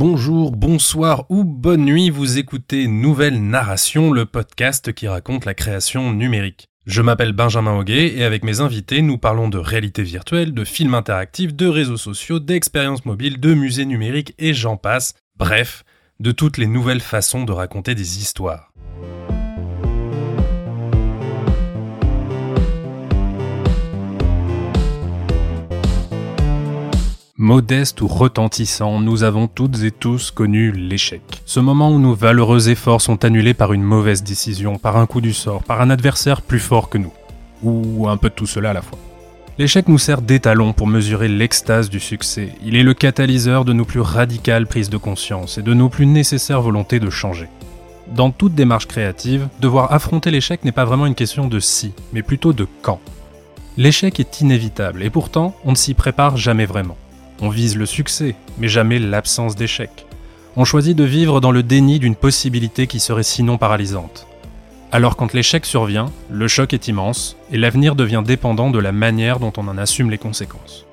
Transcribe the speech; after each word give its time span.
Bonjour, 0.00 0.52
bonsoir 0.52 1.26
ou 1.28 1.44
bonne 1.44 1.84
nuit, 1.84 2.08
vous 2.08 2.38
écoutez 2.38 2.88
Nouvelle 2.88 3.38
Narration, 3.38 4.12
le 4.12 4.24
podcast 4.24 4.94
qui 4.94 5.06
raconte 5.06 5.44
la 5.44 5.52
création 5.52 6.14
numérique. 6.14 6.68
Je 6.86 7.02
m'appelle 7.02 7.34
Benjamin 7.34 7.76
Hoguet 7.76 8.16
et 8.16 8.24
avec 8.24 8.42
mes 8.42 8.60
invités, 8.60 9.02
nous 9.02 9.18
parlons 9.18 9.50
de 9.50 9.58
réalité 9.58 10.02
virtuelle, 10.02 10.54
de 10.54 10.64
films 10.64 10.94
interactifs, 10.94 11.54
de 11.54 11.66
réseaux 11.66 11.98
sociaux, 11.98 12.40
d'expériences 12.40 13.04
mobiles, 13.04 13.40
de 13.40 13.52
musées 13.52 13.84
numériques 13.84 14.34
et 14.38 14.54
j'en 14.54 14.78
passe. 14.78 15.12
Bref, 15.36 15.84
de 16.18 16.32
toutes 16.32 16.56
les 16.56 16.66
nouvelles 16.66 17.02
façons 17.02 17.44
de 17.44 17.52
raconter 17.52 17.94
des 17.94 18.20
histoires. 18.20 18.72
Modeste 27.42 28.02
ou 28.02 28.06
retentissant, 28.06 29.00
nous 29.00 29.22
avons 29.22 29.46
toutes 29.46 29.82
et 29.82 29.90
tous 29.90 30.30
connu 30.30 30.72
l'échec. 30.72 31.22
Ce 31.46 31.58
moment 31.58 31.90
où 31.90 31.98
nos 31.98 32.12
valeureux 32.12 32.68
efforts 32.68 33.00
sont 33.00 33.24
annulés 33.24 33.54
par 33.54 33.72
une 33.72 33.82
mauvaise 33.82 34.22
décision, 34.22 34.76
par 34.76 34.98
un 34.98 35.06
coup 35.06 35.22
du 35.22 35.32
sort, 35.32 35.62
par 35.62 35.80
un 35.80 35.88
adversaire 35.88 36.42
plus 36.42 36.58
fort 36.58 36.90
que 36.90 36.98
nous. 36.98 37.14
Ou 37.62 38.06
un 38.10 38.18
peu 38.18 38.28
de 38.28 38.34
tout 38.34 38.46
cela 38.46 38.70
à 38.70 38.72
la 38.74 38.82
fois. 38.82 38.98
L'échec 39.56 39.88
nous 39.88 39.96
sert 39.96 40.20
d'étalon 40.20 40.74
pour 40.74 40.86
mesurer 40.86 41.28
l'extase 41.28 41.88
du 41.88 41.98
succès. 41.98 42.50
Il 42.62 42.76
est 42.76 42.82
le 42.82 42.92
catalyseur 42.92 43.64
de 43.64 43.72
nos 43.72 43.86
plus 43.86 44.00
radicales 44.00 44.66
prises 44.66 44.90
de 44.90 44.98
conscience 44.98 45.56
et 45.56 45.62
de 45.62 45.72
nos 45.72 45.88
plus 45.88 46.04
nécessaires 46.04 46.60
volontés 46.60 47.00
de 47.00 47.08
changer. 47.08 47.48
Dans 48.14 48.32
toute 48.32 48.54
démarche 48.54 48.86
créative, 48.86 49.48
devoir 49.60 49.94
affronter 49.94 50.30
l'échec 50.30 50.62
n'est 50.62 50.72
pas 50.72 50.84
vraiment 50.84 51.06
une 51.06 51.14
question 51.14 51.48
de 51.48 51.58
si, 51.58 51.94
mais 52.12 52.22
plutôt 52.22 52.52
de 52.52 52.66
quand. 52.82 53.00
L'échec 53.78 54.20
est 54.20 54.42
inévitable 54.42 55.02
et 55.02 55.08
pourtant 55.08 55.56
on 55.64 55.70
ne 55.70 55.76
s'y 55.76 55.94
prépare 55.94 56.36
jamais 56.36 56.66
vraiment. 56.66 56.98
On 57.40 57.48
vise 57.48 57.76
le 57.76 57.86
succès, 57.86 58.34
mais 58.58 58.68
jamais 58.68 58.98
l'absence 58.98 59.56
d'échec. 59.56 60.06
On 60.56 60.64
choisit 60.64 60.96
de 60.96 61.04
vivre 61.04 61.40
dans 61.40 61.52
le 61.52 61.62
déni 61.62 61.98
d'une 61.98 62.16
possibilité 62.16 62.86
qui 62.86 63.00
serait 63.00 63.22
sinon 63.22 63.56
paralysante. 63.56 64.26
Alors 64.92 65.16
quand 65.16 65.32
l'échec 65.32 65.64
survient, 65.64 66.10
le 66.28 66.48
choc 66.48 66.74
est 66.74 66.88
immense 66.88 67.36
et 67.52 67.56
l'avenir 67.56 67.94
devient 67.94 68.22
dépendant 68.26 68.70
de 68.70 68.78
la 68.78 68.92
manière 68.92 69.38
dont 69.38 69.52
on 69.56 69.68
en 69.68 69.78
assume 69.78 70.10
les 70.10 70.18
conséquences. 70.18 70.84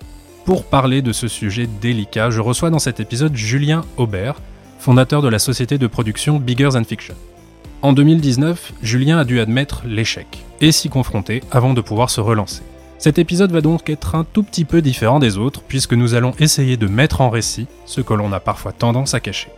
Pour 0.46 0.64
parler 0.64 1.02
de 1.02 1.12
ce 1.12 1.28
sujet 1.28 1.68
délicat, 1.82 2.30
je 2.30 2.40
reçois 2.40 2.70
dans 2.70 2.80
cet 2.80 3.00
épisode 3.00 3.36
Julien 3.36 3.84
Aubert, 3.98 4.36
fondateur 4.80 5.22
de 5.22 5.28
la 5.28 5.40
société 5.40 5.78
de 5.78 5.88
production 5.88 6.40
Bigger 6.40 6.70
Than 6.72 6.84
Fiction. 6.84 7.16
En 7.82 7.92
2019, 7.92 8.74
Julien 8.82 9.18
a 9.18 9.26
dû 9.26 9.40
admettre 9.40 9.84
l'échec 9.86 10.28
et 10.62 10.72
s'y 10.72 10.90
confronter 10.90 11.42
avant 11.52 11.74
de 11.74 11.82
pouvoir 11.82 12.10
se 12.10 12.22
relancer. 12.22 12.64
Cet 13.00 13.20
épisode 13.20 13.52
va 13.52 13.62
donc 13.62 13.92
être 13.92 14.16
un 14.16 14.24
tout 14.24 14.42
petit 14.42 14.66
peu 14.66 14.82
différent 14.82 15.20
des 15.20 15.38
autres, 15.38 15.62
puisque 15.62 15.94
nous 15.94 16.16
allons 16.16 16.34
essayer 16.40 16.78
de 16.78 16.88
mettre 16.88 17.22
en 17.22 17.30
récit 17.30 17.68
ce 17.86 18.02
que 18.02 18.16
l'on 18.16 18.34
a 18.34 18.40
parfois 18.40 18.72
tendance 18.72 19.14
à 19.14 19.20
cacher. 19.20 19.50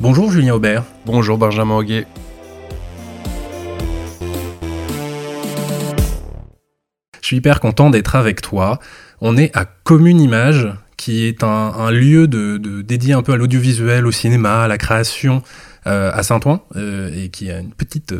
Bonjour 0.00 0.30
Julien 0.30 0.54
Aubert. 0.54 0.84
Bonjour 1.04 1.36
Benjamin 1.36 1.76
Auguet. 1.76 2.06
Je 7.20 7.26
suis 7.26 7.36
hyper 7.36 7.60
content 7.60 7.90
d'être 7.90 8.16
avec 8.16 8.40
toi. 8.40 8.78
On 9.20 9.36
est 9.36 9.54
à 9.54 9.66
Commune 9.66 10.18
Image, 10.18 10.72
qui 10.96 11.26
est 11.26 11.44
un, 11.44 11.90
lieu 11.90 12.28
de, 12.28 12.56
dédié 12.80 13.12
un 13.12 13.22
peu 13.22 13.32
à 13.32 13.36
l'audiovisuel, 13.36 14.06
au 14.06 14.10
cinéma, 14.10 14.62
à 14.62 14.68
la 14.68 14.78
création 14.78 15.42
euh, 15.86 16.10
à 16.14 16.22
Saint-Ouen, 16.22 16.62
euh, 16.76 17.10
et 17.14 17.28
qui 17.28 17.50
a 17.50 17.58
une 17.58 17.74
petite 17.74 18.14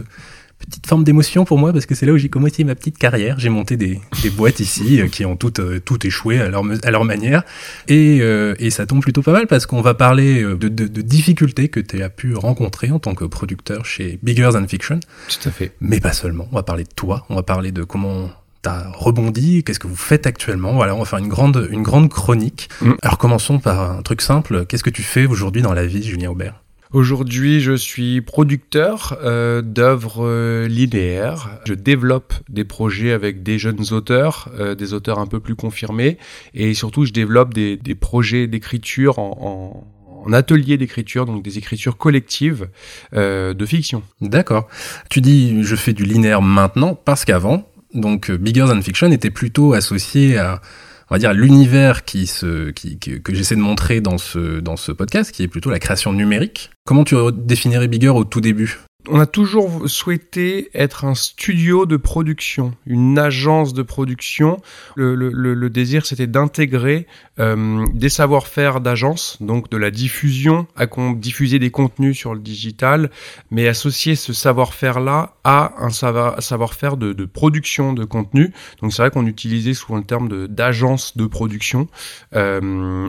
petite 0.66 0.86
forme 0.86 1.04
d'émotion 1.04 1.44
pour 1.44 1.58
moi 1.58 1.72
parce 1.72 1.86
que 1.86 1.94
c'est 1.94 2.06
là 2.06 2.12
où 2.12 2.18
j'ai 2.18 2.28
commencé 2.28 2.64
ma 2.64 2.74
petite 2.74 2.98
carrière. 2.98 3.38
J'ai 3.38 3.48
monté 3.48 3.76
des, 3.76 4.00
des 4.22 4.30
boîtes 4.30 4.60
ici 4.60 5.00
euh, 5.00 5.08
qui 5.08 5.24
ont 5.24 5.36
toutes 5.36 5.60
euh, 5.60 5.80
tout 5.80 6.06
échoué 6.06 6.40
à 6.40 6.48
leur, 6.48 6.62
à 6.84 6.90
leur 6.90 7.04
manière 7.04 7.42
et, 7.88 8.18
euh, 8.20 8.54
et 8.58 8.70
ça 8.70 8.86
tombe 8.86 9.00
plutôt 9.00 9.22
pas 9.22 9.32
mal 9.32 9.46
parce 9.46 9.66
qu'on 9.66 9.80
va 9.80 9.94
parler 9.94 10.42
de, 10.42 10.54
de, 10.54 10.68
de 10.68 11.02
difficultés 11.02 11.68
que 11.68 11.80
tu 11.80 12.02
as 12.02 12.08
pu 12.10 12.34
rencontrer 12.34 12.90
en 12.90 12.98
tant 12.98 13.14
que 13.14 13.24
producteur 13.24 13.84
chez 13.84 14.18
Bigger 14.22 14.50
Than 14.52 14.66
Fiction. 14.68 15.00
Tout 15.28 15.48
à 15.48 15.52
fait. 15.52 15.72
Mais 15.80 16.00
pas 16.00 16.12
seulement. 16.12 16.48
On 16.52 16.56
va 16.56 16.62
parler 16.62 16.84
de 16.84 16.94
toi. 16.94 17.26
On 17.28 17.34
va 17.34 17.42
parler 17.42 17.72
de 17.72 17.82
comment 17.84 18.30
t'as 18.62 18.90
rebondi, 18.92 19.64
qu'est-ce 19.64 19.78
que 19.78 19.86
vous 19.86 19.96
faites 19.96 20.26
actuellement. 20.26 20.74
Voilà, 20.74 20.94
on 20.94 20.98
va 20.98 21.04
faire 21.06 21.18
une 21.18 21.28
grande, 21.28 21.68
une 21.70 21.82
grande 21.82 22.10
chronique. 22.10 22.68
Mm. 22.82 22.92
Alors 23.02 23.18
commençons 23.18 23.58
par 23.58 23.98
un 23.98 24.02
truc 24.02 24.20
simple. 24.20 24.66
Qu'est-ce 24.66 24.84
que 24.84 24.90
tu 24.90 25.02
fais 25.02 25.26
aujourd'hui 25.26 25.62
dans 25.62 25.72
la 25.72 25.86
vie, 25.86 26.02
Julien 26.02 26.30
Aubert? 26.30 26.60
Aujourd'hui, 26.92 27.60
je 27.60 27.72
suis 27.72 28.20
producteur 28.20 29.16
euh, 29.22 29.62
d'œuvres 29.62 30.26
euh, 30.26 30.66
linéaires. 30.66 31.60
Je 31.64 31.74
développe 31.74 32.34
des 32.48 32.64
projets 32.64 33.12
avec 33.12 33.44
des 33.44 33.60
jeunes 33.60 33.92
auteurs, 33.92 34.48
euh, 34.58 34.74
des 34.74 34.92
auteurs 34.92 35.20
un 35.20 35.28
peu 35.28 35.38
plus 35.38 35.54
confirmés, 35.54 36.18
et 36.52 36.74
surtout, 36.74 37.04
je 37.04 37.12
développe 37.12 37.54
des, 37.54 37.76
des 37.76 37.94
projets 37.94 38.48
d'écriture 38.48 39.20
en, 39.20 39.86
en, 40.10 40.28
en, 40.28 40.32
atelier 40.32 40.78
d'écriture, 40.78 41.26
donc 41.26 41.44
des 41.44 41.58
écritures 41.58 41.96
collectives 41.96 42.68
euh, 43.14 43.54
de 43.54 43.66
fiction. 43.66 44.02
D'accord. 44.20 44.66
Tu 45.10 45.20
dis 45.20 45.62
je 45.62 45.76
fais 45.76 45.92
du 45.92 46.04
linéaire 46.04 46.42
maintenant 46.42 46.96
parce 46.96 47.24
qu'avant, 47.24 47.68
donc 47.94 48.32
Bigger 48.32 48.66
Than 48.66 48.82
Fiction 48.82 49.12
était 49.12 49.30
plutôt 49.30 49.74
associé 49.74 50.38
à 50.38 50.60
on 51.10 51.14
va 51.14 51.18
dire 51.18 51.32
l'univers 51.32 52.04
qui 52.04 52.26
se 52.26 52.70
qui, 52.70 52.98
que 52.98 53.34
j'essaie 53.34 53.56
de 53.56 53.60
montrer 53.60 54.00
dans 54.00 54.18
ce 54.18 54.60
dans 54.60 54.76
ce 54.76 54.92
podcast 54.92 55.32
qui 55.32 55.42
est 55.42 55.48
plutôt 55.48 55.70
la 55.70 55.80
création 55.80 56.12
numérique. 56.12 56.70
Comment 56.84 57.04
tu 57.04 57.16
définirais 57.32 57.88
Bigger 57.88 58.10
au 58.10 58.24
tout 58.24 58.40
début? 58.40 58.78
On 59.08 59.20
a 59.20 59.26
toujours 59.26 59.88
souhaité 59.88 60.70
être 60.74 61.04
un 61.04 61.14
studio 61.14 61.86
de 61.86 61.96
production, 61.96 62.74
une 62.86 63.18
agence 63.18 63.72
de 63.74 63.82
production. 63.82 64.60
Le, 64.96 65.14
le, 65.14 65.30
le 65.30 65.70
désir, 65.70 66.06
c'était 66.06 66.26
d'intégrer 66.26 67.06
euh, 67.38 67.86
des 67.94 68.08
savoir-faire 68.08 68.80
d'agence, 68.80 69.38
donc 69.40 69.70
de 69.70 69.76
la 69.76 69.90
diffusion, 69.90 70.66
à 70.76 70.86
diffuser 71.14 71.58
des 71.58 71.70
contenus 71.70 72.16
sur 72.16 72.34
le 72.34 72.40
digital, 72.40 73.10
mais 73.50 73.66
associer 73.66 74.14
ce 74.14 74.32
savoir-faire-là 74.32 75.36
à 75.44 75.72
un 75.78 75.90
savoir-faire 75.90 76.96
de, 76.96 77.12
de, 77.12 77.24
production 77.24 77.92
de 77.92 78.04
contenu. 78.04 78.52
Donc 78.82 78.92
c'est 78.92 79.02
vrai 79.02 79.10
qu'on 79.10 79.26
utilisait 79.26 79.74
souvent 79.74 79.98
le 79.98 80.04
terme 80.04 80.48
d'agence 80.48 81.16
de, 81.16 81.26
production. 81.26 81.88
Euh, 82.34 82.60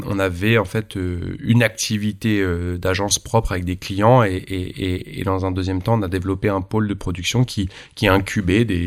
on 0.05 0.19
avait 0.19 0.57
en 0.57 0.65
fait 0.65 0.95
euh, 0.95 1.35
une 1.39 1.63
activité 1.63 2.39
euh, 2.39 2.77
d'agence 2.77 3.19
propre 3.19 3.51
avec 3.51 3.65
des 3.65 3.75
clients 3.75 4.23
et, 4.23 4.35
et, 4.35 5.19
et, 5.19 5.23
dans 5.23 5.45
un 5.45 5.51
deuxième 5.51 5.81
temps, 5.81 5.90
on 5.93 6.01
a 6.01 6.07
développé 6.07 6.49
un 6.49 6.61
pôle 6.61 6.87
de 6.87 6.93
production 6.93 7.43
qui, 7.43 7.69
qui 7.95 8.07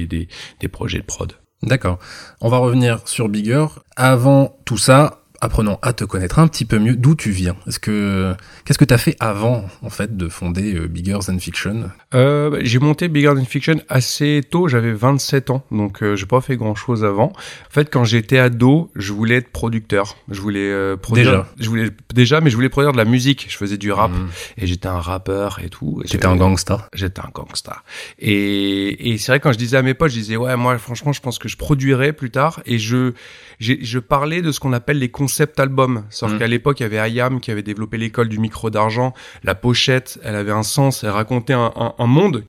des, 0.06 0.28
des 0.60 0.68
projets 0.68 0.98
de 0.98 1.04
prod. 1.04 1.32
D'accord. 1.62 1.98
On 2.40 2.48
va 2.48 2.58
revenir 2.58 3.06
sur 3.08 3.28
Bigger. 3.28 3.66
Avant 3.96 4.58
tout 4.64 4.76
ça, 4.76 5.23
apprenons 5.44 5.78
à 5.82 5.92
te 5.92 6.04
connaître 6.04 6.38
un 6.38 6.48
petit 6.48 6.64
peu 6.64 6.78
mieux. 6.78 6.96
D'où 6.96 7.14
tu 7.14 7.30
viens 7.30 7.54
Est-ce 7.66 7.78
que 7.78 8.34
qu'est-ce 8.64 8.78
que 8.78 8.84
tu 8.84 8.94
as 8.94 8.98
fait 8.98 9.16
avant 9.20 9.64
en 9.82 9.90
fait 9.90 10.16
de 10.16 10.28
fonder 10.28 10.74
euh, 10.74 10.88
Bigger 10.88 11.18
Than 11.26 11.38
Fiction? 11.38 11.90
Euh, 12.14 12.50
bah, 12.50 12.58
J'ai 12.62 12.78
monté 12.78 13.08
Bigger 13.08 13.34
Than 13.34 13.44
Fiction 13.44 13.76
assez 13.88 14.42
tôt. 14.48 14.68
J'avais 14.68 14.92
27 14.92 15.50
ans, 15.50 15.64
donc 15.70 16.02
euh, 16.02 16.16
j'ai 16.16 16.26
pas 16.26 16.40
fait 16.40 16.56
grand 16.56 16.74
chose 16.74 17.04
avant. 17.04 17.32
En 17.34 17.70
fait, 17.70 17.90
quand 17.90 18.04
j'étais 18.04 18.38
ado, 18.38 18.90
je 18.94 19.12
voulais 19.12 19.36
être 19.36 19.50
producteur. 19.50 20.16
Je 20.30 20.40
voulais 20.40 20.70
euh, 20.70 20.96
produire. 20.96 21.30
Déjà? 21.30 21.46
Je 21.60 21.68
voulais 21.68 21.90
déjà, 22.14 22.40
mais 22.40 22.50
je 22.50 22.56
voulais 22.56 22.68
produire 22.70 22.92
de 22.92 22.98
la 22.98 23.04
musique. 23.04 23.46
Je 23.48 23.56
faisais 23.56 23.76
du 23.76 23.92
rap 23.92 24.10
mmh. 24.10 24.28
et 24.58 24.66
j'étais 24.66 24.88
un 24.88 25.00
rappeur 25.00 25.60
et 25.62 25.68
tout. 25.68 26.00
J'étais 26.06 26.26
un 26.26 26.36
gangsta? 26.36 26.88
J'étais 26.94 27.20
un 27.20 27.30
gangsta. 27.32 27.82
Et, 28.18 29.12
et 29.12 29.18
c'est 29.18 29.32
vrai 29.32 29.40
quand 29.40 29.52
je 29.52 29.58
disais 29.58 29.76
à 29.76 29.82
mes 29.82 29.94
potes, 29.94 30.10
je 30.10 30.16
disais 30.16 30.36
ouais 30.36 30.56
moi 30.56 30.78
franchement 30.78 31.12
je 31.12 31.20
pense 31.20 31.38
que 31.38 31.48
je 31.48 31.56
produirais 31.56 32.12
plus 32.12 32.30
tard 32.30 32.60
et 32.66 32.78
je 32.78 33.12
je 33.60 33.98
parlais 33.98 34.42
de 34.42 34.52
ce 34.52 34.60
qu'on 34.60 34.72
appelle 34.72 34.98
les 34.98 35.10
concept 35.34 35.58
album. 35.58 36.04
Sauf 36.10 36.32
mmh. 36.32 36.38
qu'à 36.38 36.46
l'époque, 36.46 36.78
il 36.78 36.84
y 36.84 36.86
avait 36.86 37.00
Ayam 37.00 37.40
qui 37.40 37.50
avait 37.50 37.64
développé 37.64 37.98
l'école 37.98 38.28
du 38.28 38.38
micro 38.38 38.70
d'argent. 38.70 39.12
La 39.42 39.56
pochette, 39.56 40.20
elle 40.22 40.36
avait 40.36 40.52
un 40.52 40.62
sens, 40.62 41.02
elle 41.02 41.10
racontait 41.10 41.54
un, 41.54 41.72
un, 41.74 41.94
un 41.98 42.06
monde 42.06 42.44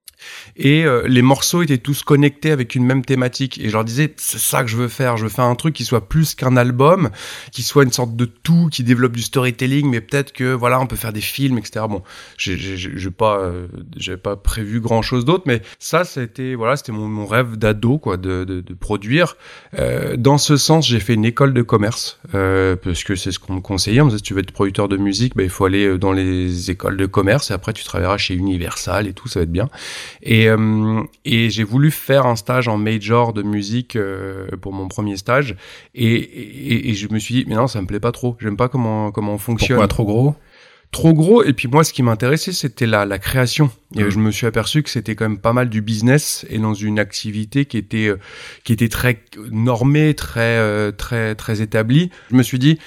et 0.57 0.85
euh, 0.85 1.03
les 1.07 1.21
morceaux 1.21 1.61
étaient 1.61 1.77
tous 1.77 2.03
connectés 2.03 2.51
avec 2.51 2.75
une 2.75 2.85
même 2.85 3.03
thématique. 3.03 3.59
Et 3.59 3.67
je 3.67 3.73
leur 3.73 3.85
disais 3.85 4.13
c'est 4.17 4.39
ça 4.39 4.63
que 4.63 4.69
je 4.69 4.77
veux 4.77 4.87
faire. 4.87 5.17
Je 5.17 5.23
veux 5.23 5.29
faire 5.29 5.45
un 5.45 5.55
truc 5.55 5.75
qui 5.75 5.85
soit 5.85 6.07
plus 6.07 6.35
qu'un 6.35 6.57
album 6.57 7.09
qui 7.51 7.63
soit 7.63 7.83
une 7.83 7.91
sorte 7.91 8.15
de 8.15 8.25
tout 8.25 8.69
qui 8.71 8.83
développe 8.83 9.13
du 9.13 9.21
storytelling 9.21 9.89
mais 9.89 10.01
peut-être 10.01 10.31
que 10.31 10.53
voilà 10.53 10.79
on 10.79 10.87
peut 10.87 10.95
faire 10.95 11.13
des 11.13 11.21
films 11.21 11.57
etc 11.57 11.85
bon 11.89 12.01
j'ai 12.37 13.11
pas 13.11 13.39
euh, 13.39 13.67
j'avais 13.97 14.17
pas 14.17 14.35
prévu 14.35 14.79
grand 14.79 15.01
chose 15.01 15.25
d'autre 15.25 15.43
mais 15.45 15.61
ça 15.79 16.03
c'était 16.03 16.55
voilà 16.55 16.75
c'était 16.75 16.91
mon, 16.91 17.07
mon, 17.07 17.25
rêve 17.25 17.57
d'ado 17.57 17.97
quoi 17.97 18.17
de, 18.17 18.43
de, 18.43 18.61
de 18.61 18.73
produire. 18.73 19.35
Euh, 19.77 20.15
dans 20.17 20.37
ce 20.37 20.57
sens 20.57 20.87
j'ai 20.87 20.99
fait 20.99 21.13
une 21.13 21.25
école 21.25 21.53
de 21.53 21.61
commerce 21.61 22.19
euh, 22.33 22.75
parce 22.75 23.03
que 23.03 23.15
c'est 23.15 23.31
ce 23.31 23.39
qu'on 23.39 23.55
me 23.55 23.61
conseillait. 23.61 24.01
On 24.01 24.05
me 24.05 24.09
disait 24.09 24.19
si 24.19 24.23
tu 24.23 24.33
veux 24.33 24.41
être 24.41 24.51
producteur 24.51 24.87
de 24.87 24.97
musique 24.97 25.35
bah, 25.35 25.43
il 25.43 25.49
faut 25.49 25.65
aller 25.65 25.85
euh, 25.85 25.97
dans 25.97 26.11
les 26.11 26.71
écoles 26.71 26.97
de 26.97 27.05
commerce 27.05 27.51
et 27.51 27.53
après 27.53 27.73
tu 27.73 27.83
travailleras 27.83 28.17
chez 28.17 28.35
Universal 28.35 29.07
et 29.07 29.13
tout 29.13 29.27
ça 29.27 29.39
va 29.39 29.43
être 29.43 29.51
bien 29.51 29.69
et, 30.21 30.49
euh, 30.49 31.01
et 31.23 31.49
j'ai 31.49 31.63
voulu 31.63 31.91
faire 31.91 32.25
un 32.25 32.35
stage 32.35 32.67
en 32.67 32.77
major 32.77 33.33
de 33.33 33.43
musique 33.43 33.95
euh, 33.95 34.47
pour 34.61 34.73
mon 34.73 34.87
premier 34.87 35.17
stage. 35.17 35.55
Et, 35.93 36.13
et, 36.13 36.89
et, 36.89 36.93
je 36.93 37.07
me 37.11 37.19
suis 37.19 37.35
dit, 37.35 37.45
mais 37.47 37.55
non, 37.55 37.67
ça 37.67 37.81
me 37.81 37.87
plaît 37.87 37.99
pas 37.99 38.11
trop. 38.11 38.37
J'aime 38.39 38.57
pas 38.57 38.69
comment, 38.69 39.11
comment 39.11 39.33
on 39.33 39.37
fonctionne. 39.37 39.77
Pourquoi 39.77 39.87
trop 39.87 40.05
gros? 40.05 40.35
Trop 40.91 41.13
gros. 41.13 41.43
Et 41.43 41.53
puis 41.53 41.67
moi, 41.67 41.83
ce 41.83 41.93
qui 41.93 42.03
m'intéressait, 42.03 42.53
c'était 42.53 42.85
la, 42.85 43.05
la 43.05 43.19
création. 43.19 43.69
Et 43.95 44.03
mmh. 44.03 44.09
je 44.09 44.19
me 44.19 44.31
suis 44.31 44.47
aperçu 44.47 44.83
que 44.83 44.89
c'était 44.89 45.15
quand 45.15 45.27
même 45.27 45.39
pas 45.39 45.53
mal 45.53 45.69
du 45.69 45.81
business 45.81 46.45
et 46.49 46.59
dans 46.59 46.73
une 46.73 46.99
activité 46.99 47.65
qui 47.65 47.77
était, 47.77 48.13
qui 48.63 48.73
était 48.73 48.89
très 48.89 49.23
normée, 49.51 50.13
très, 50.13 50.91
très, 50.93 51.35
très 51.35 51.61
établie. 51.61 52.11
Je 52.31 52.35
me 52.35 52.43
suis 52.43 52.59
dit, 52.59 52.79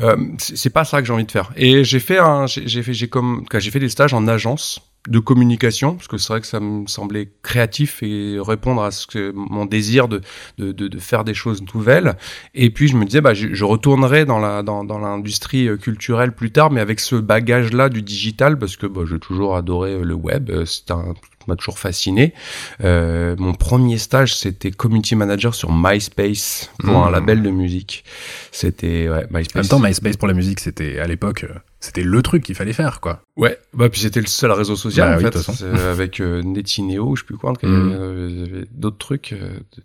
Euh, 0.00 0.16
c'est 0.38 0.72
pas 0.72 0.84
ça 0.84 1.00
que 1.00 1.06
j'ai 1.06 1.12
envie 1.12 1.24
de 1.24 1.30
faire. 1.30 1.52
Et 1.56 1.84
j'ai 1.84 2.00
fait 2.00 2.18
un, 2.18 2.46
j'ai 2.46 2.82
fait, 2.82 2.92
j'ai 2.92 3.06
comme, 3.06 3.44
j'ai 3.54 3.70
fait 3.70 3.78
des 3.78 3.88
stages 3.88 4.12
en 4.12 4.26
agence 4.26 4.80
de 5.08 5.18
communication 5.18 5.94
parce 5.94 6.08
que 6.08 6.16
c'est 6.16 6.32
vrai 6.32 6.40
que 6.40 6.46
ça 6.46 6.60
me 6.60 6.86
semblait 6.86 7.30
créatif 7.42 8.02
et 8.02 8.38
répondre 8.40 8.82
à 8.82 8.90
ce 8.90 9.06
que 9.06 9.32
mon 9.34 9.66
désir 9.66 10.08
de, 10.08 10.20
de, 10.58 10.72
de, 10.72 10.88
de 10.88 10.98
faire 10.98 11.24
des 11.24 11.34
choses 11.34 11.62
nouvelles. 11.74 12.16
Et 12.54 12.70
puis 12.70 12.88
je 12.88 12.96
me 12.96 13.04
disais 13.04 13.20
bah 13.20 13.34
je, 13.34 13.52
je 13.52 13.64
retournerai 13.64 14.24
dans 14.24 14.38
la 14.38 14.62
dans, 14.62 14.84
dans 14.84 14.98
l'industrie 14.98 15.68
euh, 15.68 15.76
culturelle 15.76 16.32
plus 16.32 16.50
tard 16.52 16.70
mais 16.70 16.80
avec 16.80 17.00
ce 17.00 17.16
bagage 17.16 17.72
là 17.72 17.88
du 17.88 18.02
digital 18.02 18.58
parce 18.58 18.76
que 18.76 18.86
bah, 18.86 19.02
j'ai 19.08 19.18
toujours 19.18 19.56
adoré 19.56 19.98
le 19.98 20.14
web 20.14 20.50
c'est 20.64 20.90
un 20.90 21.14
m'a 21.48 21.56
toujours 21.56 21.78
fasciné. 21.78 22.34
Euh, 22.82 23.34
mon 23.38 23.54
premier 23.54 23.98
stage, 23.98 24.34
c'était 24.34 24.70
community 24.70 25.16
manager 25.16 25.54
sur 25.54 25.72
MySpace 25.72 26.70
pour 26.78 27.04
un 27.04 27.10
mmh. 27.10 27.12
label 27.12 27.42
de 27.42 27.50
musique. 27.50 28.04
C'était 28.52 29.08
ouais, 29.08 29.26
MySpace. 29.30 29.56
En 29.56 29.58
même 29.60 29.68
temps, 29.68 29.78
MySpace 29.78 30.16
pour 30.16 30.28
la 30.28 30.34
musique, 30.34 30.60
c'était 30.60 30.98
à 30.98 31.06
l'époque, 31.06 31.44
euh, 31.44 31.54
c'était 31.80 32.02
le 32.02 32.22
truc 32.22 32.42
qu'il 32.44 32.54
fallait 32.54 32.72
faire, 32.72 33.00
quoi. 33.00 33.22
Ouais, 33.36 33.58
bah 33.74 33.88
puis 33.88 34.00
c'était 34.00 34.20
le 34.20 34.26
seul 34.26 34.52
réseau 34.52 34.76
social 34.76 35.20
bah 35.20 35.28
en 35.28 35.30
fait, 35.30 35.62
euh, 35.62 35.92
avec 35.92 36.20
euh, 36.20 36.40
Netineo, 36.42 37.16
je 37.16 37.22
sais 37.22 37.26
plus 37.26 37.36
quoi, 37.36 37.52
il 37.62 37.68
y 37.68 37.72
avait, 37.72 37.82
mmh. 37.82 38.64
d'autres 38.72 38.98
trucs, 38.98 39.34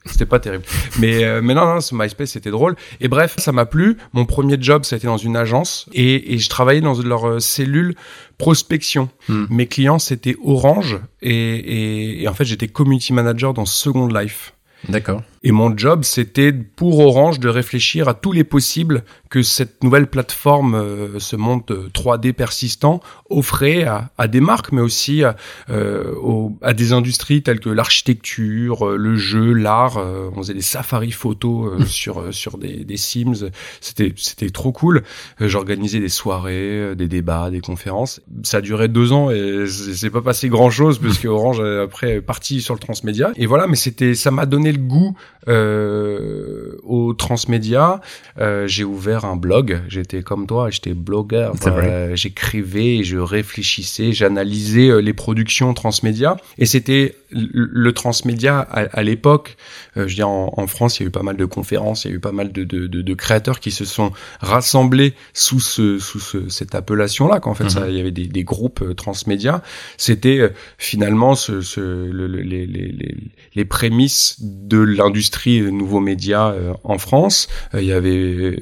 c'était 0.06 0.26
pas 0.26 0.40
terrible. 0.40 0.64
mais 1.00 1.42
mais 1.42 1.54
non, 1.54 1.66
non, 1.66 1.82
ce 1.82 1.96
MySpace 1.96 2.32
c'était 2.32 2.52
drôle. 2.52 2.76
Et 3.02 3.08
bref, 3.08 3.36
ça 3.38 3.52
m'a 3.52 3.66
plu. 3.66 3.98
Mon 4.14 4.26
premier 4.26 4.58
job, 4.60 4.84
ça 4.84 4.96
a 4.96 4.98
été 4.98 5.08
dans 5.08 5.18
une 5.18 5.36
agence 5.36 5.90
et, 5.94 6.34
et 6.34 6.38
je 6.38 6.50
travaillais 6.50 6.82
dans 6.82 7.00
leur 7.02 7.42
cellule 7.42 7.96
prospection. 8.39 9.09
Hmm. 9.27 9.45
Mes 9.51 9.68
clients, 9.68 10.00
c'était 10.00 10.36
Orange 10.44 11.00
et, 11.21 11.31
et, 11.31 12.24
et, 12.24 12.27
en 12.27 12.33
fait, 12.33 12.45
j'étais 12.45 12.68
community 12.68 13.13
manager 13.13 13.53
dans 13.53 13.65
Second 13.65 14.07
Life. 14.07 14.56
D'accord. 14.88 15.21
Et 15.41 15.51
mon 15.51 15.75
job, 15.77 16.03
c'était 16.03 16.51
pour 16.51 17.00
Orange 17.00 17.39
de 17.39 17.47
réfléchir 17.47 18.09
à 18.09 18.13
tous 18.13 18.33
les 18.33 18.44
possibles 18.44 19.03
que 19.30 19.41
cette 19.41 19.83
nouvelle 19.83 20.07
plateforme, 20.07 20.75
euh, 20.75 21.19
ce 21.19 21.36
monde 21.36 21.63
3D 21.94 22.33
persistant, 22.33 23.00
offrait 23.30 23.83
à, 23.83 24.12
à, 24.18 24.27
des 24.27 24.41
marques, 24.41 24.71
mais 24.71 24.81
aussi 24.81 25.24
à, 25.24 25.38
euh, 25.69 26.50
à 26.62 26.74
des 26.74 26.91
industries 26.91 27.41
telles 27.41 27.59
que 27.59 27.69
l'architecture, 27.69 28.86
euh, 28.86 28.97
le 28.97 29.15
jeu, 29.15 29.53
l'art. 29.53 29.97
on 29.97 30.38
faisait 30.38 30.56
des 30.56 30.62
safaris 30.62 31.12
photos 31.12 31.86
sur 31.88 32.33
sur 32.33 32.57
des, 32.57 32.83
des 32.83 32.97
Sims. 32.97 33.50
C'était 33.80 34.13
c'était 34.18 34.50
trop 34.50 34.71
cool. 34.71 35.03
J'organisais 35.39 36.00
des 36.00 36.09
soirées, 36.09 36.95
des 36.95 37.07
débats, 37.07 37.50
des 37.50 37.62
conférences. 37.62 38.21
Ça 38.44 38.57
a 38.57 38.62
duré 38.62 38.88
deux 38.88 39.12
ans 39.12 39.31
et 39.31 39.65
c'est 39.68 40.09
pas 40.09 40.21
passé 40.21 40.50
grand 40.50 40.69
chose 40.69 41.00
parce 41.00 41.18
que 41.18 41.27
Orange 41.27 41.62
après 41.62 42.15
est 42.15 42.21
parti 42.21 42.62
sur 42.62 42.74
le 42.74 42.80
transmédia. 42.80 43.31
Et 43.36 43.45
voilà, 43.45 43.68
mais 43.68 43.75
c'était 43.75 44.15
ça 44.15 44.31
m'a 44.31 44.45
donné 44.45 44.71
le 44.71 44.80
goût 44.80 45.15
euh, 45.48 46.78
au 46.84 47.14
transmédia. 47.14 48.02
Euh, 48.40 48.68
j'ai 48.68 48.84
ouvert 48.84 49.26
un 49.26 49.36
blog. 49.36 49.81
J'étais 49.88 50.22
comme 50.22 50.48
toi, 50.48 50.70
j'étais 50.70 50.94
blogueur. 50.94 51.56
Euh, 51.68 52.16
J'écrivais, 52.16 53.04
je 53.04 53.18
réfléchissais, 53.18 54.12
j'analysais 54.12 54.90
euh, 54.90 55.00
les 55.00 55.14
productions 55.14 55.74
transmédia. 55.74 56.38
Et 56.58 56.66
c'était 56.66 57.16
le 57.31 57.92
transmédia 57.94 58.60
à, 58.60 59.04
l'époque. 59.04 59.58
Euh, 59.98 60.04
je 60.08 60.10
veux 60.10 60.16
dire, 60.16 60.30
en, 60.30 60.68
France, 60.68 61.00
il 61.00 61.04
y 61.04 61.06
a 61.06 61.08
eu 61.08 61.12
pas 61.12 61.24
mal 61.24 61.38
de 61.38 61.46
conférences, 61.46 62.06
il 62.06 62.12
y 62.12 62.14
a 62.14 62.18
eu 62.18 62.20
pas 62.20 62.31
mal 62.31 62.52
de, 62.52 62.64
de, 62.64 62.88
de, 62.88 63.02
de 63.02 63.14
créateurs 63.14 63.60
qui 63.60 63.72
se 63.72 63.86
sont 63.86 64.12
rassemblés 64.40 65.14
sous 65.34 65.60
ce, 65.60 66.00
sous 66.00 66.20
ce, 66.20 66.50
cette 66.50 66.76
appellation-là. 66.76 67.40
Qu'en 67.40 67.54
fait, 67.54 67.70
ça, 67.70 67.81
mhm. 67.81 67.90
il 67.90 67.98
y 67.98 68.00
avait 68.00 68.12
des, 68.12 68.28
des 68.28 68.44
groupes 68.44 68.96
transmédia. 68.96 69.62
C'était 69.98 70.52
finalement 70.78 71.36
ce, 71.36 71.62
ce, 71.62 71.80
le, 71.80 72.28
les, 72.28 72.66
les, 72.66 73.16
les 73.56 73.66
prémices 73.66 74.38
de 74.40 74.80
l'industrie 74.80 75.62
nouveaux 75.72 76.00
médias 76.00 76.52
euh, 76.52 76.74
en 76.84 76.98
France. 76.98 77.48
Euh, 77.74 77.82
il 77.82 77.88
y 77.88 77.94
avait 77.94 78.10
euh, 78.10 78.56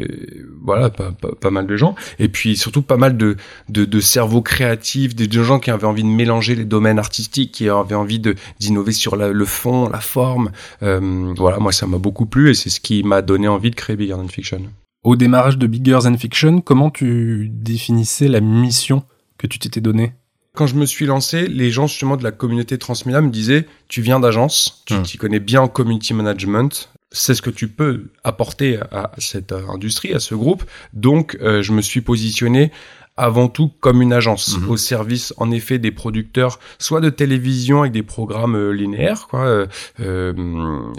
voilà 0.64 0.90
pas, 0.90 1.12
pas, 1.12 1.52
mal 1.52 1.68
de 1.68 1.76
gens 1.76 1.96
et 2.20 2.30
puis 2.30 2.58
surtout 2.58 2.82
pas 2.82 2.98
mal 2.98 3.18
de, 3.18 3.36
de, 3.70 3.86
de 3.86 4.00
cerveaux 4.00 4.42
créatifs, 4.42 5.16
des 5.16 5.28
de 5.28 5.44
gens 5.44 5.60
qui 5.60 5.72
avaient 5.72 5.88
envie 5.88 6.04
de 6.04 6.08
mélanger 6.08 6.56
les 6.56 6.66
domaines 6.66 7.00
artistiques, 7.00 7.52
qui 7.52 7.70
avaient 7.70 7.96
envie 7.96 8.20
de 8.20 8.36
d'innover 8.60 8.92
sur 8.92 9.16
le 9.16 9.46
fond, 9.46 9.90
la 9.90 10.00
forme. 10.00 10.52
voilà, 10.82 11.60
moi 11.60 11.72
ça 11.72 11.88
m'a 11.88 11.98
beaucoup 11.98 12.26
plu 12.26 12.50
et 12.50 12.54
c'est 12.54 12.70
ce 12.70 12.80
qui 12.80 13.04
m'a 13.04 13.22
donné 13.22 13.48
envie 13.48 13.72
de 13.72 13.76
créer 13.76 13.96
Bigger 13.96 14.14
Than 14.14 14.28
Fiction. 14.28 14.62
Au 15.04 15.16
démarrage 15.16 15.58
de 15.58 15.68
Bigger 15.68 16.00
Than 16.04 16.18
Fiction, 16.18 16.62
comment 16.62 16.90
tu 16.90 17.50
définissais 17.52 18.28
la 18.28 18.42
mission 18.42 19.04
que 19.38 19.48
tu 19.48 19.60
t'étais 19.60 19.82
donnée? 19.82 20.14
Quand 20.54 20.66
je 20.66 20.76
me 20.76 20.88
suis 20.88 21.06
lancé, 21.06 21.48
les 21.48 21.70
gens 21.70 21.86
justement 21.86 22.18
de 22.18 22.24
la 22.24 22.32
communauté 22.32 22.80
Transmedia 22.80 23.22
me 23.22 23.30
disaient 23.30 23.68
tu 23.88 24.02
viens 24.02 24.20
d'agence, 24.20 24.84
tu 24.86 24.96
hum. 24.96 25.04
t'y 25.04 25.18
connais 25.18 25.40
bien 25.40 25.62
en 25.62 25.68
community 25.68 26.16
management, 26.16 26.90
c'est 27.12 27.36
ce 27.36 27.42
que 27.42 27.50
tu 27.50 27.68
peux 27.68 28.06
apporter 28.24 28.80
à 28.92 29.12
cette 29.18 29.52
industrie, 29.54 30.14
à 30.14 30.20
ce 30.20 30.36
groupe. 30.36 30.64
Donc, 30.94 31.38
euh, 31.42 31.62
je 31.62 31.72
me 31.72 31.82
suis 31.82 32.02
positionné 32.02 32.72
avant 33.18 33.48
tout 33.48 33.72
comme 33.80 34.02
une 34.02 34.14
agence 34.14 34.58
mhm. 34.58 34.70
au 34.70 34.78
service 34.78 35.34
en 35.38 35.52
effet 35.52 35.80
des 35.80 35.92
producteurs 35.92 36.60
soit 36.80 37.02
de 37.02 37.10
télévision 37.10 37.82
avec 37.82 37.92
des 37.92 38.04
programmes 38.04 38.56
euh, 38.56 38.72
linéaires 38.72 39.28
quoi 39.28 39.46
euh, 39.46 39.66
euh, 40.00 40.34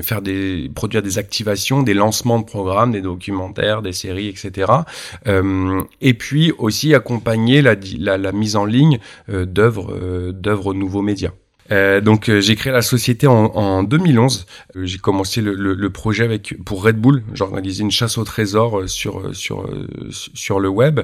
faire 0.03 0.21
des 0.21 0.71
produire 0.75 1.03
des 1.03 1.19
activations 1.19 1.83
des 1.83 1.95
lancements 1.95 2.39
de 2.41 2.45
programmes 2.45 2.93
des 2.93 3.01
documentaires 3.01 3.83
des 3.83 3.93
séries 3.93 4.29
etc 4.29 4.73
euh, 5.27 5.83
et 6.01 6.15
puis 6.15 6.53
aussi 6.59 6.95
accompagner 6.95 7.63
la, 7.63 7.77
la, 7.99 8.19
la 8.19 8.33
mise 8.33 8.57
en 8.57 8.65
ligne 8.65 8.99
euh, 9.29 9.47
d'œuvres 9.47 10.33
d'œuvres 10.33 10.75
nouveaux 10.75 11.03
médias 11.03 11.33
euh, 11.71 12.01
donc 12.01 12.29
euh, 12.29 12.41
j'ai 12.41 12.57
créé 12.57 12.73
la 12.73 12.83
société 12.83 13.27
en, 13.27 13.47
en 13.47 13.83
2011. 13.83 14.47
Euh, 14.77 14.87
j'ai 14.87 14.99
commencé 14.99 15.41
le, 15.41 15.55
le, 15.55 15.75
le, 15.75 15.91
projet 15.91 16.25
avec 16.25 16.55
pour 16.65 16.83
Red 16.83 16.97
Bull. 16.97 17.23
J'ai 17.35 17.45
organisé 17.45 17.83
une 17.83 17.91
chasse 17.91 18.19
au 18.19 18.25
trésor 18.25 18.89
sur 18.89 19.35
sur 19.35 19.69
sur 20.11 20.61
le 20.61 20.69
web 20.69 21.01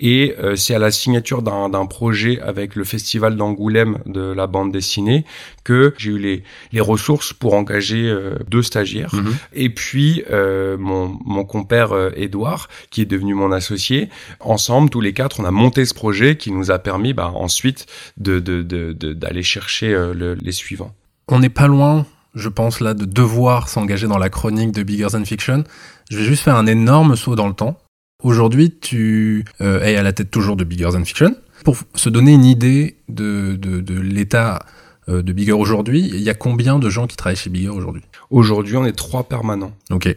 et 0.00 0.34
c'est 0.56 0.74
à 0.74 0.78
la 0.78 0.90
signature 0.90 1.42
d'un 1.42 1.86
projet 1.86 2.40
avec 2.40 2.76
le 2.76 2.84
festival 2.84 3.36
d'Angoulême 3.36 3.98
de 4.06 4.20
la 4.20 4.46
bande 4.46 4.72
dessinée 4.72 5.24
que 5.64 5.94
j'ai 5.98 6.10
eu 6.10 6.18
les 6.18 6.42
les 6.72 6.80
ressources 6.80 7.32
pour 7.32 7.54
engager 7.54 8.14
deux 8.48 8.62
stagiaires 8.62 9.14
mhm. 9.14 9.36
et 9.52 9.70
puis 9.70 10.22
mon 10.30 11.18
mon 11.24 11.44
compère 11.44 11.92
Edouard 12.16 12.68
qui 12.90 13.02
est 13.02 13.06
devenu 13.06 13.34
mon 13.34 13.52
associé. 13.52 14.08
Ensemble 14.40 14.90
tous 14.90 15.00
les 15.00 15.12
quatre 15.12 15.40
on 15.40 15.44
a 15.44 15.50
monté 15.50 15.84
ce 15.84 15.94
projet 15.94 16.36
qui 16.36 16.52
nous 16.52 16.70
a 16.70 16.78
permis 16.78 17.12
bah, 17.12 17.32
ensuite 17.34 17.86
de 18.16 18.38
d'aller 18.38 18.94
de, 18.94 19.12
de, 19.12 19.42
chercher 19.42 19.94
les 20.12 20.52
suivants. 20.52 20.94
On 21.28 21.40
n'est 21.40 21.50
pas 21.50 21.66
loin, 21.66 22.06
je 22.34 22.48
pense 22.48 22.80
là, 22.80 22.94
de 22.94 23.04
devoir 23.04 23.68
s'engager 23.68 24.06
dans 24.06 24.18
la 24.18 24.30
chronique 24.30 24.72
de 24.72 24.82
Bigger 24.82 25.08
Than 25.12 25.24
Fiction. 25.24 25.64
Je 26.10 26.18
vais 26.18 26.24
juste 26.24 26.42
faire 26.42 26.56
un 26.56 26.66
énorme 26.66 27.16
saut 27.16 27.36
dans 27.36 27.48
le 27.48 27.54
temps. 27.54 27.78
Aujourd'hui, 28.22 28.72
tu 28.80 29.44
euh, 29.60 29.82
es 29.82 29.96
à 29.96 30.02
la 30.02 30.12
tête 30.12 30.30
toujours 30.30 30.56
de 30.56 30.64
Bigger 30.64 30.90
Than 30.92 31.04
Fiction. 31.04 31.36
Pour 31.64 31.76
se 31.94 32.08
donner 32.08 32.32
une 32.32 32.44
idée 32.44 32.96
de, 33.08 33.56
de, 33.56 34.00
l'état 34.00 34.60
euh, 35.08 35.22
de 35.22 35.32
Bigger 35.32 35.52
aujourd'hui, 35.52 36.08
il 36.12 36.20
y 36.20 36.30
a 36.30 36.34
combien 36.34 36.78
de 36.78 36.88
gens 36.88 37.06
qui 37.06 37.16
travaillent 37.16 37.36
chez 37.36 37.50
Bigger 37.50 37.68
aujourd'hui? 37.68 38.02
Aujourd'hui, 38.30 38.76
on 38.76 38.84
est 38.84 38.96
trois 38.96 39.24
permanents. 39.24 39.72
Ok. 39.90 40.14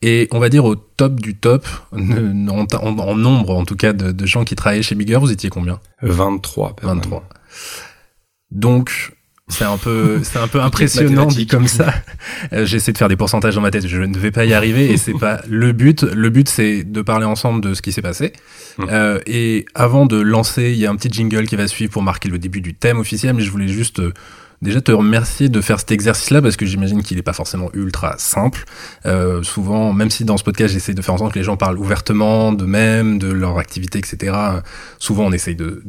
Et 0.00 0.28
on 0.30 0.38
va 0.38 0.48
dire 0.48 0.64
au 0.64 0.76
top 0.76 1.20
du 1.20 1.34
top, 1.34 1.66
en, 1.92 3.16
nombre 3.16 3.56
en 3.56 3.64
tout 3.64 3.76
cas 3.76 3.92
de, 3.92 4.12
de, 4.12 4.26
gens 4.26 4.44
qui 4.44 4.54
travaillaient 4.54 4.82
chez 4.82 4.94
Bigger, 4.94 5.16
vous 5.16 5.32
étiez 5.32 5.50
combien? 5.50 5.80
23 6.02 6.76
permanents. 6.76 7.00
23. 7.00 7.28
Donc, 8.50 9.12
c'est 9.48 9.64
un 9.64 9.78
peu, 9.78 10.20
c'est 10.22 10.38
un 10.38 10.48
peu 10.48 10.60
impressionnant 10.60 11.26
dit 11.26 11.46
comme 11.46 11.68
ça. 11.68 11.92
Euh, 12.52 12.66
j'essaie 12.66 12.92
de 12.92 12.98
faire 12.98 13.08
des 13.08 13.16
pourcentages 13.16 13.54
dans 13.54 13.60
ma 13.60 13.70
tête, 13.70 13.86
je 13.86 14.00
ne 14.00 14.16
vais 14.18 14.30
pas 14.30 14.44
y 14.44 14.52
arriver 14.52 14.90
et 14.90 14.96
c'est 14.96 15.14
pas 15.14 15.40
le 15.48 15.72
but. 15.72 16.02
Le 16.02 16.30
but, 16.30 16.48
c'est 16.48 16.84
de 16.84 17.02
parler 17.02 17.24
ensemble 17.24 17.62
de 17.62 17.74
ce 17.74 17.82
qui 17.82 17.92
s'est 17.92 18.02
passé. 18.02 18.32
Mmh. 18.76 18.84
Euh, 18.90 19.18
et 19.26 19.66
avant 19.74 20.06
de 20.06 20.20
lancer, 20.20 20.70
il 20.70 20.78
y 20.78 20.86
a 20.86 20.90
un 20.90 20.96
petit 20.96 21.10
jingle 21.10 21.46
qui 21.46 21.56
va 21.56 21.66
suivre 21.66 21.92
pour 21.92 22.02
marquer 22.02 22.28
le 22.28 22.38
début 22.38 22.60
du 22.60 22.74
thème 22.74 22.98
officiel, 22.98 23.34
mais 23.34 23.42
je 23.42 23.50
voulais 23.50 23.68
juste 23.68 24.00
euh, 24.00 24.12
déjà 24.62 24.80
te 24.80 24.92
remercier 24.92 25.48
de 25.48 25.60
faire 25.60 25.78
cet 25.78 25.92
exercice-là 25.92 26.42
parce 26.42 26.56
que 26.56 26.66
j'imagine 26.66 27.02
qu'il 27.02 27.16
n'est 27.16 27.22
pas 27.22 27.32
forcément 27.32 27.70
ultra 27.74 28.16
simple. 28.18 28.64
Euh, 29.06 29.42
souvent, 29.42 29.92
même 29.92 30.10
si 30.10 30.24
dans 30.24 30.36
ce 30.36 30.44
podcast 30.44 30.72
j'essaie 30.72 30.94
de 30.94 31.02
faire 31.02 31.14
en 31.14 31.18
sorte 31.18 31.32
que 31.32 31.38
les 31.38 31.44
gens 31.44 31.56
parlent 31.56 31.78
ouvertement 31.78 32.52
d'eux-mêmes, 32.52 33.18
de 33.18 33.28
leur 33.28 33.58
activité, 33.58 33.98
etc. 33.98 34.36
Souvent, 34.98 35.26
on 35.26 35.32
essaye 35.32 35.56
de, 35.56 35.82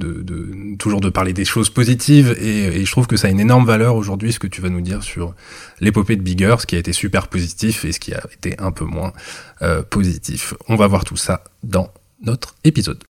toujours 0.78 1.02
de 1.02 1.10
parler 1.10 1.34
des 1.34 1.46
choses 1.46 1.70
positives 1.70 2.36
et, 2.40 2.82
et, 2.82 2.86
je 2.86 2.92
trouve 2.92 3.08
que 3.08 3.18
ça 3.18 3.28
a 3.28 3.32
une 3.32 3.40
énorme 3.40 3.66
valeur 3.66 3.96
aujourd'hui 3.96 4.34
ce 4.34 4.40
que 4.40 4.48
tu 4.48 4.62
vas 4.62 4.70
nous 4.70 4.82
dire 4.82 5.04
sur 5.04 5.34
l'épopée 5.80 6.16
de 6.16 6.22
Bigger, 6.22 6.56
ce 6.60 6.66
qui 6.66 6.76
a 6.76 6.80
été 6.80 6.94
super 6.94 7.28
positif 7.28 7.86
et 7.86 7.92
ce 7.92 8.00
qui 8.00 8.14
a 8.14 8.22
été 8.34 8.56
un 8.60 8.72
peu 8.72 8.86
moins 8.86 9.14
euh, 9.62 9.84
positif. 9.84 10.54
On 10.68 10.76
va 10.76 10.88
voir 10.88 11.04
tout 11.04 11.18
ça 11.18 11.44
dans 11.64 11.92
notre 12.22 12.56
épisode. 12.64 13.09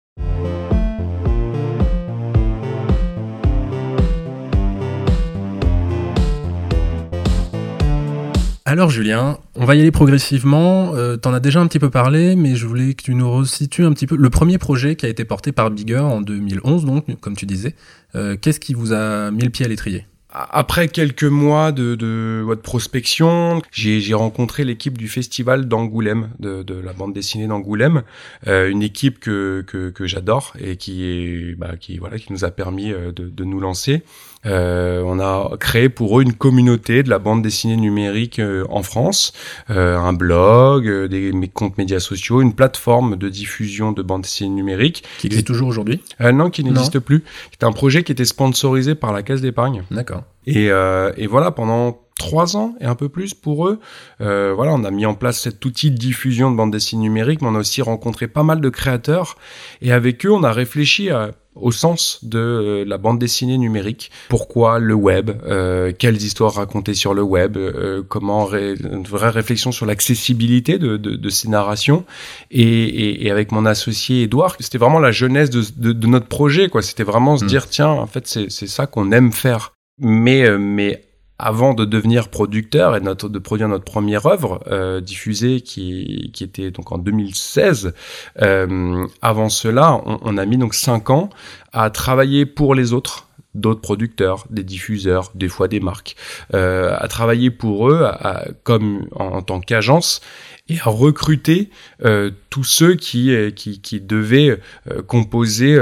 Alors 8.69 8.91
Julien, 8.91 9.39
on 9.55 9.65
va 9.65 9.73
y 9.73 9.79
aller 9.79 9.89
progressivement. 9.89 10.93
Euh, 10.93 11.17
T'en 11.17 11.33
as 11.33 11.39
déjà 11.39 11.59
un 11.59 11.65
petit 11.65 11.79
peu 11.79 11.89
parlé, 11.89 12.35
mais 12.35 12.55
je 12.55 12.67
voulais 12.67 12.93
que 12.93 13.01
tu 13.01 13.15
nous 13.15 13.31
resitues 13.31 13.83
un 13.83 13.93
petit 13.93 14.05
peu 14.05 14.15
le 14.15 14.29
premier 14.29 14.59
projet 14.59 14.95
qui 14.95 15.07
a 15.07 15.09
été 15.09 15.25
porté 15.25 15.51
par 15.51 15.71
Bigger 15.71 15.97
en 15.97 16.21
2011, 16.21 16.85
donc 16.85 17.19
comme 17.19 17.35
tu 17.35 17.47
disais. 17.47 17.73
Euh, 18.13 18.37
Qu'est-ce 18.39 18.59
qui 18.59 18.75
vous 18.75 18.93
a 18.93 19.31
mis 19.31 19.41
le 19.41 19.49
pied 19.49 19.65
à 19.65 19.69
l'étrier? 19.69 20.05
Après 20.31 20.87
quelques 20.87 21.23
mois 21.23 21.71
de, 21.71 21.95
de, 21.95 22.45
de 22.47 22.61
prospection, 22.61 23.63
j'ai 23.71 24.13
rencontré 24.13 24.63
l'équipe 24.63 24.95
du 24.95 25.07
festival 25.07 25.67
d'Angoulême, 25.67 26.29
de, 26.37 26.61
de, 26.61 26.75
la 26.75 26.93
bande 26.93 27.13
dessinée 27.13 27.47
d'Angoulême, 27.47 28.03
euh, 28.45 28.69
une 28.69 28.83
équipe 28.83 29.19
que, 29.19 29.63
que, 29.65 29.89
que 29.89 30.05
j'adore 30.05 30.53
et 30.59 30.77
qui 30.77 31.05
est 31.05 31.55
bah, 31.55 31.71
qui 31.79 31.97
voilà 31.97 32.19
qui 32.19 32.31
nous 32.31 32.45
a 32.45 32.51
permis 32.51 32.91
euh, 32.93 33.11
de, 33.11 33.27
de 33.29 33.43
nous 33.43 33.59
lancer. 33.59 34.03
Euh, 34.45 35.01
on 35.05 35.19
a 35.19 35.57
créé 35.57 35.89
pour 35.89 36.19
eux 36.19 36.23
une 36.23 36.33
communauté 36.33 37.03
de 37.03 37.09
la 37.09 37.19
bande 37.19 37.41
dessinée 37.41 37.75
numérique 37.75 38.39
euh, 38.39 38.63
en 38.69 38.83
France, 38.83 39.33
euh, 39.69 39.97
un 39.97 40.13
blog, 40.13 40.87
euh, 40.87 41.07
des 41.07 41.31
comptes 41.53 41.77
médias 41.77 41.99
sociaux, 41.99 42.41
une 42.41 42.53
plateforme 42.53 43.17
de 43.17 43.27
diffusion 43.27 43.91
de 43.91 44.01
bande 44.01 44.21
dessinée 44.21 44.49
numérique. 44.49 45.03
Qui 45.17 45.27
existe 45.27 45.47
toujours 45.47 45.67
aujourd'hui? 45.67 46.01
Non, 46.19 46.49
qui 46.49 46.63
n'existe 46.63 46.99
plus. 46.99 47.23
C'est 47.51 47.65
un 47.65 47.71
projet 47.71 48.03
qui 48.03 48.11
était 48.11 48.25
sponsorisé 48.25 48.95
par 48.95 49.11
la 49.11 49.23
Caisse 49.23 49.41
d'épargne. 49.41 49.83
D'accord. 49.91 50.23
Et, 50.47 50.65
et 50.67 51.27
voilà, 51.27 51.51
pendant 51.51 51.99
trois 52.19 52.55
ans 52.55 52.75
et 52.79 52.85
un 52.85 52.93
peu 52.93 53.09
plus 53.09 53.33
pour 53.33 53.67
eux. 53.67 53.79
Euh, 54.21 54.53
voilà, 54.55 54.73
on 54.73 54.83
a 54.83 54.91
mis 54.91 55.07
en 55.07 55.15
place 55.15 55.41
cet 55.41 55.65
outil 55.65 55.89
de 55.89 55.97
diffusion 55.97 56.51
de 56.51 56.55
bande 56.55 56.71
dessinée 56.71 57.01
numérique, 57.01 57.41
mais 57.41 57.47
on 57.47 57.55
a 57.55 57.59
aussi 57.59 57.81
rencontré 57.81 58.27
pas 58.27 58.43
mal 58.43 58.61
de 58.61 58.69
créateurs 58.69 59.37
et 59.81 59.91
avec 59.91 60.23
eux, 60.27 60.31
on 60.31 60.43
a 60.43 60.51
réfléchi 60.51 61.09
à, 61.09 61.31
au 61.55 61.71
sens 61.71 62.23
de 62.23 62.39
euh, 62.39 62.85
la 62.85 62.97
bande 62.97 63.19
dessinée 63.19 63.57
numérique. 63.57 64.11
Pourquoi 64.29 64.79
le 64.79 64.93
web 64.93 65.31
euh, 65.45 65.91
Quelles 65.97 66.21
histoires 66.21 66.53
raconter 66.53 66.93
sur 66.93 67.13
le 67.13 67.21
web 67.21 67.57
euh, 67.57 68.03
Comment 68.07 68.45
ré 68.45 68.75
une 68.79 69.03
vraie 69.03 69.29
réflexion 69.29 69.71
sur 69.71 69.85
l'accessibilité 69.85 70.77
de, 70.77 70.97
de, 70.97 71.15
de, 71.15 71.29
ces 71.29 71.47
narrations 71.47 72.05
et, 72.51 72.61
et, 72.63 73.25
et, 73.25 73.31
avec 73.31 73.51
mon 73.51 73.65
associé 73.65 74.23
Edouard, 74.23 74.55
c'était 74.59 74.77
vraiment 74.77 74.99
la 74.99 75.11
jeunesse 75.11 75.49
de, 75.49 75.63
de, 75.77 75.91
de 75.93 76.07
notre 76.07 76.27
projet. 76.27 76.69
quoi. 76.69 76.81
C'était 76.81 77.03
vraiment 77.03 77.37
se 77.37 77.45
mmh. 77.45 77.47
dire 77.47 77.69
tiens, 77.69 77.89
en 77.89 78.07
fait, 78.07 78.27
c'est 78.27 78.67
ça 78.67 78.85
qu'on 78.85 79.11
aime 79.11 79.31
faire. 79.31 79.73
Mais 79.99 80.47
euh, 80.47 80.57
mais 80.57 81.03
avant 81.39 81.73
de 81.73 81.85
devenir 81.85 82.27
producteur 82.27 82.95
et 82.95 82.99
de 82.99 83.39
produire 83.39 83.69
notre 83.69 83.85
première 83.85 84.25
œuvre 84.25 84.61
euh, 84.67 84.99
diffusée 84.99 85.61
qui, 85.61 86.29
qui 86.33 86.43
était 86.43 86.69
donc 86.69 86.91
en 86.91 86.97
2016. 86.97 87.93
Euh, 88.41 89.07
avant 89.21 89.49
cela, 89.49 90.01
on, 90.05 90.19
on, 90.21 90.37
a 90.37 90.45
mis 90.45 90.57
donc 90.57 90.73
cinq 90.73 91.09
ans 91.09 91.29
à 91.71 91.89
travailler 91.89 92.45
pour 92.45 92.75
les 92.75 92.93
autres 92.93 93.25
d'autres 93.55 93.81
producteurs, 93.81 94.45
des 94.51 94.63
diffuseurs, 94.63 95.31
des 95.33 95.47
fois 95.47 95.67
des 95.67 95.79
marques, 95.79 96.15
euh, 96.53 96.95
à 96.97 97.07
travailler 97.07 97.49
pour 97.49 97.89
eux 97.89 98.03
à, 98.03 98.45
comme 98.63 99.07
en, 99.15 99.25
en 99.25 99.41
tant 99.41 99.59
qu'agence 99.59 100.21
et 100.69 100.77
à 100.79 100.89
recruter 100.89 101.69
euh, 102.05 102.31
tous 102.49 102.63
ceux 102.63 102.95
qui, 102.95 103.31
euh, 103.31 103.51
qui, 103.51 103.99
devaient 103.99 104.59
euh, 104.89 105.01
composer 105.01 105.77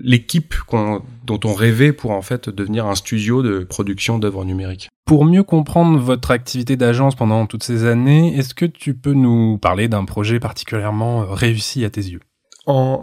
l'équipe 0.00 0.54
dont 0.72 1.40
on 1.44 1.54
rêvait 1.54 1.92
pour 1.92 2.12
en 2.12 2.22
fait 2.22 2.48
devenir 2.48 2.86
un 2.86 2.94
studio 2.94 3.42
de 3.42 3.60
production 3.60 4.18
d'œuvres 4.18 4.44
numériques. 4.44 4.88
Pour 5.04 5.24
mieux 5.24 5.42
comprendre 5.42 5.98
votre 5.98 6.30
activité 6.30 6.76
d'agence 6.76 7.14
pendant 7.14 7.46
toutes 7.46 7.64
ces 7.64 7.84
années, 7.84 8.36
est-ce 8.36 8.54
que 8.54 8.66
tu 8.66 8.94
peux 8.94 9.14
nous 9.14 9.58
parler 9.58 9.88
d'un 9.88 10.04
projet 10.04 10.38
particulièrement 10.38 11.24
réussi 11.26 11.84
à 11.84 11.90
tes 11.90 12.02
yeux? 12.02 12.20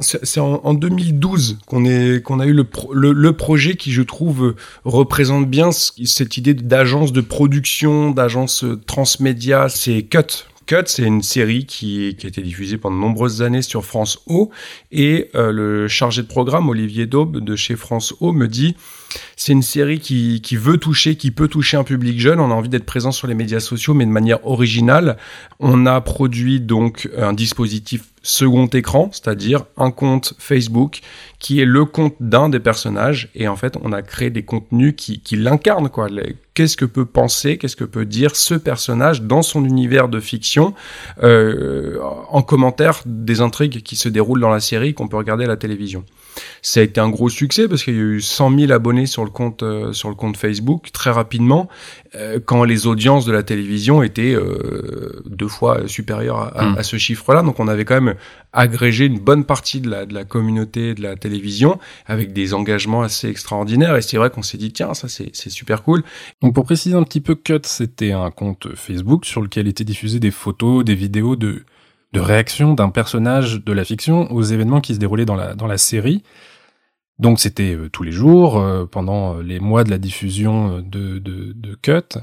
C'est 0.01 0.39
en, 0.39 0.62
en, 0.63 0.74
2012 0.74 1.60
qu'on 1.65 1.86
est 1.86 2.22
qu'on 2.24 2.39
a 2.39 2.45
eu 2.45 2.53
le, 2.53 2.67
le, 2.93 3.12
le, 3.13 3.34
projet 3.34 3.75
qui 3.75 3.91
je 3.91 4.03
trouve 4.03 4.55
représente 4.84 5.50
bien 5.50 5.72
cette 5.72 6.38
idée 6.38 6.53
d'agence 6.53 7.12
de 7.12 7.22
production, 7.22 8.12
d'agence 8.12 8.63
transmédia, 8.86 9.67
c'est 9.69 10.03
Cut 10.03 10.45
Cut, 10.65 10.84
c'est 10.86 11.03
une 11.03 11.22
série 11.22 11.65
qui, 11.65 12.15
a 12.24 12.27
été 12.27 12.41
diffusée 12.41 12.77
pendant 12.77 12.95
de 12.95 13.01
nombreuses 13.01 13.41
années 13.41 13.62
sur 13.62 13.86
France 13.86 14.19
O. 14.27 14.50
Et 14.91 15.29
euh, 15.36 15.51
le 15.51 15.88
chargé 15.88 16.22
de 16.22 16.27
programme, 16.27 16.69
Olivier 16.69 17.05
Daube, 17.05 17.38
de 17.39 17.55
chez 17.55 17.75
France 17.75 18.13
O, 18.19 18.31
me 18.31 18.48
dit 18.48 18.75
c'est 19.36 19.53
une 19.53 19.62
série 19.62 20.00
qui, 20.00 20.41
qui 20.41 20.55
veut 20.55 20.77
toucher, 20.77 21.15
qui 21.15 21.31
peut 21.31 21.48
toucher 21.48 21.77
un 21.77 21.84
public 21.84 22.19
jeune. 22.19 22.39
On 22.39 22.51
a 22.51 22.53
envie 22.53 22.69
d'être 22.69 22.86
présent 22.86 23.12
sur 23.12 23.27
les 23.27 23.36
médias 23.36 23.60
sociaux, 23.60 23.93
mais 23.93 24.05
de 24.05 24.12
manière 24.12 24.45
originale. 24.45 25.17
On 25.60 25.86
a 25.86 26.01
produit 26.01 26.60
donc 26.60 27.10
un 27.17 27.34
dispositif 27.34 28.03
second 28.24 28.67
écran, 28.67 29.10
c'est-à-dire 29.12 29.65
un 29.77 29.91
compte 29.91 30.34
Facebook 30.39 31.01
qui 31.39 31.62
est 31.62 31.65
le 31.65 31.86
compte 31.86 32.15
d'un 32.19 32.50
des 32.50 32.60
personnages. 32.60 33.29
Et 33.36 33.48
en 33.48 33.55
fait, 33.55 33.77
on 33.81 33.93
a 33.93 34.01
créé 34.01 34.29
des 34.29 34.43
contenus 34.43 34.95
qui, 34.98 35.19
qui 35.19 35.36
l'incarnent, 35.36 35.89
quoi. 35.89 36.10
Qu'est-ce 36.55 36.77
que 36.77 36.85
peut 36.85 37.05
penser, 37.05 37.57
qu'est-ce 37.57 37.75
que 37.75 37.83
peut 37.83 38.05
dire 38.05 38.35
ce 38.35 38.55
personnage 38.55 39.21
dans 39.21 39.41
son 39.41 39.65
univers 39.65 40.07
de 40.07 40.19
fiction, 40.19 40.74
euh, 41.21 42.00
en 42.29 42.41
commentaire 42.41 43.01
des 43.05 43.41
intrigues 43.41 43.83
qui 43.83 43.95
se 43.95 44.09
déroulent 44.09 44.39
dans 44.39 44.50
la 44.50 44.62
série 44.62 44.93
qu'on 44.93 45.07
peut 45.07 45.17
regarder 45.17 45.43
à 45.43 45.50
la 45.50 45.57
télévision. 45.57 46.05
Ça 46.61 46.79
a 46.79 46.83
été 46.83 46.99
un 46.99 47.09
gros 47.09 47.29
succès 47.29 47.67
parce 47.67 47.83
qu'il 47.83 47.95
y 47.95 47.99
a 47.99 48.01
eu 48.01 48.21
100 48.21 48.57
000 48.57 48.71
abonnés 48.71 49.05
sur 49.05 49.23
le 49.23 49.29
compte 49.29 49.63
euh, 49.63 49.93
sur 49.93 50.09
le 50.09 50.15
compte 50.15 50.37
Facebook 50.37 50.91
très 50.91 51.11
rapidement, 51.11 51.67
euh, 52.15 52.39
quand 52.43 52.63
les 52.63 52.87
audiences 52.87 53.25
de 53.25 53.31
la 53.31 53.43
télévision 53.43 54.03
étaient 54.03 54.33
euh, 54.33 55.21
deux 55.25 55.47
fois 55.47 55.87
supérieures 55.87 56.57
à, 56.57 56.65
mmh. 56.65 56.77
à, 56.77 56.83
ce 56.83 56.97
chiffre-là. 56.97 57.41
Donc 57.41 57.59
on 57.59 57.67
avait 57.67 57.85
quand 57.85 58.01
même 58.01 58.15
agrégé 58.53 59.05
une 59.05 59.19
bonne 59.19 59.43
partie 59.43 59.81
de 59.81 59.89
la 59.89 60.05
de 60.05 60.13
la 60.13 60.23
communauté 60.23 60.93
de 60.93 61.01
la 61.01 61.15
télévision 61.15 61.79
avec 62.05 62.33
des 62.33 62.53
engagements 62.53 63.01
assez 63.01 63.29
extraordinaires. 63.29 63.95
Et 63.95 64.01
c'est 64.01 64.17
vrai 64.17 64.29
qu'on 64.29 64.43
s'est 64.43 64.57
dit 64.57 64.71
tiens 64.71 64.93
ça 64.93 65.07
c'est 65.07 65.29
c'est 65.33 65.49
super 65.49 65.83
cool. 65.83 66.03
Donc 66.41 66.53
pour 66.53 66.65
préciser 66.65 66.95
un 66.95 67.03
petit 67.03 67.21
peu, 67.21 67.35
Cut 67.35 67.61
c'était 67.63 68.11
un 68.11 68.31
compte 68.31 68.75
Facebook 68.75 69.25
sur 69.25 69.41
lequel 69.41 69.67
étaient 69.67 69.83
diffusées 69.83 70.19
des 70.19 70.31
photos, 70.31 70.83
des 70.83 70.95
vidéos 70.95 71.35
de 71.35 71.63
de 72.15 72.19
réaction 72.22 72.74
d'un 72.74 72.89
personnage 72.89 73.63
de 73.63 73.74
la 73.74 73.84
fiction 73.84 74.31
aux 74.31 74.41
événements 74.41 74.81
qui 74.81 74.95
se 74.95 75.00
déroulaient 75.00 75.25
dans 75.25 75.36
la, 75.36 75.77
série. 75.77 76.24
Donc 77.19 77.39
c'était 77.39 77.75
euh, 77.75 77.89
tous 77.89 78.03
les 78.03 78.12
jours, 78.12 78.57
euh, 78.57 78.86
pendant 78.86 79.38
les 79.39 79.60
mois 79.60 79.84
de 79.84 79.89
la 79.89 79.98
diffusion 79.98 80.81
de 80.81 81.75
Cut. 81.81 82.19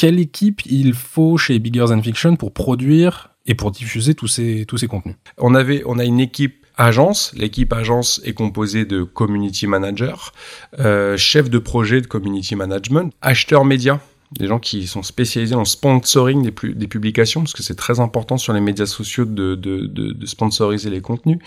Quelle 0.00 0.18
équipe 0.18 0.62
il 0.64 0.94
faut 0.94 1.36
chez 1.36 1.58
Bigger 1.58 1.86
Than 1.88 2.02
Fiction 2.02 2.36
pour 2.36 2.54
produire 2.54 3.34
et 3.44 3.54
pour 3.54 3.70
diffuser 3.70 4.14
tous 4.14 4.28
ces, 4.28 4.64
tous 4.66 4.78
ces 4.78 4.86
contenus? 4.86 5.16
On 5.36 5.54
avait, 5.54 5.82
on 5.84 5.98
a 5.98 6.04
une 6.04 6.20
équipe 6.20 6.64
agence. 6.78 7.32
L'équipe 7.36 7.72
agence 7.72 8.20
est 8.24 8.32
composée 8.32 8.84
de 8.84 9.02
community 9.02 9.66
manager, 9.66 10.32
euh, 10.78 11.16
chef 11.16 11.50
de 11.50 11.58
projet 11.58 12.00
de 12.00 12.06
community 12.06 12.56
management, 12.56 13.12
acheteur 13.20 13.64
média 13.64 14.00
des 14.38 14.46
gens 14.46 14.58
qui 14.58 14.86
sont 14.86 15.02
spécialisés 15.02 15.54
en 15.54 15.64
sponsoring 15.64 16.42
des, 16.42 16.74
des 16.74 16.86
publications, 16.86 17.40
parce 17.40 17.52
que 17.52 17.62
c'est 17.62 17.74
très 17.74 17.98
important 17.98 18.38
sur 18.38 18.52
les 18.52 18.60
médias 18.60 18.86
sociaux 18.86 19.24
de, 19.24 19.54
de, 19.54 19.86
de, 19.86 20.12
de 20.12 20.26
sponsoriser 20.26 20.90
les 20.90 21.00
contenus. 21.00 21.38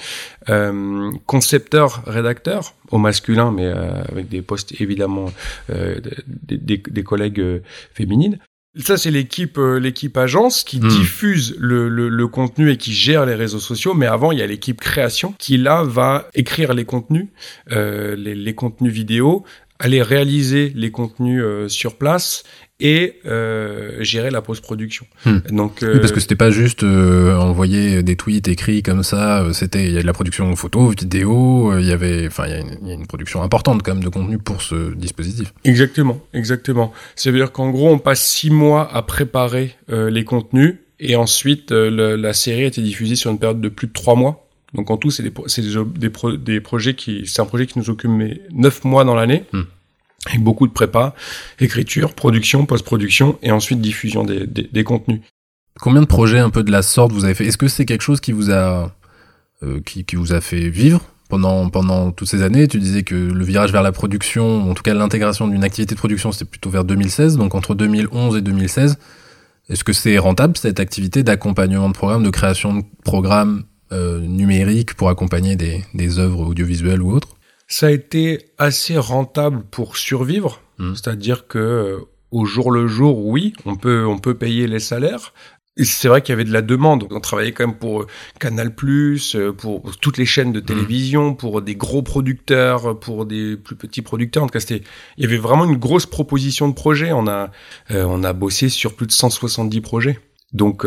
Euh, 0.49 1.11
concepteur, 1.25 2.03
rédacteur, 2.05 2.75
au 2.91 2.97
masculin, 2.97 3.51
mais 3.51 3.65
euh, 3.65 4.03
avec 4.03 4.27
des 4.27 4.41
postes 4.41 4.79
évidemment 4.81 5.31
euh, 5.69 5.99
des, 6.27 6.57
des, 6.57 6.77
des, 6.77 7.03
collègues 7.03 7.39
euh, 7.39 7.59
féminines. 7.93 8.37
Ça, 8.75 8.97
c'est 8.97 9.11
l'équipe 9.11 9.59
euh, 9.59 9.77
l'équipe 9.79 10.17
agence 10.17 10.63
qui 10.63 10.79
mmh. 10.79 10.87
diffuse 10.87 11.55
le, 11.59 11.89
le, 11.89 12.09
le, 12.09 12.27
contenu 12.27 12.71
et 12.71 12.77
qui 12.77 12.91
gère 12.91 13.23
les 13.23 13.35
réseaux 13.35 13.59
sociaux. 13.59 13.93
Mais 13.93 14.07
avant, 14.07 14.31
il 14.31 14.39
y 14.39 14.41
a 14.41 14.47
l'équipe 14.47 14.81
création 14.81 15.35
qui, 15.37 15.57
là, 15.57 15.83
va 15.83 16.27
écrire 16.33 16.73
les 16.73 16.83
contenus, 16.83 17.27
euh, 17.71 18.15
les, 18.15 18.33
les, 18.33 18.55
contenus 18.55 18.91
vidéo, 18.91 19.43
aller 19.83 20.01
réaliser 20.01 20.71
les 20.75 20.91
contenus 20.91 21.43
euh, 21.43 21.67
sur 21.67 21.97
place 21.97 22.43
et 22.79 23.19
euh, 23.25 24.01
gérer 24.01 24.31
la 24.31 24.41
post-production. 24.41 25.05
Hmm. 25.25 25.39
Donc 25.51 25.83
euh, 25.83 25.93
oui, 25.93 25.99
parce 25.99 26.13
que 26.13 26.21
c'était 26.21 26.37
pas 26.37 26.51
juste 26.51 26.83
euh, 26.83 27.35
envoyer 27.35 28.01
des 28.01 28.15
tweets 28.15 28.47
écrits 28.47 28.81
comme 28.81 29.03
ça, 29.03 29.43
euh, 29.43 29.53
c'était 29.53 29.85
il 29.85 29.91
y 29.91 29.97
a 29.97 30.01
de 30.01 30.07
la 30.07 30.13
production 30.13 30.55
photo, 30.55 30.87
vidéo, 30.87 31.71
euh, 31.71 31.81
il 31.81 31.87
y 31.87 31.91
avait 31.91 32.27
enfin 32.27 32.45
il 32.47 32.85
y, 32.85 32.89
y, 32.89 32.91
a 32.91 32.93
une 32.93 33.07
production 33.07 33.43
importante 33.43 33.83
quand 33.83 33.93
même 33.93 34.03
de 34.03 34.09
contenu 34.09 34.37
pour 34.37 34.61
ce 34.61 34.93
dispositif. 34.95 35.53
Exactement, 35.65 36.19
exactement. 36.33 36.93
Ça 37.15 37.29
veut 37.29 37.37
dire 37.37 37.51
qu'en 37.51 37.69
gros 37.69 37.89
on 37.89 37.99
passe 37.99 38.25
six 38.25 38.49
mois 38.49 38.89
à 38.93 39.01
préparer 39.01 39.75
les 39.89 40.23
contenus 40.23 40.75
et 40.99 41.15
ensuite 41.15 41.71
le, 41.71 42.15
la 42.15 42.33
série 42.33 42.63
a 42.63 42.67
été 42.67 42.81
diffusée 42.81 43.15
sur 43.15 43.31
une 43.31 43.39
période 43.39 43.61
de 43.61 43.69
plus 43.69 43.87
de 43.87 43.93
trois 43.93 44.15
mois. 44.15 44.47
Donc 44.73 44.89
en 44.89 44.97
tout, 44.97 45.11
c'est 45.11 45.23
des, 45.23 45.31
des, 45.31 45.99
des, 45.99 46.09
pro, 46.09 46.31
des, 46.35 46.61
projets 46.61 46.95
qui, 46.95 47.27
c'est 47.27 47.41
un 47.41 47.45
projet 47.45 47.67
qui 47.67 47.77
nous 47.77 47.89
occupe 47.89 48.11
neuf 48.51 48.83
mois 48.83 49.03
dans 49.03 49.15
l'année. 49.15 49.45
Hmm 49.53 49.63
avec 50.25 50.41
beaucoup 50.41 50.67
de 50.67 50.71
prépa, 50.71 51.13
écriture, 51.59 52.13
production, 52.13 52.65
post-production 52.65 53.37
et 53.41 53.51
ensuite 53.51 53.81
diffusion 53.81 54.23
des, 54.23 54.83
contenus. 54.83 55.21
Combien 55.79 56.01
de 56.01 56.07
projets 56.07 56.39
un 56.39 56.49
peu 56.49 56.63
de 56.63 56.71
la 56.71 56.81
sorte 56.81 57.11
vous 57.11 57.25
avez 57.25 57.33
fait? 57.33 57.45
Est-ce 57.45 57.57
que 57.57 57.67
c'est 57.67 57.85
quelque 57.85 58.01
chose 58.01 58.21
qui 58.21 58.31
vous 58.31 58.51
a 58.51 58.95
euh, 59.63 59.81
qui, 59.81 60.05
qui, 60.05 60.15
vous 60.15 60.33
a 60.33 60.41
fait 60.41 60.69
vivre 60.69 61.01
pendant 61.29 61.69
pendant 61.69 62.11
toutes 62.11 62.27
ces 62.27 62.41
années? 62.41 62.67
Tu 62.67 62.79
disais 62.79 63.03
que 63.03 63.15
le 63.15 63.43
virage 63.43 63.71
vers 63.71 63.81
la 63.81 63.91
production, 63.91 64.69
en 64.69 64.73
tout 64.73 64.83
cas 64.83 64.93
l'intégration 64.93 65.47
d'une 65.47 65.63
activité 65.63 65.95
de 65.95 65.99
production, 65.99 66.31
c'était 66.31 66.45
plutôt 66.45 66.69
vers 66.69 66.83
2016, 66.83 67.37
donc 67.37 67.55
entre 67.55 67.75
2011 67.75 68.37
et 68.37 68.41
2016. 68.41 68.97
Est-ce 69.69 69.83
que 69.83 69.93
c'est 69.93 70.17
rentable 70.17 70.57
cette 70.57 70.79
activité 70.79 71.23
d'accompagnement 71.23 71.89
de 71.89 71.93
programmes, 71.93 72.23
de 72.23 72.29
création 72.29 72.75
de 72.75 72.83
programmes 73.03 73.63
euh, 73.93 74.19
numériques 74.19 74.95
pour 74.95 75.09
accompagner 75.09 75.55
des, 75.55 75.83
des 75.93 76.19
œuvres 76.19 76.47
audiovisuelles 76.47 77.01
ou 77.01 77.11
autres 77.11 77.35
ça 77.67 77.87
a 77.87 77.91
été 77.91 78.49
assez 78.57 78.97
rentable 78.97 79.63
pour 79.63 79.97
survivre, 79.97 80.61
mmh. 80.77 80.93
c'est-à-dire 80.93 81.47
que 81.47 81.57
euh, 81.57 81.99
au 82.31 82.45
jour 82.45 82.71
le 82.71 82.87
jour, 82.87 83.25
oui, 83.25 83.53
on 83.65 83.75
peut 83.75 84.05
on 84.05 84.19
peut 84.19 84.35
payer 84.35 84.67
les 84.67 84.79
salaires. 84.79 85.33
c'est 85.77 86.07
vrai 86.07 86.21
qu'il 86.21 86.33
y 86.33 86.35
avait 86.35 86.43
de 86.43 86.53
la 86.53 86.61
demande. 86.61 87.07
On 87.09 87.19
travaillait 87.19 87.51
quand 87.51 87.65
même 87.65 87.77
pour 87.77 88.01
euh, 88.01 88.07
Canal+, 88.39 88.75
pour 88.75 89.97
toutes 90.01 90.17
les 90.17 90.25
chaînes 90.25 90.51
de 90.51 90.59
mmh. 90.59 90.65
télévision, 90.65 91.33
pour 91.33 91.61
des 91.63 91.75
gros 91.75 92.03
producteurs, 92.03 92.99
pour 92.99 93.25
des 93.25 93.57
plus 93.57 93.75
petits 93.75 94.03
producteurs. 94.03 94.43
En 94.43 94.47
tout 94.47 94.53
cas, 94.53 94.59
c'était, 94.59 94.83
il 95.17 95.23
y 95.23 95.27
avait 95.27 95.37
vraiment 95.37 95.65
une 95.65 95.77
grosse 95.77 96.05
proposition 96.05 96.67
de 96.67 96.73
projet. 96.73 97.11
On 97.11 97.27
a, 97.27 97.49
euh, 97.91 98.05
on 98.07 98.23
a 98.23 98.33
bossé 98.33 98.69
sur 98.69 98.95
plus 98.95 99.07
de 99.07 99.11
170 99.11 99.81
projets. 99.81 100.19
Donc 100.53 100.85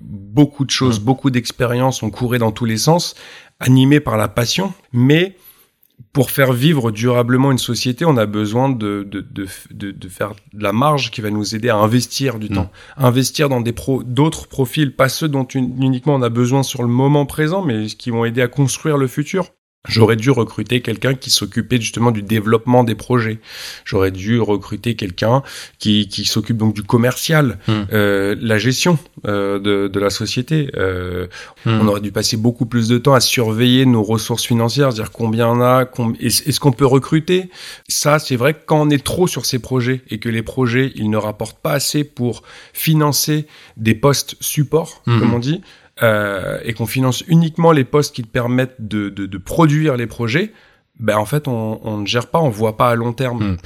beaucoup 0.00 0.64
de 0.64 0.70
choses, 0.70 0.98
beaucoup 0.98 1.30
d'expériences, 1.30 2.02
on 2.02 2.10
courait 2.10 2.38
dans 2.38 2.52
tous 2.52 2.64
les 2.64 2.76
sens, 2.76 3.14
animé 3.60 4.00
par 4.00 4.16
la 4.16 4.28
passion, 4.28 4.72
mais 4.92 5.36
pour 6.12 6.30
faire 6.30 6.52
vivre 6.52 6.90
durablement 6.90 7.52
une 7.52 7.58
société, 7.58 8.04
on 8.04 8.16
a 8.16 8.26
besoin 8.26 8.68
de, 8.68 9.02
de, 9.02 9.20
de, 9.20 9.90
de, 9.90 10.08
faire 10.08 10.32
de 10.52 10.62
la 10.62 10.72
marge 10.72 11.10
qui 11.10 11.20
va 11.20 11.30
nous 11.30 11.54
aider 11.54 11.68
à 11.68 11.76
investir 11.76 12.38
du 12.38 12.48
mm. 12.50 12.54
temps, 12.54 12.70
investir 12.96 13.48
dans 13.48 13.60
des 13.60 13.72
pro, 13.72 14.02
d'autres 14.02 14.46
profils, 14.46 14.94
pas 14.94 15.08
ceux 15.08 15.28
dont 15.28 15.44
uniquement 15.44 16.14
on 16.14 16.22
a 16.22 16.28
besoin 16.28 16.62
sur 16.62 16.82
le 16.82 16.88
moment 16.88 17.26
présent, 17.26 17.62
mais 17.62 17.86
qui 17.86 18.10
vont 18.10 18.24
aider 18.24 18.42
à 18.42 18.48
construire 18.48 18.96
le 18.96 19.06
futur. 19.08 19.50
J'aurais 19.88 20.16
dû 20.16 20.30
recruter 20.30 20.80
quelqu'un 20.80 21.14
qui 21.14 21.30
s'occupait 21.30 21.80
justement 21.80 22.10
du 22.10 22.22
développement 22.22 22.84
des 22.84 22.94
projets. 22.94 23.38
J'aurais 23.84 24.10
dû 24.10 24.40
recruter 24.40 24.96
quelqu'un 24.96 25.42
qui, 25.78 26.08
qui 26.08 26.24
s'occupe 26.24 26.56
donc 26.56 26.74
du 26.74 26.82
commercial, 26.82 27.58
hmm. 27.68 27.72
euh, 27.92 28.36
la 28.40 28.58
gestion 28.58 28.98
euh, 29.26 29.58
de, 29.58 29.88
de, 29.88 30.00
la 30.00 30.10
société. 30.10 30.70
Euh, 30.76 31.26
hmm. 31.64 31.80
On 31.80 31.88
aurait 31.88 32.00
dû 32.00 32.12
passer 32.12 32.36
beaucoup 32.36 32.66
plus 32.66 32.88
de 32.88 32.98
temps 32.98 33.14
à 33.14 33.20
surveiller 33.20 33.86
nos 33.86 34.02
ressources 34.02 34.44
financières, 34.44 34.90
dire 34.90 35.12
combien 35.12 35.48
on 35.48 35.60
a, 35.60 35.84
est-ce 36.20 36.60
qu'on 36.60 36.72
peut 36.72 36.86
recruter? 36.86 37.50
Ça, 37.88 38.18
c'est 38.18 38.36
vrai 38.36 38.54
que 38.54 38.60
quand 38.66 38.80
on 38.80 38.90
est 38.90 39.04
trop 39.04 39.26
sur 39.26 39.46
ces 39.46 39.58
projets 39.58 40.02
et 40.10 40.18
que 40.18 40.28
les 40.28 40.42
projets, 40.42 40.92
ils 40.96 41.10
ne 41.10 41.16
rapportent 41.16 41.58
pas 41.58 41.72
assez 41.72 42.04
pour 42.04 42.42
financer 42.72 43.46
des 43.76 43.94
postes 43.94 44.36
support, 44.40 45.02
hmm. 45.06 45.20
comme 45.20 45.34
on 45.34 45.38
dit, 45.38 45.60
euh, 46.02 46.58
et 46.62 46.74
qu'on 46.74 46.86
finance 46.86 47.24
uniquement 47.26 47.72
les 47.72 47.84
postes 47.84 48.14
qui 48.14 48.22
permettent 48.22 48.76
de, 48.78 49.08
de, 49.08 49.26
de, 49.26 49.38
produire 49.38 49.96
les 49.96 50.06
projets, 50.06 50.52
ben 50.98 51.16
en 51.16 51.24
fait 51.24 51.48
on, 51.48 51.80
on, 51.82 51.98
ne 51.98 52.06
gère 52.06 52.26
pas, 52.26 52.38
on 52.40 52.50
voit 52.50 52.76
pas 52.76 52.90
à 52.90 52.94
long 52.94 53.12
terme. 53.12 53.52
Hmm. 53.52 53.56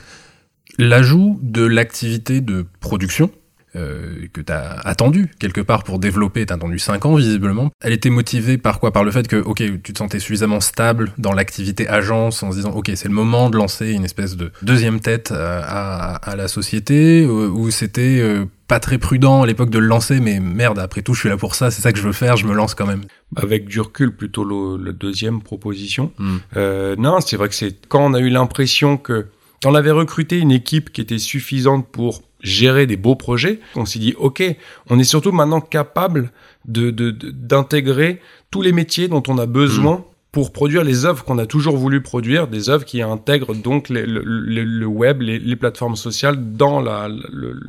L'ajout 0.79 1.39
de 1.43 1.65
l'activité 1.65 2.41
de 2.41 2.67
production 2.81 3.31
euh, 3.77 4.27
que 4.33 4.41
tu 4.41 4.53
as 4.53 4.79
attendu 4.81 5.31
quelque 5.39 5.61
part 5.61 5.85
pour 5.85 5.99
développer, 5.99 6.47
tu 6.47 6.53
as 6.53 6.57
attendu 6.57 6.79
5 6.79 7.07
ans 7.07 7.15
visiblement. 7.15 7.71
Elle 7.83 7.93
était 7.93 8.11
motivée 8.11 8.59
par 8.59 8.81
quoi? 8.81 8.93
Par 8.93 9.05
le 9.05 9.11
fait 9.11 9.29
que, 9.29 9.37
ok, 9.37 9.63
tu 9.83 9.93
te 9.93 9.99
sentais 9.99 10.19
suffisamment 10.19 10.61
stable 10.61 11.13
dans 11.19 11.33
l'activité 11.33 11.89
agence 11.89 12.43
en 12.43 12.51
se 12.51 12.57
disant, 12.57 12.71
ok, 12.73 12.91
c'est 12.95 13.09
le 13.09 13.15
moment 13.15 13.51
de 13.51 13.57
lancer 13.57 13.91
une 13.91 14.05
espèce 14.05 14.37
de 14.37 14.53
deuxième 14.63 15.01
tête 15.01 15.33
euh, 15.33 15.61
à, 15.65 16.17
à, 16.17 16.37
la 16.37 16.49
société, 16.49 17.23
euh, 17.23 17.49
ou 17.49 17.71
c'était 17.71 18.23
pas 18.71 18.79
très 18.79 18.99
prudent 18.99 19.43
à 19.43 19.47
l'époque 19.47 19.71
de 19.71 19.81
le 19.81 19.87
lancer, 19.87 20.21
mais 20.21 20.39
merde, 20.39 20.79
après 20.79 21.03
tout, 21.03 21.13
je 21.13 21.21
suis 21.21 21.29
là 21.29 21.37
pour 21.37 21.57
ça, 21.57 21.73
c'est 21.73 21.83
ça 21.83 21.93
que 21.93 21.99
je 21.99 22.05
veux 22.05 22.13
faire, 22.13 22.37
je 22.37 22.47
me 22.47 22.55
lance 22.55 22.77
quand 22.77 22.87
même. 22.87 23.03
Avec 23.35 23.67
du 23.67 23.81
recul, 23.81 24.15
plutôt 24.15 24.79
la 24.79 24.93
deuxième 24.93 25.43
proposition. 25.43 26.13
Hmm. 26.19 26.37
Euh, 26.57 26.95
non, 26.97 27.21
c'est 27.21 27.37
vrai 27.37 27.49
que 27.49 27.57
c'est 27.57 27.89
quand 27.89 28.05
on 28.05 28.15
a 28.15 28.21
eu 28.21 28.29
l'impression 28.29 28.97
que 28.97 29.27
on 29.65 29.75
avait 29.75 29.91
recruté 29.91 30.39
une 30.39 30.53
équipe 30.53 30.93
qui 30.93 31.01
était 31.01 31.19
suffisante 31.19 31.89
pour 31.91 32.23
gérer 32.43 32.87
des 32.87 32.97
beaux 32.97 33.17
projets, 33.17 33.61
on 33.77 33.85
s'est 33.85 33.99
dit, 33.99 34.15
OK, 34.19 34.43
on 34.89 34.99
est 34.99 35.05
surtout 35.05 35.33
maintenant 35.33 35.61
capable 35.61 36.33
de, 36.67 36.91
d'intégrer 36.91 38.21
tous 38.51 38.63
les 38.63 38.73
métiers 38.73 39.09
dont 39.09 39.23
on 39.29 39.39
a 39.39 39.47
besoin 39.47 39.97
mm. 39.97 40.05
pour 40.33 40.53
produire 40.53 40.85
les 40.85 41.05
œuvres 41.05 41.25
qu'on 41.25 41.39
a 41.39 41.47
toujours 41.47 41.77
voulu 41.77 42.03
produire, 42.03 42.49
des 42.49 42.69
œuvres 42.71 42.85
qui 42.85 43.03
intègrent 43.03 43.55
donc 43.55 43.89
le, 43.89 44.87
web, 44.87 45.23
les, 45.23 45.57
plateformes 45.57 45.97
sociales 45.97 46.57
dans 46.57 46.81
la, 46.81 47.09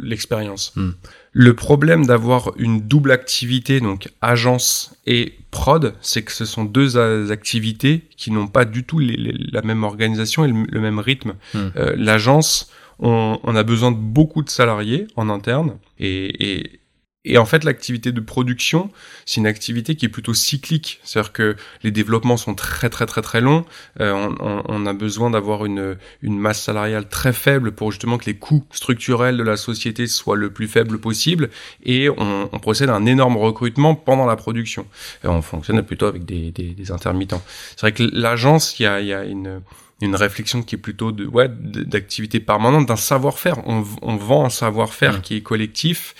l'expérience. 0.02 0.74
Mm. 0.76 0.90
Le 1.34 1.54
problème 1.54 2.06
d'avoir 2.06 2.52
une 2.58 2.82
double 2.82 3.12
activité, 3.12 3.80
donc 3.80 4.10
agence 4.22 4.96
et 5.08 5.34
prod, 5.50 5.94
c'est 6.02 6.24
que 6.24 6.32
ce 6.32 6.46
sont 6.46 6.66
deux 6.66 6.98
activités 7.32 8.04
qui 8.18 8.32
n'ont 8.32 8.48
pas 8.48 8.66
du 8.66 8.84
tout 8.84 9.00
la 9.00 9.62
même 9.62 9.84
organisation 9.84 10.44
et 10.46 10.50
le, 10.50 10.82
même 10.82 11.00
rythme. 11.00 11.34
Mm. 11.54 11.58
Euh, 11.78 11.96
l'agence, 11.98 12.70
on, 13.02 13.56
a 13.56 13.64
besoin 13.64 13.92
de 13.92 13.98
beaucoup 13.98 14.44
de 14.44 14.50
salariés 14.50 15.08
en 15.16 15.30
interne 15.30 15.78
et, 16.00 16.80
et, 17.24 17.38
en 17.38 17.46
fait, 17.46 17.64
l'activité 17.64 18.12
de 18.12 18.20
production, 18.20 18.90
c'est 19.28 19.42
une 19.42 19.46
activité 19.46 19.96
qui 19.96 20.06
est 20.06 20.10
plutôt 20.10 20.34
cyclique. 20.34 21.00
C'est-à-dire 21.04 21.32
que 21.32 21.56
les 21.84 21.92
développements 21.92 22.36
sont 22.36 22.56
très 22.56 22.90
très 22.90 23.06
très 23.06 23.22
très 23.22 23.42
longs. 23.42 23.64
Euh, 24.00 24.30
on, 24.40 24.86
a 24.88 24.94
besoin 24.94 25.30
d'avoir 25.30 25.66
une, 25.66 25.98
une 26.24 26.40
masse 26.40 26.64
salariale 26.64 27.08
très 27.10 27.32
faible 27.32 27.74
pour 27.74 27.92
justement 27.92 28.18
que 28.18 28.26
les 28.26 28.38
coûts 28.38 28.66
structurels 28.72 29.38
de 29.38 29.44
la 29.44 29.56
société 29.56 30.08
soient 30.08 30.36
le 30.36 30.52
plus 30.52 30.68
faibles 30.68 31.00
possible. 31.00 31.52
Et 31.84 32.10
on, 32.10 32.48
procède 32.60 32.90
à 32.90 32.96
un 32.96 33.06
énorme 33.06 33.38
recrutement 33.38 33.94
pendant 33.94 34.26
la 34.26 34.36
production. 34.36 34.88
on 35.24 35.44
fonctionne 35.44 35.84
plutôt 35.84 36.08
avec 36.08 36.26
des, 36.26 36.52
des, 36.52 36.92
intermittents. 36.92 37.44
C'est 37.72 37.82
vrai 37.82 37.92
que 37.92 38.04
l'agence, 38.14 38.80
il 38.80 38.84
y 38.84 38.86
a, 38.88 39.00
y 39.00 39.14
a 39.14 39.26
une 39.26 39.62
une 40.06 40.16
réflexion 40.16 40.64
qui 40.64 40.76
est 40.76 40.78
plutôt 40.78 41.12
de 41.12 41.26
ouais 41.26 41.48
d'activité 41.50 42.40
permanente 42.40 42.88
d'un 42.88 42.96
savoir-faire. 42.96 43.66
On, 43.68 43.84
on, 44.02 44.16
vend 44.16 44.46
un 44.46 44.50
savoir-faire 44.50 45.22
qui 45.22 45.36
est 45.36 45.42
collectif 45.42 46.16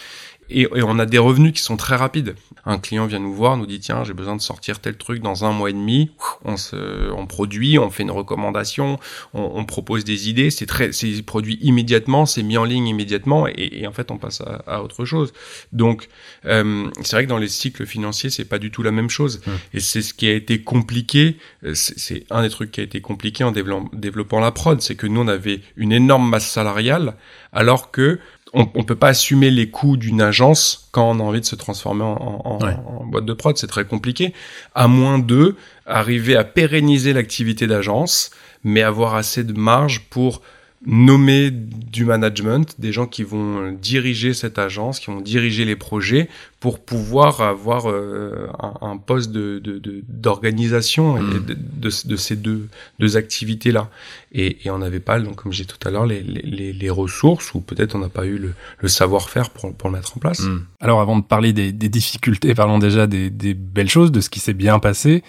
et, 0.52 0.68
on 0.84 1.00
a 1.00 1.06
des 1.06 1.18
revenus 1.18 1.54
qui 1.54 1.62
sont 1.62 1.78
très 1.78 1.96
rapides. 1.96 2.36
Un 2.66 2.78
client 2.78 3.06
vient 3.08 3.20
nous 3.20 3.34
voir, 3.34 3.58
nous 3.58 3.66
dit 3.66 3.80
tiens 3.80 4.04
j'ai 4.04 4.14
besoin 4.14 4.36
de 4.36 4.42
sortir 4.42 4.80
tel 4.80 4.96
truc 4.96 5.22
dans 5.22 5.46
un 5.46 5.52
mois 5.52 5.70
et 5.70 5.74
demi. 5.74 6.12
On 6.46 6.58
se, 6.58 7.12
on 7.12 7.26
produit, 7.26 7.80
on 7.80 7.90
fait 7.90 8.04
une 8.04 8.12
recommandation, 8.12 9.00
on, 9.34 9.52
on 9.56 9.66
propose 9.66 10.04
des 10.04 10.30
idées. 10.30 10.52
C'est 10.52 10.66
très, 10.66 10.92
c'est 10.92 11.22
produit 11.24 11.58
immédiatement, 11.62 12.26
c'est 12.26 12.44
mis 12.44 12.58
en 12.58 12.64
ligne 12.64 12.88
immédiatement 12.88 13.48
et, 13.48 13.70
et 13.72 13.88
en 13.88 13.92
fait 13.92 14.12
on 14.12 14.18
passe 14.18 14.42
à, 14.42 14.64
à 14.68 14.82
autre 14.82 15.06
chose. 15.06 15.34
Donc 15.72 16.10
euh, 16.46 16.90
c'est 17.02 17.16
vrai 17.16 17.26
que 17.26 17.30
dans 17.30 17.38
les 17.38 17.48
cycles 17.48 17.86
financiers 17.86 18.30
c'est 18.30 18.46
pas 18.46 18.60
du 18.60 18.72
tout 18.72 18.84
la 18.84 18.92
même 18.92 19.10
chose. 19.10 19.42
Et 19.74 19.80
c'est 19.80 20.02
ce 20.02 20.14
qui 20.14 20.28
a 20.28 20.34
été 20.34 20.62
compliqué. 20.62 21.38
C'est 21.74 22.26
un 22.30 22.42
des 22.44 22.50
trucs 22.50 22.72
qui 22.72 22.82
a 22.82 22.84
été 22.84 23.02
compliqué 23.02 23.44
en 23.44 23.52
développant 23.52 24.40
la 24.40 24.52
prod, 24.52 24.82
c'est 24.82 24.96
que 24.96 25.08
nous 25.08 25.22
on 25.22 25.28
avait 25.28 25.62
une 25.76 25.92
énorme 25.92 26.30
masse 26.30 26.50
salariale 26.50 27.16
alors 27.54 27.92
que 27.92 28.20
on, 28.54 28.68
on 28.74 28.84
peut 28.84 28.96
pas 28.96 29.10
assumer 29.10 29.50
les 29.50 29.70
coûts 29.70 29.98
d'une 29.98 30.22
agence 30.22 30.90
quand 30.92 31.10
on 31.10 31.20
a 31.20 31.24
envie 31.24 31.42
de 31.42 31.46
se 31.46 31.56
transformer 31.56 32.04
en, 32.04 32.60
boîte 33.06 33.26
de 33.26 33.34
prod, 33.34 33.58
c'est 33.58 33.68
très 33.68 33.86
compliqué. 33.86 34.34
À 34.76 34.88
moins 34.88 35.20
de 35.20 35.56
arriver 35.86 36.36
à 36.36 36.44
pérenniser 36.44 37.14
l'activité 37.14 37.68
d'agence, 37.68 38.32
mais 38.64 38.82
avoir 38.82 39.16
assez 39.16 39.44
de 39.44 39.54
marge 39.54 40.02
pour 40.10 40.42
nommer 40.86 41.52
du 41.52 42.06
management, 42.06 42.76
des 42.80 42.92
gens 42.92 43.06
qui 43.06 43.24
vont 43.24 43.72
diriger 43.72 44.34
cette 44.34 44.58
agence, 44.58 45.00
qui 45.00 45.08
vont 45.12 45.22
diriger 45.22 45.64
les 45.64 45.76
projets 45.76 46.28
pour 46.60 46.80
pouvoir 46.80 47.42
avoir 47.42 47.88
euh, 47.88 48.48
un, 48.82 48.98
poste 48.98 49.32
de, 49.32 49.62
d'organisation 50.08 51.22
de, 51.22 51.22
mm. 51.22 51.46
de, 51.46 52.08
de, 52.08 52.16
ces 52.16 52.36
deux, 52.36 52.68
deux 53.00 53.16
activités-là. 53.16 53.90
Et, 54.32 54.66
et 54.66 54.72
on 54.72 54.80
n'avait 54.80 55.00
pas, 55.00 55.20
donc, 55.20 55.36
comme 55.36 55.52
j'ai 55.52 55.66
tout 55.66 55.88
à 55.88 55.92
l'heure, 55.92 56.08
les, 56.08 56.24
les, 56.24 56.74
les, 56.74 56.90
ressources 56.90 57.54
ou 57.54 57.62
peut-être 57.62 57.96
on 57.96 58.00
n'a 58.00 58.10
pas 58.10 58.26
eu 58.26 58.38
le, 58.38 58.54
le 58.80 58.88
savoir-faire 58.88 59.52
pour, 59.52 59.74
pour 59.74 59.90
le 59.90 59.96
mettre 59.96 60.18
en 60.18 60.20
place. 60.20 60.42
Mm. 60.42 60.66
Alors 60.80 61.00
avant 61.00 61.18
de 61.18 61.24
parler 61.24 61.54
des, 61.54 61.72
des 61.72 61.90
difficultés, 61.90 62.56
parlons 62.56 62.80
déjà 62.80 63.06
des, 63.06 63.30
des 63.30 63.54
belles 63.54 63.90
choses, 63.90 64.12
de 64.12 64.22
ce 64.22 64.30
qui 64.30 64.40
s'est 64.40 64.54
bien 64.54 64.80
passé 64.80 65.24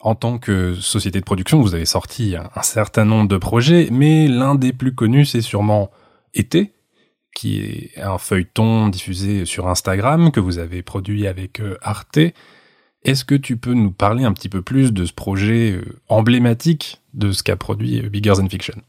en 0.00 0.14
tant 0.14 0.38
que 0.38 0.74
société 0.74 1.18
de 1.20 1.24
production, 1.24 1.60
vous 1.60 1.74
avez 1.74 1.86
sorti 1.86 2.36
un, 2.36 2.62
certain 2.62 3.04
nombre 3.04 3.28
de 3.28 3.36
projets, 3.36 3.88
mais 3.90 4.28
l'un 4.28 4.54
des 4.54 4.72
plus 4.72 4.94
connus, 4.94 5.26
c'est 5.26 5.40
sûrement 5.40 5.90
Été, 6.34 6.72
qui 7.34 7.58
est 7.60 7.98
un 8.00 8.18
feuilleton 8.18 8.88
diffusé 8.88 9.46
sur 9.46 9.66
Instagram 9.66 10.30
que 10.30 10.40
vous 10.40 10.58
avez 10.58 10.82
produit 10.82 11.26
avec 11.26 11.60
euh, 11.60 11.78
Arte. 11.80 12.18
Est-ce 13.02 13.24
que 13.24 13.34
tu 13.34 13.56
peux 13.56 13.72
nous 13.72 13.90
parler 13.90 14.24
un 14.24 14.32
petit 14.32 14.50
peu 14.50 14.60
plus 14.60 14.92
de 14.92 15.04
ce 15.06 15.12
projet 15.12 15.72
euh, 15.72 16.00
emblématique 16.08 17.00
de 17.14 17.32
ce 17.32 17.42
qu'a 17.42 17.56
produit 17.56 18.00
euh, 18.00 18.10
Bigger 18.10 18.34
Than 18.36 18.48
Fiction? 18.48 18.82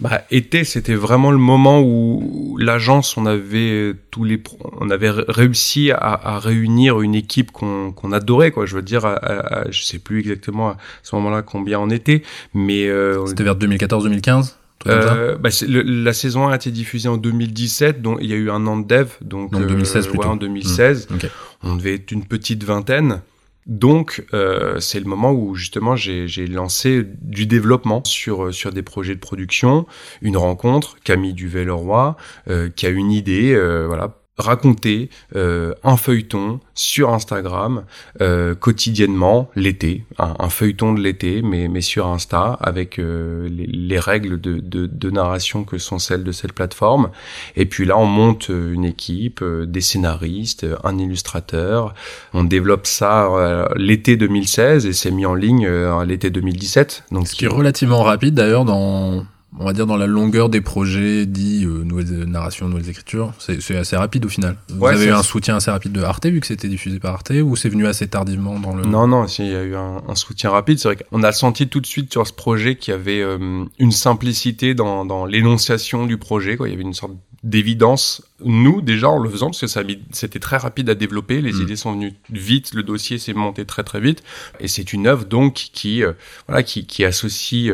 Bah, 0.00 0.22
été, 0.30 0.64
c'était 0.64 0.94
vraiment 0.94 1.30
le 1.30 1.38
moment 1.38 1.80
où 1.82 2.56
l'agence, 2.58 3.16
on 3.16 3.26
avait 3.26 3.94
tous 4.10 4.24
les, 4.24 4.42
on 4.80 4.88
avait 4.90 5.10
réussi 5.10 5.90
à, 5.90 5.96
à 5.98 6.38
réunir 6.38 7.00
une 7.02 7.14
équipe 7.14 7.50
qu'on 7.50 7.92
qu'on 7.92 8.12
adorait, 8.12 8.50
quoi. 8.50 8.64
Je 8.64 8.76
veux 8.76 8.82
dire, 8.82 9.04
à, 9.04 9.64
je 9.70 9.82
sais 9.82 9.98
plus 9.98 10.20
exactement 10.20 10.70
à 10.70 10.76
ce 11.02 11.14
moment-là 11.16 11.42
combien 11.42 11.78
on 11.78 11.90
était, 11.90 12.22
mais 12.54 12.88
euh, 12.88 13.26
c'était 13.26 13.44
vers 13.44 13.56
2014-2015. 13.56 14.54
Euh, 14.86 15.36
bah, 15.36 15.50
la 15.68 16.12
saison 16.14 16.48
1 16.48 16.52
a 16.52 16.56
été 16.56 16.70
diffusée 16.70 17.08
en 17.08 17.18
2017, 17.18 18.00
donc 18.00 18.18
il 18.22 18.30
y 18.30 18.32
a 18.32 18.36
eu 18.36 18.50
un 18.50 18.66
an 18.66 18.78
de 18.78 18.86
dev, 18.86 19.08
donc, 19.20 19.52
donc 19.52 19.66
2016 19.66 20.06
euh, 20.06 20.08
plutôt. 20.08 20.24
Ouais, 20.24 20.30
en 20.30 20.36
2016. 20.36 21.08
Mmh. 21.10 21.16
On 21.64 21.76
devait 21.76 21.96
être 21.96 22.10
une 22.10 22.24
petite 22.24 22.64
vingtaine. 22.64 23.20
Donc, 23.66 24.24
euh, 24.32 24.80
c'est 24.80 25.00
le 25.00 25.06
moment 25.06 25.32
où 25.32 25.54
justement 25.54 25.94
j'ai 25.94 26.46
lancé 26.46 27.04
du 27.20 27.46
développement 27.46 28.02
sur 28.04 28.46
euh, 28.46 28.52
sur 28.52 28.72
des 28.72 28.82
projets 28.82 29.14
de 29.14 29.20
production, 29.20 29.86
une 30.22 30.36
rencontre, 30.36 30.96
Camille 31.04 31.34
Duvet-Leroy, 31.34 32.16
euh, 32.48 32.70
qui 32.70 32.86
a 32.86 32.88
une 32.88 33.12
idée, 33.12 33.52
euh, 33.52 33.86
voilà, 33.86 34.19
raconter 34.40 35.10
euh, 35.36 35.74
un 35.84 35.96
feuilleton 35.96 36.60
sur 36.74 37.10
Instagram 37.10 37.84
euh, 38.20 38.54
quotidiennement 38.54 39.50
l'été, 39.54 40.04
un, 40.18 40.48
feuilleton 40.48 40.92
de 40.92 41.00
l'été, 41.00 41.42
mais, 41.42 41.68
mais 41.68 41.80
sur 41.80 42.06
Insta 42.06 42.56
avec 42.60 42.98
euh, 42.98 43.48
les, 43.48 43.98
règles 43.98 44.40
de, 44.40 44.58
de, 44.58 44.86
de, 44.86 45.10
narration 45.10 45.64
que 45.64 45.78
sont 45.78 45.98
celles 45.98 46.24
de 46.24 46.32
cette 46.32 46.52
plateforme. 46.52 47.10
Et 47.56 47.66
puis 47.66 47.84
là, 47.84 47.98
on 47.98 48.06
monte 48.06 48.48
une 48.48 48.84
équipe, 48.84 49.44
des 49.44 49.80
scénaristes, 49.80 50.66
un 50.84 50.98
illustrateur. 50.98 51.94
On 52.32 52.44
développe 52.44 52.86
ça 52.86 53.68
l'été 53.76 54.16
2016 54.16 54.86
et 54.86 54.92
c'est 54.92 55.10
mis 55.10 55.26
en 55.26 55.34
ligne 55.34 55.68
l'été 56.06 56.30
2017. 56.30 57.04
Donc 57.12 57.28
ce 57.28 57.34
qui 57.34 57.44
est 57.44 57.48
relativement 57.48 58.02
rapide 58.02 58.34
d'ailleurs 58.34 58.64
dans 58.64 59.24
on 59.58 59.64
va 59.64 59.72
dire 59.72 59.86
dans 59.86 59.96
la 59.96 60.06
longueur 60.06 60.48
des 60.48 60.60
projets 60.60 61.26
dits 61.26 61.64
euh, 61.64 61.82
nouvelles 61.82 62.24
narrations, 62.24 62.68
nouvelles 62.68 62.88
écritures, 62.88 63.32
c'est 63.38 63.76
assez 63.76 63.96
rapide 63.96 64.24
au 64.24 64.28
final. 64.28 64.56
Vous 64.68 64.86
avez 64.86 65.06
eu 65.06 65.10
un 65.10 65.22
soutien 65.22 65.56
assez 65.56 65.70
rapide 65.70 65.92
de 65.92 66.02
Arte 66.02 66.26
vu 66.26 66.40
que 66.40 66.46
c'était 66.46 66.68
diffusé 66.68 67.00
par 67.00 67.14
Arte 67.14 67.32
ou 67.42 67.56
c'est 67.56 67.68
venu 67.68 67.86
assez 67.86 68.06
tardivement 68.06 68.60
dans 68.60 68.74
le 68.74 68.84
Non 68.84 69.06
non, 69.06 69.26
il 69.26 69.46
y 69.46 69.54
a 69.54 69.62
eu 69.62 69.74
un, 69.74 70.14
soutien 70.14 70.50
rapide, 70.50 70.78
c'est 70.78 70.88
vrai 70.88 70.96
qu'on 70.96 71.22
a 71.22 71.32
senti 71.32 71.68
tout 71.68 71.80
de 71.80 71.86
suite 71.86 72.12
sur 72.12 72.26
ce 72.26 72.32
projet 72.32 72.76
qu'il 72.76 72.92
y 72.92 72.94
avait 72.94 73.20
euh, 73.20 73.64
une 73.78 73.92
simplicité 73.92 74.74
dans, 74.74 75.04
dans 75.04 75.24
l'énonciation 75.24 76.06
du 76.06 76.16
projet 76.16 76.56
quoi, 76.56 76.68
il 76.68 76.72
y 76.72 76.74
avait 76.74 76.82
une 76.82 76.94
sorte 76.94 77.14
d'évidence 77.42 78.22
nous 78.44 78.82
déjà 78.82 79.08
en 79.08 79.18
le 79.18 79.30
faisant 79.30 79.46
parce 79.46 79.60
que 79.60 79.66
ça 79.66 79.82
c'était 80.12 80.38
très 80.38 80.58
rapide 80.58 80.90
à 80.90 80.94
développer 80.94 81.40
les 81.40 81.54
mm. 81.54 81.62
idées 81.62 81.76
sont 81.76 81.92
venues 81.92 82.12
vite 82.28 82.74
le 82.74 82.82
dossier 82.82 83.18
s'est 83.18 83.32
monté 83.32 83.64
très 83.64 83.82
très 83.82 83.98
vite 83.98 84.22
et 84.60 84.68
c'est 84.68 84.92
une 84.92 85.06
œuvre 85.06 85.24
donc 85.24 85.54
qui 85.54 86.04
euh, 86.04 86.12
voilà 86.48 86.62
qui, 86.62 86.86
qui 86.86 87.02
associe 87.02 87.72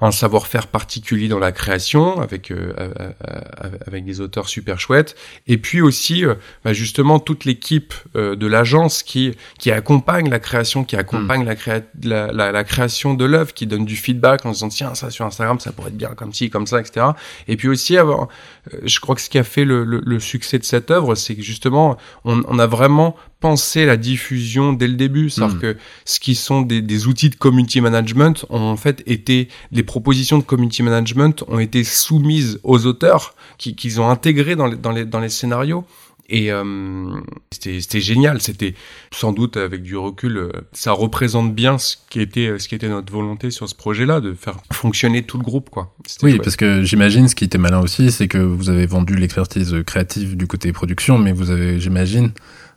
un 0.00 0.10
savoir-faire 0.10 0.66
particulier 0.66 1.28
dans 1.28 1.38
la 1.38 1.52
création 1.52 2.20
avec 2.20 2.50
euh, 2.50 2.74
euh, 2.78 3.12
euh, 3.28 3.68
avec 3.86 4.04
des 4.04 4.20
auteurs 4.20 4.48
super 4.48 4.80
chouettes 4.80 5.14
et 5.46 5.56
puis 5.56 5.80
aussi 5.82 6.24
bah, 6.64 6.72
justement 6.72 7.20
toute 7.20 7.44
l'équipe 7.44 7.94
de 8.14 8.46
l'agence 8.46 9.04
qui 9.04 9.36
qui 9.58 9.70
accompagne 9.70 10.28
la 10.28 10.40
création 10.40 10.82
qui 10.82 10.96
accompagne 10.96 11.44
hmm. 11.44 11.70
la, 12.02 12.32
la, 12.32 12.52
la, 12.52 12.64
création 12.64 13.14
de 13.14 13.24
l'œuvre 13.24 13.54
qui 13.54 13.66
donne 13.66 13.84
du 13.84 13.94
feedback 13.94 14.44
en 14.44 14.50
disant 14.50 14.68
tiens 14.68 14.94
ça 14.96 15.10
sur 15.10 15.26
Instagram 15.26 15.60
ça 15.60 15.70
pourrait 15.70 15.90
être 15.90 15.96
bien 15.96 16.10
comme 16.10 16.32
ci 16.32 16.50
comme 16.50 16.66
ça 16.66 16.80
etc 16.80 17.06
et 17.46 17.56
puis 17.56 17.68
aussi 17.68 17.96
avoir 17.96 18.28
je 18.82 18.98
crois 18.98 19.14
que 19.14 19.20
ce 19.20 19.30
qui 19.30 19.38
a 19.38 19.44
fait 19.44 19.64
le, 19.64 19.84
le, 19.84 20.20
succès 20.20 20.58
de 20.58 20.64
cette 20.64 20.90
œuvre 20.90 21.14
c'est 21.14 21.36
que 21.36 21.42
justement 21.42 21.96
on, 22.24 22.42
on 22.48 22.58
a 22.58 22.66
vraiment 22.66 23.16
penser 23.44 23.84
la 23.84 23.98
diffusion 23.98 24.72
dès 24.72 24.88
le 24.88 24.94
début. 24.94 25.28
C'est-à-dire 25.28 25.56
hmm. 25.56 25.60
que 25.60 25.76
ce 26.06 26.18
qui 26.18 26.34
sont 26.34 26.62
des, 26.62 26.80
des, 26.80 27.06
outils 27.06 27.28
de 27.28 27.34
community 27.34 27.82
management 27.82 28.46
ont 28.48 28.62
en 28.62 28.76
fait 28.78 29.02
été, 29.04 29.48
les 29.70 29.82
propositions 29.82 30.38
de 30.38 30.42
community 30.42 30.82
management 30.82 31.44
ont 31.48 31.58
été 31.58 31.84
soumises 31.84 32.58
aux 32.62 32.86
auteurs 32.86 33.34
qu'ils 33.58 34.00
ont 34.00 34.08
intégrées 34.08 34.56
dans 34.56 34.66
les, 34.66 34.76
dans 34.76 34.92
les, 34.92 35.04
dans 35.04 35.20
les 35.20 35.28
scénarios. 35.28 35.84
Et 36.30 36.50
euh, 36.50 36.64
c'était 37.50 38.00
génial. 38.00 38.40
C'était 38.40 38.74
sans 39.12 39.32
doute 39.32 39.58
avec 39.58 39.82
du 39.82 39.98
recul, 39.98 40.38
euh, 40.38 40.50
ça 40.72 40.92
représente 40.92 41.54
bien 41.54 41.76
ce 41.76 41.96
qui 42.08 42.20
était 42.20 42.58
ce 42.58 42.66
qui 42.66 42.74
était 42.74 42.88
notre 42.88 43.12
volonté 43.12 43.50
sur 43.50 43.68
ce 43.68 43.74
projet-là, 43.74 44.20
de 44.22 44.32
faire 44.32 44.56
fonctionner 44.72 45.22
tout 45.22 45.36
le 45.36 45.44
groupe, 45.44 45.68
quoi. 45.68 45.94
Oui, 46.22 46.38
parce 46.38 46.56
que 46.56 46.82
j'imagine 46.82 47.28
ce 47.28 47.34
qui 47.34 47.44
était 47.44 47.58
malin 47.58 47.80
aussi, 47.80 48.10
c'est 48.10 48.26
que 48.26 48.38
vous 48.38 48.70
avez 48.70 48.86
vendu 48.86 49.16
l'expertise 49.16 49.76
créative 49.86 50.34
du 50.34 50.46
côté 50.46 50.72
production, 50.72 51.18
mais 51.18 51.32
vous 51.32 51.50
avez, 51.50 51.78
j'imagine, 51.78 52.32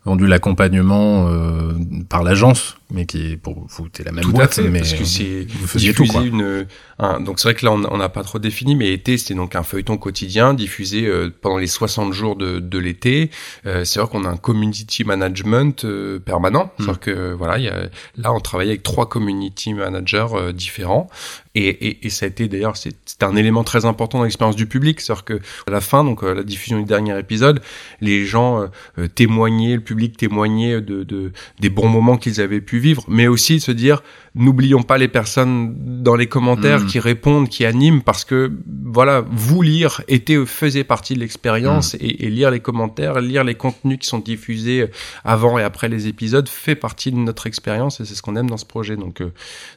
vendu 0.08 0.26
l'accompagnement 0.26 1.28
euh, 1.28 1.74
par 2.08 2.24
l'agence, 2.24 2.78
mais 2.92 3.06
qui 3.06 3.34
est 3.34 3.38
pour 3.38 3.66
vous, 3.68 3.90
t'es 3.90 4.04
la 4.04 4.12
même 4.12 4.26
boîte, 4.26 4.60
mais 4.60 4.80
parce 4.80 4.94
que 4.94 5.04
c'est 5.04 5.46
vous 5.50 5.68
faisiez 5.68 5.94
tout 5.94 6.06
quoi. 6.06 6.22
Une, 6.22 6.66
un, 7.00 7.20
donc 7.20 7.40
c'est 7.40 7.50
vrai 7.50 7.56
que 7.56 7.66
là 7.66 7.72
on 7.72 7.98
n'a 7.98 8.10
pas 8.10 8.24
trop 8.24 8.40
défini, 8.40 8.76
mais 8.76 8.94
été 8.94 9.18
c'était 9.18 9.34
donc 9.34 9.56
un 9.56 9.64
feuilleton 9.64 9.98
quotidien 9.98 10.54
diffusé 10.54 11.06
euh, 11.06 11.30
pendant 11.42 11.58
les 11.58 11.68
60 11.68 12.14
jours 12.14 12.36
de, 12.36 12.60
de 12.60 12.78
l'été. 12.78 13.30
Euh, 13.66 13.84
c'est 13.84 14.00
vrai 14.00 14.08
qu'on 14.10 14.24
a 14.24 14.30
un 14.30 14.38
community 14.38 15.04
management 15.04 15.84
euh, 15.84 16.20
permanent, 16.20 16.66
hmm. 16.66 16.84
c'est-à-dire 16.84 17.00
que 17.00 17.34
voilà, 17.34 17.58
y 17.60 17.68
a, 17.68 17.90
là 18.16 18.32
on 18.32 18.40
travaillait 18.40 18.72
avec 18.72 18.84
trois 18.84 19.10
community 19.10 19.74
managers 19.74 20.28
euh, 20.34 20.54
différents 20.54 21.10
et, 21.58 21.70
et, 21.70 22.06
et, 22.06 22.10
ça 22.12 22.26
a 22.26 22.30
été 22.30 22.48
d'ailleurs, 22.48 22.78
c'est 22.78 23.24
un 23.24 23.36
élément 23.36 23.64
très 23.64 23.86
important 23.86 24.20
dans 24.20 24.26
l'expérience 24.26 24.56
du 24.56 24.68
public, 24.68 25.02
c'est-à-dire 25.02 25.26
que 25.26 25.42
à 25.66 25.72
la 25.72 25.82
fin, 25.82 26.04
donc 26.04 26.24
euh, 26.24 26.36
la 26.36 26.44
diffusion 26.44 26.78
du 26.78 26.86
dernier 26.86 27.18
épisode, 27.18 27.62
les 28.00 28.28
gens 28.28 28.70
euh, 29.00 29.08
témoignaient, 29.08 29.74
le 29.74 29.82
public 29.82 30.18
témoignait 30.18 30.82
de, 30.82 31.04
de 31.04 31.32
des 31.60 31.70
bons 31.72 31.90
moments 31.90 32.18
qu'ils 32.18 32.42
avaient 32.42 32.62
pu 32.62 32.77
vivre, 32.80 33.04
mais 33.08 33.28
aussi 33.28 33.60
se 33.60 33.72
dire, 33.72 34.02
n'oublions 34.36 34.84
pas 34.84 34.98
les 34.98 35.08
personnes 35.08 35.76
dans 36.04 36.16
les 36.16 36.28
commentaires 36.28 36.82
mmh. 36.82 36.88
qui 36.88 37.00
répondent, 37.00 37.50
qui 37.50 37.66
animent, 37.66 38.02
parce 38.02 38.26
que 38.26 38.52
voilà, 38.86 39.24
vous 39.30 39.62
lire 39.62 40.02
était 40.08 40.46
faisait 40.46 40.84
partie 40.84 41.14
de 41.14 41.20
l'expérience 41.20 41.94
mmh. 41.94 41.98
et, 42.02 42.26
et, 42.26 42.30
lire 42.30 42.52
les 42.52 42.60
commentaires, 42.60 43.20
lire 43.20 43.44
les 43.44 43.56
contenus 43.56 44.00
qui 44.00 44.08
sont 44.08 44.20
diffusés 44.20 44.88
avant 45.24 45.58
et 45.58 45.64
après 45.64 45.90
les 45.90 46.08
épisodes 46.08 46.48
fait 46.48 46.76
partie 46.76 47.12
de 47.12 47.18
notre 47.18 47.48
expérience 47.48 48.00
et 48.00 48.06
c'est 48.06 48.16
ce 48.16 48.22
qu'on 48.22 48.36
aime 48.36 48.50
dans 48.50 48.58
ce 48.58 48.66
projet. 48.66 48.96
Donc, 48.96 49.22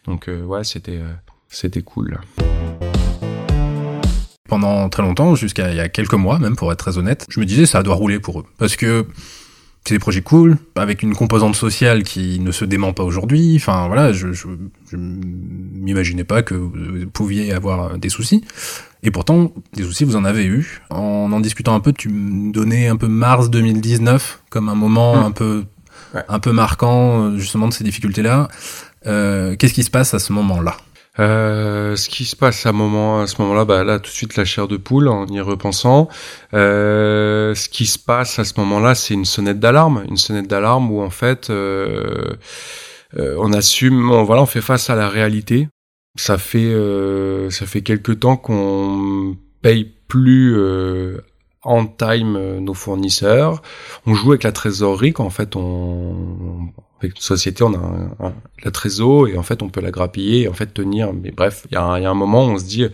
donc 0.06 0.28
ouais, 0.28 0.64
c'était 0.64 1.00
c'était 1.50 1.82
cool. 1.82 2.20
Pendant 4.48 4.88
très 4.88 5.02
longtemps, 5.02 5.34
jusqu'à 5.34 5.70
il 5.70 5.76
y 5.76 5.80
a 5.80 5.88
quelques 5.88 6.14
mois 6.14 6.38
même, 6.38 6.56
pour 6.56 6.72
être 6.72 6.78
très 6.78 6.98
honnête, 6.98 7.26
je 7.28 7.38
me 7.38 7.44
disais 7.44 7.66
ça 7.66 7.82
doit 7.82 7.94
rouler 7.94 8.18
pour 8.18 8.40
eux. 8.40 8.46
Parce 8.58 8.76
que 8.76 9.06
c'est 9.84 9.94
des 9.94 9.98
projets 9.98 10.20
cool, 10.20 10.58
avec 10.76 11.02
une 11.02 11.14
composante 11.14 11.56
sociale 11.56 12.02
qui 12.02 12.38
ne 12.38 12.52
se 12.52 12.64
dément 12.64 12.92
pas 12.92 13.02
aujourd'hui. 13.02 13.54
Enfin 13.56 13.86
voilà, 13.86 14.12
je, 14.12 14.32
je, 14.32 14.46
je 14.90 14.96
m'imaginais 14.96 16.24
pas 16.24 16.42
que 16.42 16.54
vous 16.54 16.72
pouviez 17.12 17.52
avoir 17.52 17.98
des 17.98 18.08
soucis. 18.08 18.44
Et 19.02 19.10
pourtant, 19.10 19.52
des 19.74 19.84
soucis, 19.84 20.04
vous 20.04 20.16
en 20.16 20.24
avez 20.24 20.44
eu. 20.44 20.82
En 20.90 21.32
en 21.32 21.40
discutant 21.40 21.74
un 21.74 21.80
peu, 21.80 21.92
tu 21.92 22.08
me 22.10 22.52
donnais 22.52 22.88
un 22.88 22.96
peu 22.96 23.08
mars 23.08 23.48
2019 23.50 24.42
comme 24.50 24.68
un 24.68 24.74
moment 24.74 25.16
mmh. 25.16 25.24
un 25.24 25.30
peu 25.30 25.64
un 26.28 26.38
peu 26.40 26.52
marquant 26.52 27.36
justement 27.36 27.68
de 27.68 27.72
ces 27.72 27.84
difficultés-là. 27.84 28.48
Euh, 29.06 29.56
Qu'est-ce 29.56 29.74
qui 29.74 29.84
se 29.84 29.90
passe 29.90 30.12
à 30.12 30.18
ce 30.18 30.32
moment-là? 30.32 30.76
Euh, 31.18 31.96
ce 31.96 32.08
qui 32.08 32.24
se 32.24 32.36
passe 32.36 32.66
à, 32.66 32.72
moment, 32.72 33.20
à 33.20 33.26
ce 33.26 33.40
moment-là, 33.42 33.64
bah 33.64 33.82
là 33.82 33.98
tout 33.98 34.10
de 34.10 34.14
suite 34.14 34.36
la 34.36 34.44
chair 34.44 34.68
de 34.68 34.76
poule 34.76 35.08
en 35.08 35.26
y 35.26 35.40
repensant. 35.40 36.08
Euh, 36.54 37.54
ce 37.54 37.68
qui 37.68 37.86
se 37.86 37.98
passe 37.98 38.38
à 38.38 38.44
ce 38.44 38.54
moment-là, 38.58 38.94
c'est 38.94 39.14
une 39.14 39.24
sonnette 39.24 39.58
d'alarme, 39.58 40.04
une 40.08 40.16
sonnette 40.16 40.46
d'alarme 40.46 40.90
où 40.90 41.02
en 41.02 41.10
fait 41.10 41.50
euh, 41.50 42.36
euh 43.16 43.36
on 43.38 43.52
assume, 43.52 44.10
on, 44.10 44.22
voilà, 44.24 44.42
on 44.42 44.46
fait 44.46 44.60
face 44.60 44.88
à 44.88 44.94
la 44.94 45.08
réalité. 45.08 45.68
Ça 46.16 46.38
fait 46.38 46.58
euh, 46.58 47.50
ça 47.50 47.66
fait 47.66 47.82
quelque 47.82 48.12
temps 48.12 48.36
qu'on 48.36 49.36
paye 49.62 49.92
plus 50.08 50.56
en 51.62 51.86
time 51.86 52.58
nos 52.60 52.74
fournisseurs. 52.74 53.62
On 54.06 54.14
joue 54.14 54.30
avec 54.30 54.44
la 54.44 54.52
trésorerie 54.52 55.12
quand 55.12 55.24
en 55.24 55.30
fait 55.30 55.56
on 55.56 56.72
avec 57.00 57.16
une 57.16 57.22
société, 57.22 57.64
on 57.64 57.74
a 57.74 58.32
la 58.62 58.70
trésor 58.70 59.28
et 59.28 59.38
en 59.38 59.42
fait, 59.42 59.62
on 59.62 59.68
peut 59.68 59.80
la 59.80 59.90
grappiller 59.90 60.42
et 60.42 60.48
en 60.48 60.52
fait 60.52 60.66
tenir. 60.66 61.12
Mais 61.12 61.30
bref, 61.30 61.64
il 61.70 61.74
y, 61.74 61.76
a 61.76 61.84
un 61.84 62.14
moment 62.14 62.46
où 62.46 62.50
on 62.50 62.58
se 62.58 62.64
dit, 62.64 62.86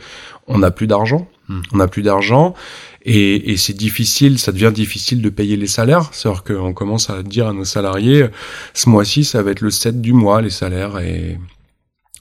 on 0.47 0.59
n'a 0.59 0.71
plus 0.71 0.87
d'argent, 0.87 1.29
hmm. 1.49 1.61
on 1.73 1.77
n'a 1.79 1.89
plus 1.89 2.03
d'argent 2.03 2.55
et, 3.03 3.53
et 3.53 3.57
c'est 3.57 3.75
difficile, 3.75 4.39
ça 4.39 4.53
devient 4.53 4.73
difficile 4.73 5.23
de 5.23 5.29
payer 5.29 5.57
les 5.57 5.67
salaires. 5.67 6.11
C'est-à-dire 6.13 6.45
qu'on 6.45 6.73
commence 6.73 7.11
à 7.11 7.23
dire 7.23 7.49
à 7.49 7.53
nos 7.53 7.65
salariés, 7.65 8.27
ce 8.75 8.89
mois-ci, 8.89 9.25
ça 9.25 9.43
va 9.43 9.51
être 9.51 9.61
le 9.61 9.71
7 9.71 10.01
du 10.01 10.13
mois, 10.13 10.41
les 10.41 10.51
salaires 10.51 10.99
et 10.99 11.39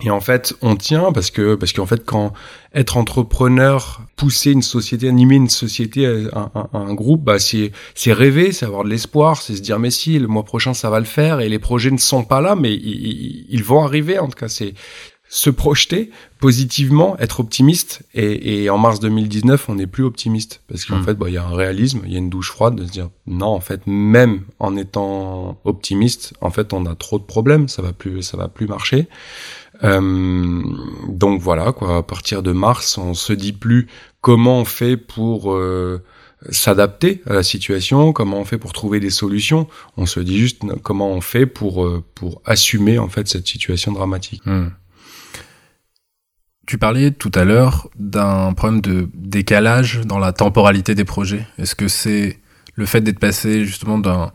et 0.03 0.10
en 0.10 0.19
fait, 0.19 0.53
on 0.62 0.75
tient 0.75 1.13
parce 1.13 1.31
que 1.31 1.55
parce 1.55 1.71
qu'en 1.71 1.86
fait, 1.86 2.03
quand 2.05 2.34
être 2.73 2.97
entrepreneur, 2.97 4.01
pousser 4.17 4.51
une 4.51 4.62
société, 4.62 5.08
animer 5.08 5.36
une 5.36 5.49
société, 5.49 6.05
un, 6.34 6.51
un, 6.53 6.69
un 6.73 6.93
groupe, 6.93 7.23
bah 7.23 7.39
c'est 7.39 7.71
c'est 7.93 8.12
rêver, 8.12 8.51
c'est 8.51 8.65
avoir 8.65 8.84
de 8.84 8.89
l'espoir, 8.89 9.41
c'est 9.41 9.55
se 9.55 9.62
dire 9.62 9.79
mais 9.79 9.91
si 9.91 10.19
le 10.19 10.27
mois 10.27 10.43
prochain 10.43 10.73
ça 10.73 10.89
va 10.89 10.99
le 10.99 11.05
faire 11.05 11.39
et 11.39 11.47
les 11.47 11.60
projets 11.60 11.91
ne 11.91 11.97
sont 11.97 12.25
pas 12.25 12.41
là, 12.41 12.55
mais 12.55 12.73
ils, 12.73 13.45
ils 13.49 13.63
vont 13.63 13.84
arriver. 13.86 14.19
En 14.19 14.27
tout 14.27 14.38
cas, 14.38 14.49
c'est 14.49 14.73
se 15.27 15.49
projeter 15.49 16.12
positivement, 16.39 17.17
être 17.19 17.39
optimiste. 17.39 18.03
Et, 18.13 18.63
et, 18.63 18.69
en 18.69 18.77
mars 18.77 18.99
2019, 18.99 19.69
on 19.69 19.75
n'est 19.75 19.88
plus 19.88 20.03
optimiste 20.03 20.62
parce 20.67 20.86
qu'en 20.86 20.97
mmh. 20.97 21.03
fait, 21.03 21.13
bah, 21.15 21.29
il 21.29 21.34
y 21.34 21.38
a 21.38 21.43
un 21.43 21.55
réalisme, 21.55 22.01
il 22.05 22.13
y 22.13 22.15
a 22.15 22.19
une 22.19 22.29
douche 22.29 22.51
froide 22.51 22.75
de 22.75 22.86
se 22.86 22.91
dire 22.91 23.10
non, 23.25 23.47
en 23.47 23.60
fait, 23.60 23.81
même 23.88 24.43
en 24.60 24.77
étant 24.77 25.60
optimiste, 25.65 26.34
en 26.41 26.51
fait, 26.51 26.73
on 26.73 26.86
a 26.86 26.95
trop 26.95 27.17
de 27.17 27.23
problèmes, 27.23 27.67
ça 27.67 27.81
va 27.81 27.91
plus, 27.91 28.21
ça 28.21 28.38
va 28.38 28.47
plus 28.47 28.67
marcher. 28.67 29.08
Euh, 29.84 30.64
donc 31.08 31.42
voilà, 31.42 31.72
quoi. 31.72 31.98
À 31.98 32.04
partir 32.04 32.44
de 32.44 32.52
mars, 32.52 32.98
on 32.98 33.14
se 33.14 33.34
dit 33.34 33.54
plus 33.54 33.88
comment 34.22 34.60
on 34.60 34.66
fait 34.66 34.98
pour 34.98 35.54
euh, 35.54 36.04
s'adapter 36.50 37.22
à 37.26 37.34
la 37.34 37.44
situation, 37.44 38.14
comment 38.14 38.40
on 38.40 38.46
fait 38.46 38.58
pour 38.58 38.74
trouver 38.74 39.00
des 39.00 39.10
solutions. 39.10 39.68
On 39.98 40.06
se 40.06 40.20
dit 40.20 40.38
juste 40.38 40.62
comment 40.84 41.12
on 41.12 41.22
fait 41.22 41.46
pour 41.46 41.84
euh, 41.84 42.04
pour 42.16 42.42
assumer 42.46 43.00
en 43.00 43.10
fait 43.10 43.28
cette 43.28 43.48
situation 43.48 43.92
dramatique. 43.92 44.42
Hmm. 44.46 44.70
Tu 46.68 46.80
parlais 46.80 47.12
tout 47.12 47.32
à 47.36 47.44
l'heure 47.44 47.90
d'un 48.00 48.54
problème 48.54 48.82
de 48.82 49.08
décalage 49.14 50.02
dans 50.06 50.18
la 50.18 50.34
temporalité 50.34 50.96
des 50.96 51.06
projets. 51.06 51.46
Est-ce 51.60 51.76
que 51.76 51.88
c'est 51.88 52.40
le 52.74 52.86
fait 52.88 53.02
d'être 53.02 53.20
passé 53.20 53.66
justement 53.66 54.00
d'un 54.00 54.32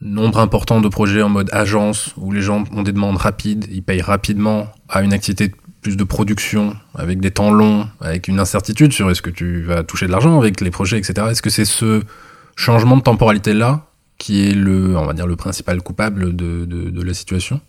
nombre 0.00 0.38
important 0.38 0.80
de 0.80 0.88
projets 0.88 1.22
en 1.22 1.28
mode 1.28 1.50
agence 1.52 2.14
où 2.16 2.32
les 2.32 2.40
gens 2.40 2.64
ont 2.72 2.82
des 2.82 2.92
demandes 2.92 3.16
rapides, 3.16 3.66
ils 3.70 3.82
payent 3.82 4.02
rapidement 4.02 4.68
à 4.88 5.02
une 5.02 5.12
activité 5.12 5.52
plus 5.80 5.96
de 5.96 6.04
production 6.04 6.76
avec 6.94 7.20
des 7.20 7.30
temps 7.30 7.50
longs, 7.50 7.88
avec 8.00 8.28
une 8.28 8.40
incertitude 8.40 8.92
sur 8.92 9.10
est-ce 9.10 9.22
que 9.22 9.30
tu 9.30 9.62
vas 9.62 9.82
toucher 9.82 10.06
de 10.06 10.12
l'argent 10.12 10.38
avec 10.38 10.60
les 10.60 10.70
projets, 10.70 10.98
etc. 10.98 11.28
Est-ce 11.30 11.42
que 11.42 11.50
c'est 11.50 11.64
ce 11.64 12.02
changement 12.56 12.96
de 12.96 13.02
temporalité 13.02 13.54
là 13.54 13.86
qui 14.18 14.48
est 14.48 14.54
le, 14.54 14.96
on 14.96 15.06
va 15.06 15.12
dire, 15.12 15.26
le 15.28 15.36
principal 15.36 15.80
coupable 15.80 16.34
de, 16.34 16.64
de, 16.64 16.90
de 16.90 17.02
la 17.02 17.14
situation? 17.14 17.60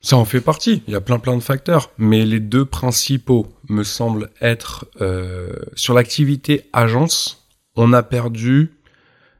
Ça 0.00 0.16
en 0.16 0.24
fait 0.24 0.40
partie. 0.40 0.82
Il 0.86 0.92
y 0.92 0.96
a 0.96 1.00
plein 1.00 1.18
plein 1.18 1.36
de 1.36 1.42
facteurs, 1.42 1.90
mais 1.98 2.24
les 2.24 2.40
deux 2.40 2.64
principaux 2.64 3.48
me 3.68 3.82
semblent 3.82 4.30
être 4.40 4.86
euh, 5.00 5.52
sur 5.74 5.94
l'activité 5.94 6.68
agence. 6.72 7.48
On 7.74 7.92
a 7.92 8.02
perdu 8.02 8.75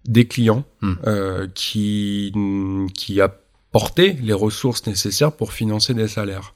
des 0.08 0.26
clients 0.26 0.64
hmm. 0.80 0.92
euh, 1.06 1.46
qui 1.54 2.32
qui 2.94 3.20
apportaient 3.20 4.16
les 4.22 4.32
ressources 4.32 4.86
nécessaires 4.86 5.32
pour 5.32 5.52
financer 5.52 5.94
des 5.94 6.08
salaires. 6.08 6.54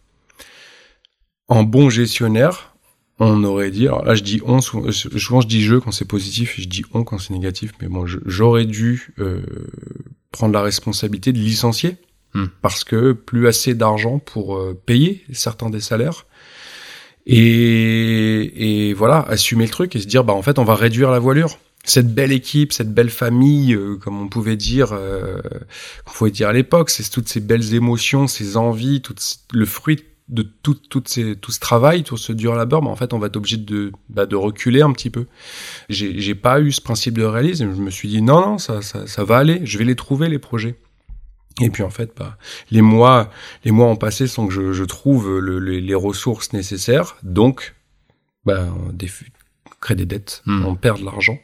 En 1.48 1.64
bon 1.64 1.90
gestionnaire, 1.90 2.74
on 3.18 3.42
aurait 3.44 3.70
dit, 3.70 3.86
alors 3.88 4.04
là 4.04 4.14
je 4.14 4.22
dis 4.22 4.40
on, 4.44 4.60
souvent 4.60 5.40
je 5.40 5.48
dis 5.48 5.62
je 5.62 5.76
quand 5.76 5.92
c'est 5.92 6.04
positif 6.04 6.58
et 6.58 6.62
je 6.62 6.68
dis 6.68 6.84
on 6.94 7.04
quand 7.04 7.18
c'est 7.18 7.34
négatif, 7.34 7.72
mais 7.80 7.88
bon, 7.88 8.06
j'aurais 8.06 8.64
dû 8.64 9.14
euh, 9.18 9.42
prendre 10.30 10.54
la 10.54 10.62
responsabilité 10.62 11.32
de 11.32 11.38
licencier 11.38 11.96
Hmm. 12.32 12.46
parce 12.62 12.84
que 12.84 13.10
plus 13.10 13.48
assez 13.48 13.74
d'argent 13.74 14.20
pour 14.20 14.56
euh, 14.56 14.80
payer 14.86 15.24
certains 15.32 15.68
des 15.68 15.80
salaires. 15.80 16.26
Et, 17.26 18.88
et, 18.88 18.94
voilà, 18.94 19.22
assumer 19.22 19.64
le 19.64 19.70
truc 19.70 19.96
et 19.96 20.00
se 20.00 20.06
dire, 20.06 20.22
bah 20.22 20.32
en 20.32 20.42
fait, 20.42 20.58
on 20.58 20.64
va 20.64 20.76
réduire 20.76 21.10
la 21.10 21.18
voilure. 21.18 21.58
Cette 21.84 22.14
belle 22.14 22.32
équipe, 22.32 22.72
cette 22.72 22.92
belle 22.92 23.10
famille, 23.10 23.74
euh, 23.74 23.96
comme 23.96 24.20
on 24.20 24.28
pouvait 24.28 24.56
dire, 24.56 24.92
euh, 24.92 25.40
qu'on 26.04 26.12
pouvait 26.12 26.30
dire 26.30 26.48
à 26.48 26.52
l'époque, 26.52 26.90
c'est 26.90 27.08
toutes 27.08 27.28
ces 27.28 27.40
belles 27.40 27.74
émotions, 27.74 28.26
ces 28.26 28.56
envies, 28.56 29.00
tout 29.00 29.14
le 29.52 29.64
fruit 29.64 30.04
de 30.30 30.42
tout, 30.42 30.74
tout, 30.74 31.02
ce 31.06 31.58
travail, 31.58 32.04
tout 32.04 32.16
ce 32.16 32.32
dur 32.32 32.54
labeur, 32.54 32.82
bah 32.82 32.90
en 32.90 32.96
fait, 32.96 33.12
on 33.12 33.18
va 33.18 33.26
être 33.26 33.36
obligé 33.36 33.56
de, 33.56 33.92
bah, 34.08 34.26
reculer 34.32 34.80
un 34.80 34.92
petit 34.92 35.10
peu. 35.10 35.26
J'ai 35.88 36.34
pas 36.34 36.60
eu 36.60 36.70
ce 36.70 36.80
principe 36.80 37.18
de 37.18 37.24
réalisme. 37.24 37.74
Je 37.74 37.80
me 37.80 37.90
suis 37.90 38.08
dit, 38.08 38.22
non, 38.22 38.40
non, 38.40 38.58
ça, 38.58 39.24
va 39.24 39.38
aller. 39.38 39.60
Je 39.64 39.78
vais 39.78 39.84
les 39.84 39.96
trouver, 39.96 40.28
les 40.28 40.38
projets. 40.38 40.76
Et 41.60 41.68
puis 41.68 41.82
en 41.82 41.90
fait, 41.90 42.12
bah, 42.16 42.38
les 42.70 42.80
mois, 42.80 43.30
les 43.64 43.70
mois 43.72 43.86
ont 43.86 43.96
passé 43.96 44.26
sans 44.26 44.46
que 44.46 44.72
je, 44.72 44.84
trouve 44.84 45.40
le, 45.40 45.58
les 45.58 45.94
ressources 45.94 46.52
nécessaires. 46.52 47.16
Donc, 47.22 47.74
bah, 48.46 48.68
des, 48.92 49.08
crée 49.80 49.94
des 49.94 50.04
dettes, 50.04 50.42
hmm. 50.44 50.66
on 50.66 50.74
perd 50.74 51.00
de 51.00 51.04
l'argent. 51.06 51.38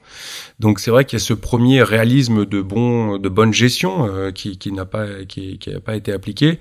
Donc 0.61 0.79
c'est 0.79 0.90
vrai 0.90 1.05
qu'il 1.05 1.18
y 1.18 1.22
a 1.22 1.25
ce 1.25 1.33
premier 1.33 1.83
réalisme 1.83 2.44
de 2.44 2.61
bon, 2.61 3.16
de 3.18 3.29
bonne 3.29 3.53
gestion 3.53 4.07
euh, 4.07 4.31
qui, 4.31 4.59
qui 4.59 4.72
n'a 4.72 4.85
pas, 4.85 5.25
qui, 5.27 5.59
qui 5.59 5.72
a 5.72 5.81
pas 5.81 5.96
été 5.96 6.12
appliqué. 6.12 6.59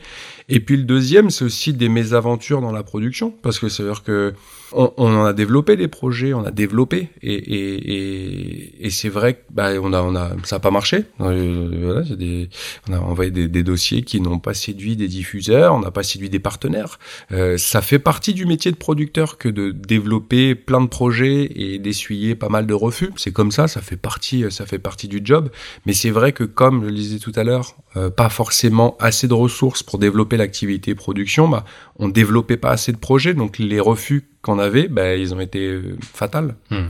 Et 0.47 0.59
puis 0.59 0.77
le 0.77 0.83
deuxième, 0.83 1.29
c'est 1.29 1.45
aussi 1.45 1.73
des 1.73 1.89
mésaventures 1.89 2.61
dans 2.61 2.71
la 2.71 2.83
production, 2.83 3.33
parce 3.41 3.59
que 3.59 3.69
c'est 3.69 3.83
à 3.83 3.87
dire 3.87 4.03
que 4.03 4.33
on, 4.71 4.91
on, 4.97 5.23
a 5.23 5.33
développé 5.33 5.77
des 5.77 5.87
projets, 5.87 6.33
on 6.33 6.43
a 6.43 6.51
développé, 6.51 7.09
et, 7.21 7.33
et, 7.33 8.85
et, 8.85 8.89
c'est 8.89 9.09
vrai 9.09 9.35
que 9.35 9.39
bah, 9.51 9.69
on 9.81 9.93
a, 9.93 10.01
on 10.01 10.15
a, 10.15 10.31
ça 10.43 10.57
n'a 10.57 10.59
pas 10.59 10.71
marché. 10.71 11.05
Euh, 11.21 12.45
on 12.89 12.93
a 12.93 12.99
envoyé 12.99 13.31
des, 13.31 13.47
des 13.47 13.63
dossiers 13.63 14.01
qui 14.01 14.19
n'ont 14.21 14.39
pas 14.39 14.53
séduit 14.53 14.95
des 14.95 15.07
diffuseurs, 15.07 15.73
on 15.73 15.79
n'a 15.79 15.91
pas 15.91 16.03
séduit 16.03 16.29
des 16.29 16.39
partenaires. 16.39 16.99
Euh, 17.31 17.57
ça 17.57 17.81
fait 17.81 17.99
partie 17.99 18.33
du 18.33 18.45
métier 18.45 18.71
de 18.71 18.75
producteur 18.75 19.37
que 19.37 19.49
de 19.49 19.71
développer 19.71 20.55
plein 20.55 20.81
de 20.81 20.87
projets 20.87 21.51
et 21.55 21.79
d'essuyer 21.79 22.35
pas 22.35 22.49
mal 22.49 22.67
de 22.67 22.73
refus. 22.73 23.11
C'est 23.15 23.31
comme 23.31 23.51
ça, 23.51 23.67
ça 23.67 23.81
fait 23.81 23.97
partie, 23.97 24.45
ça 24.49 24.65
fait 24.65 24.79
partie 24.79 25.07
du 25.07 25.21
job. 25.23 25.49
Mais 25.85 25.93
c'est 25.93 26.11
vrai 26.11 26.33
que 26.33 26.43
comme 26.43 26.83
je 26.83 26.89
le 26.89 26.95
disais 26.95 27.19
tout 27.19 27.33
à 27.35 27.43
l'heure, 27.43 27.75
euh, 27.97 28.09
pas 28.09 28.29
forcément 28.29 28.97
assez 28.99 29.27
de 29.27 29.33
ressources 29.33 29.83
pour 29.83 29.99
développer 29.99 30.34
l'activité 30.37 30.95
production, 30.95 31.47
bah, 31.47 31.65
on 31.97 32.09
développait 32.09 32.57
pas 32.57 32.71
assez 32.71 32.91
de 32.91 32.97
projets, 32.97 33.33
donc 33.33 33.57
les 33.57 33.79
refus 33.79 34.29
qu'on 34.41 34.59
avait, 34.59 34.87
bah, 34.87 35.15
ils 35.15 35.33
ont 35.33 35.39
été 35.39 35.67
euh, 35.67 35.97
fatals. 36.01 36.55
Hmm. 36.69 36.87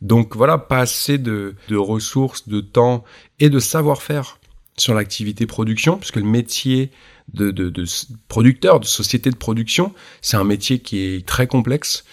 Donc 0.00 0.36
voilà, 0.36 0.58
pas 0.58 0.80
assez 0.80 1.18
de, 1.18 1.54
de 1.68 1.76
ressources, 1.76 2.48
de 2.48 2.60
temps 2.60 3.04
et 3.40 3.50
de 3.50 3.58
savoir-faire 3.58 4.38
sur 4.76 4.94
l'activité 4.94 5.46
production, 5.46 5.98
puisque 5.98 6.16
le 6.16 6.22
métier 6.22 6.90
de, 7.34 7.50
de, 7.50 7.68
de, 7.68 7.84
producteur, 8.28 8.78
de 8.80 8.84
société 8.84 9.30
de 9.30 9.36
production, 9.36 9.92
c'est 10.22 10.36
un 10.36 10.44
métier 10.44 10.78
qui 10.78 11.00
est 11.00 11.26
très 11.26 11.46
complexe 11.46 12.04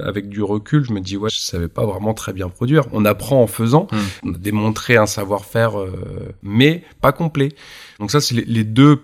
avec 0.00 0.28
du 0.28 0.42
recul, 0.42 0.84
je 0.84 0.92
me 0.92 1.00
dis 1.00 1.16
ouais, 1.16 1.30
je 1.30 1.38
savais 1.38 1.68
pas 1.68 1.84
vraiment 1.84 2.14
très 2.14 2.32
bien 2.32 2.48
produire. 2.48 2.86
On 2.92 3.04
apprend 3.04 3.42
en 3.42 3.46
faisant, 3.46 3.86
hmm. 3.92 4.28
on 4.28 4.34
a 4.34 4.38
démontré 4.38 4.96
un 4.96 5.06
savoir-faire, 5.06 5.78
euh, 5.78 6.34
mais 6.42 6.84
pas 7.00 7.12
complet. 7.12 7.50
Donc 7.98 8.10
ça, 8.10 8.20
c'est 8.20 8.34
les, 8.34 8.64
deux 8.64 9.02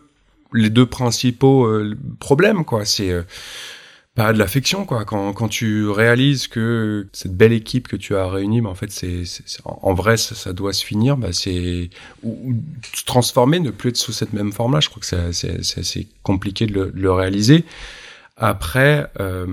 les 0.53 0.71
deux 0.71 0.87
principaux 0.87 1.67
euh, 1.67 1.97
problèmes 2.19 2.65
quoi. 2.65 2.85
C'est 2.85 3.11
euh, 3.11 3.23
pas 4.15 4.33
de 4.33 4.39
l'affection 4.39 4.85
quoi. 4.85 5.05
Quand, 5.05 5.33
quand 5.33 5.49
tu 5.49 5.89
réalises 5.89 6.49
que 6.49 7.07
cette 7.13 7.37
belle 7.37 7.53
équipe 7.53 7.89
que 7.89 7.97
tu 7.97 8.17
as 8.17 8.29
réunie, 8.29 8.61
bah, 8.61 8.71
en 8.71 8.75
fait 8.75 8.91
c'est 8.91 9.25
en 9.65 9.95
vrai 9.95 10.17
ça, 10.17 10.35
ça, 10.35 10.53
doit 10.53 10.73
se 10.73 10.85
finir. 10.85 11.17
Bah 11.17 11.33
c'est 11.33 11.91
ou, 12.23 12.55
se 12.95 13.05
transformer, 13.05 13.61
ne 13.61 13.71
plus 13.71 13.91
être 13.91 13.97
sous 13.97 14.13
cette 14.13 14.33
même 14.33 14.53
forme 14.53 14.75
là. 14.75 14.81
Je 14.81 14.89
crois 14.89 15.01
que 15.01 15.33
c'est 15.33 15.79
assez 15.79 16.09
compliqué 16.23 16.67
de 16.67 16.73
le, 16.73 16.91
de 16.91 17.01
le 17.01 17.13
réaliser. 17.13 17.65
Après, 18.37 19.11
euh, 19.19 19.47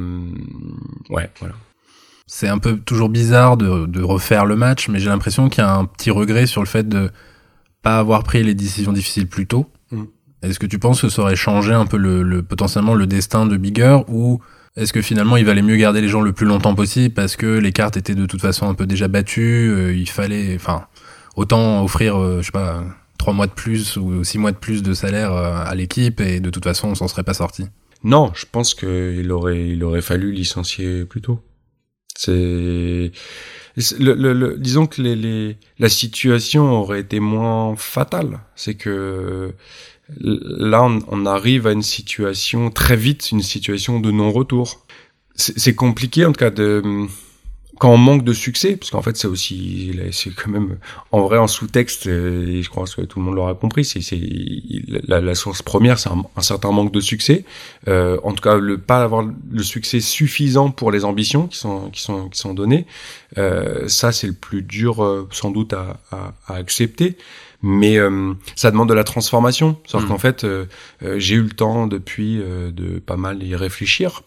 ouais, 1.10 1.30
voilà. 1.40 1.56
C'est 2.28 2.48
un 2.48 2.58
peu 2.58 2.78
toujours 2.78 3.10
bizarre 3.10 3.58
de, 3.58 3.86
de 3.86 4.02
refaire 4.02 4.46
le 4.46 4.56
match, 4.56 4.90
mais 4.90 5.00
j'ai 5.00 5.10
l'impression 5.10 5.50
qu'il 5.50 5.64
y 5.64 5.68
a 5.68 5.74
un 5.74 5.86
petit 5.86 6.10
regret 6.10 6.48
sur 6.48 6.62
le 6.62 6.68
fait 6.68 6.88
de 6.88 7.12
pas 7.82 8.00
avoir 8.00 8.24
pris 8.24 8.44
les 8.44 8.56
décisions 8.56 8.94
difficiles 8.94 9.28
plus 9.28 9.46
tôt. 9.46 9.70
Est-ce 10.44 10.60
que 10.60 10.66
tu 10.68 10.78
penses 10.78 11.02
que 11.02 11.10
ça 11.10 11.22
aurait 11.22 11.36
changé 11.36 11.74
un 11.74 11.86
peu 11.86 11.98
le, 11.98 12.22
le 12.22 12.44
potentiellement 12.44 12.94
le 12.94 13.08
destin 13.08 13.46
de 13.46 13.58
Bigger 13.58 14.00
ou 14.10 14.42
est-ce 14.76 14.92
que 14.92 15.02
finalement 15.02 15.38
il 15.38 15.46
valait 15.46 15.62
mieux 15.62 15.78
garder 15.78 16.02
les 16.02 16.10
gens 16.10 16.22
le 16.22 16.34
plus 16.34 16.46
longtemps 16.48 16.74
possible 16.76 17.14
parce 17.14 17.36
que 17.36 17.46
les 17.46 17.72
cartes 17.72 17.96
étaient 17.96 18.16
de 18.16 18.26
toute 18.26 18.42
façon 18.42 18.68
un 18.68 18.74
peu 18.74 18.88
déjà 18.88 19.08
battues, 19.08 19.70
euh, 19.70 19.94
il 19.94 20.10
fallait, 20.10 20.56
enfin, 20.56 20.88
autant 21.36 21.84
offrir, 21.84 22.18
euh, 22.18 22.42
je 22.42 22.48
sais 22.48 22.52
pas, 22.52 22.84
trois 23.18 23.34
mois 23.34 23.46
de 23.46 23.52
plus 23.52 23.98
ou 23.98 24.24
six 24.24 24.40
mois 24.40 24.52
de 24.52 24.58
plus 24.58 24.82
de 24.82 24.94
salaire 24.94 25.32
euh, 25.32 25.64
à 25.64 25.76
l'équipe 25.76 26.20
et 26.20 26.40
de 26.40 26.50
toute 26.50 26.64
façon 26.64 26.90
on 26.90 26.96
s'en 26.96 27.08
serait 27.08 27.24
pas 27.24 27.36
sorti. 27.36 27.68
Non, 28.04 28.32
je 28.34 28.46
pense 28.52 28.74
qu'il 28.74 29.32
aurait, 29.32 29.70
il 29.70 29.84
aurait 29.84 30.02
fallu 30.02 30.32
licencier 30.32 31.06
plus 31.06 31.22
tôt. 31.22 31.40
C'est, 32.18 33.12
le, 34.00 34.14
le, 34.14 34.58
disons 34.58 34.88
que 34.88 35.02
les, 35.02 35.16
les, 35.16 35.58
la 35.80 35.90
situation 35.90 36.64
aurait 36.72 37.00
été 37.00 37.20
moins 37.20 37.76
fatale. 37.76 38.40
C'est 38.56 38.76
que 38.76 39.54
là, 40.20 40.84
on, 40.84 41.00
on, 41.08 41.26
arrive 41.26 41.68
à 41.68 41.72
une 41.72 41.84
situation 41.84 42.70
très 42.70 42.96
vite, 42.96 43.32
une 43.32 43.42
situation 43.42 44.00
de 44.00 44.12
non-retour. 44.12 44.86
C'est 45.36 45.74
compliqué 45.74 46.26
en 46.26 46.32
tout 46.32 46.40
cas 46.40 46.52
de 46.52 47.08
quand 47.80 47.92
on 47.92 47.98
manque 47.98 48.24
de 48.24 48.34
succès, 48.34 48.76
parce 48.76 48.92
qu'en 48.92 49.02
fait 49.02 49.18
c'est 49.18 49.28
aussi, 49.28 50.00
c'est 50.12 50.34
quand 50.34 50.50
même 50.50 50.78
en 51.12 51.22
vrai 51.22 51.38
en 51.38 51.48
sous-texte, 51.48 52.06
et 52.06 52.62
je 52.62 52.70
crois 52.70 52.86
que 52.86 53.02
tout 53.02 53.20
le 53.20 53.26
monde 53.26 53.36
l'aura 53.36 53.56
compris, 53.56 53.84
c'est 53.84 54.00
la, 55.08 55.20
la, 55.20 55.36
source 55.36 55.62
première, 55.62 55.98
c'est 56.00 56.10
un, 56.10 56.42
certain 56.42 56.72
manque 56.72 56.94
de 56.94 57.00
succès. 57.00 57.46
Euh, 57.88 58.20
en 58.24 58.34
tout 58.34 58.44
cas, 58.44 58.56
le 58.56 58.78
pas 58.78 59.04
avoir 59.04 59.26
le 59.52 59.64
succès 59.64 60.00
suffisant 60.00 60.70
pour 60.70 60.92
les 60.92 61.04
ambitions 61.04 61.48
qui 61.48 61.58
sont 61.58 61.90
qui 61.90 62.02
sont 62.02 62.30
qui 62.30 62.40
sont 62.40 62.54
données, 62.54 62.86
euh, 63.38 63.88
ça 63.88 64.12
c'est 64.12 64.28
le 64.28 64.34
plus 64.34 64.62
dur 64.62 65.04
euh, 65.04 65.28
sans 65.32 65.52
doute 65.52 65.74
à, 65.74 66.00
à, 66.12 66.36
à 66.48 66.56
accepter 66.56 67.18
mais 67.64 67.98
euh, 67.98 68.34
ça 68.56 68.70
demande 68.70 68.90
de 68.90 68.94
la 68.94 69.06
transformation. 69.06 69.78
Sauf 69.88 70.04
mmh. 70.04 70.08
qu'en 70.08 70.18
fait, 70.20 70.44
euh, 70.44 70.66
euh, 71.02 71.18
j'ai 71.18 71.36
eu 71.36 71.42
le 71.42 71.50
temps 71.50 71.88
depuis 71.88 72.38
de 72.38 73.00
pas 73.00 73.18
mal 73.18 73.42
y 73.42 73.56
réfléchir 73.56 74.22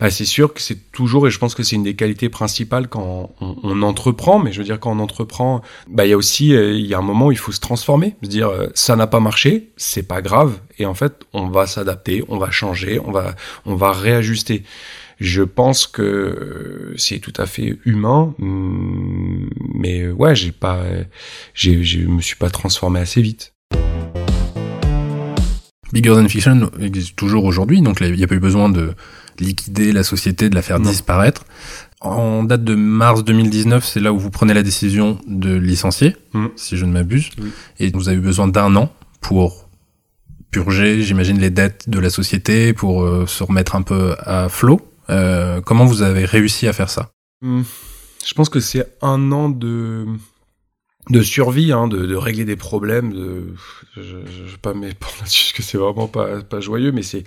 bah, 0.00 0.10
c'est 0.10 0.24
sûr 0.24 0.52
que 0.52 0.60
c'est 0.60 0.90
toujours, 0.90 1.26
et 1.26 1.30
je 1.30 1.38
pense 1.38 1.54
que 1.54 1.62
c'est 1.62 1.76
une 1.76 1.84
des 1.84 1.94
qualités 1.94 2.28
principales 2.28 2.88
quand 2.88 3.30
on, 3.40 3.56
on, 3.62 3.82
entreprend, 3.82 4.38
mais 4.38 4.52
je 4.52 4.58
veux 4.58 4.64
dire 4.64 4.80
quand 4.80 4.90
on 4.90 4.98
entreprend, 4.98 5.62
bah 5.88 6.04
il 6.04 6.10
y 6.10 6.12
a 6.12 6.16
aussi, 6.16 6.54
euh, 6.54 6.72
il 6.72 6.86
y 6.86 6.94
a 6.94 6.98
un 6.98 7.02
moment 7.02 7.26
où 7.26 7.32
il 7.32 7.38
faut 7.38 7.52
se 7.52 7.60
transformer, 7.60 8.16
se 8.22 8.28
dire 8.28 8.48
euh, 8.48 8.66
ça 8.74 8.96
n'a 8.96 9.06
pas 9.06 9.20
marché, 9.20 9.70
c'est 9.76 10.06
pas 10.06 10.20
grave, 10.20 10.58
et 10.78 10.86
en 10.86 10.94
fait 10.94 11.24
on 11.32 11.48
va 11.48 11.66
s'adapter, 11.66 12.24
on 12.28 12.38
va 12.38 12.50
changer, 12.50 13.00
on 13.04 13.12
va, 13.12 13.34
on 13.66 13.76
va 13.76 13.92
réajuster. 13.92 14.64
Je 15.20 15.42
pense 15.42 15.86
que 15.86 16.92
c'est 16.96 17.18
tout 17.18 17.32
à 17.36 17.46
fait 17.46 17.78
humain, 17.84 18.34
mm, 18.38 19.48
mais 19.74 20.08
ouais, 20.08 20.34
j'ai 20.34 20.52
pas, 20.52 20.82
j'ai, 21.54 21.82
je 21.84 22.00
me 22.00 22.20
suis 22.20 22.36
pas 22.36 22.50
transformé 22.50 23.00
assez 23.00 23.22
vite. 23.22 23.54
Bigger 25.92 26.10
Than 26.10 26.28
Fiction 26.28 26.70
existe 26.80 27.14
toujours 27.14 27.44
aujourd'hui, 27.44 27.80
donc 27.80 28.00
il 28.00 28.14
n'y 28.14 28.24
a 28.24 28.26
pas 28.26 28.34
eu 28.34 28.40
besoin 28.40 28.68
de 28.68 28.94
liquider 29.38 29.92
la 29.92 30.02
société, 30.02 30.48
de 30.48 30.54
la 30.54 30.62
faire 30.62 30.80
disparaître. 30.80 31.44
En 32.00 32.42
date 32.42 32.64
de 32.64 32.74
mars 32.74 33.24
2019, 33.24 33.84
c'est 33.84 34.00
là 34.00 34.12
où 34.12 34.18
vous 34.18 34.30
prenez 34.30 34.54
la 34.54 34.62
décision 34.62 35.18
de 35.26 35.54
licencier, 35.54 36.16
mm. 36.32 36.46
si 36.56 36.76
je 36.76 36.84
ne 36.84 36.92
m'abuse, 36.92 37.30
et 37.78 37.90
vous 37.90 38.08
avez 38.08 38.18
besoin 38.18 38.48
d'un 38.48 38.74
an 38.76 38.92
pour 39.20 39.68
purger, 40.50 41.02
j'imagine, 41.02 41.38
les 41.38 41.50
dettes 41.50 41.88
de 41.88 41.98
la 41.98 42.10
société, 42.10 42.72
pour 42.72 43.02
euh, 43.02 43.26
se 43.26 43.42
remettre 43.42 43.74
un 43.74 43.82
peu 43.82 44.14
à 44.20 44.48
flot. 44.48 44.80
Euh, 45.10 45.60
comment 45.60 45.84
vous 45.84 46.02
avez 46.02 46.24
réussi 46.24 46.66
à 46.66 46.72
faire 46.72 46.90
ça 46.90 47.10
mm. 47.42 47.62
Je 48.26 48.34
pense 48.34 48.48
que 48.48 48.60
c'est 48.60 48.96
un 49.02 49.32
an 49.32 49.50
de 49.50 50.06
de 51.10 51.20
survie, 51.20 51.72
hein, 51.72 51.86
de, 51.86 52.06
de, 52.06 52.16
régler 52.16 52.44
des 52.44 52.56
problèmes. 52.56 53.12
De, 53.12 53.54
je, 53.96 54.00
je 54.02 54.50
vais 54.50 54.56
pas 54.60 54.74
m'épandre 54.74 55.12
là-dessus 55.20 55.44
parce 55.44 55.52
que 55.52 55.62
c'est 55.62 55.78
vraiment 55.78 56.08
pas, 56.08 56.42
pas 56.42 56.60
joyeux, 56.60 56.92
mais 56.92 57.02
c'est 57.02 57.24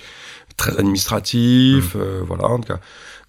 très 0.58 0.78
administratif, 0.80 1.94
mmh. 1.96 2.00
euh, 2.00 2.22
voilà, 2.26 2.46
en 2.46 2.60
tout 2.60 2.68
cas. 2.68 2.80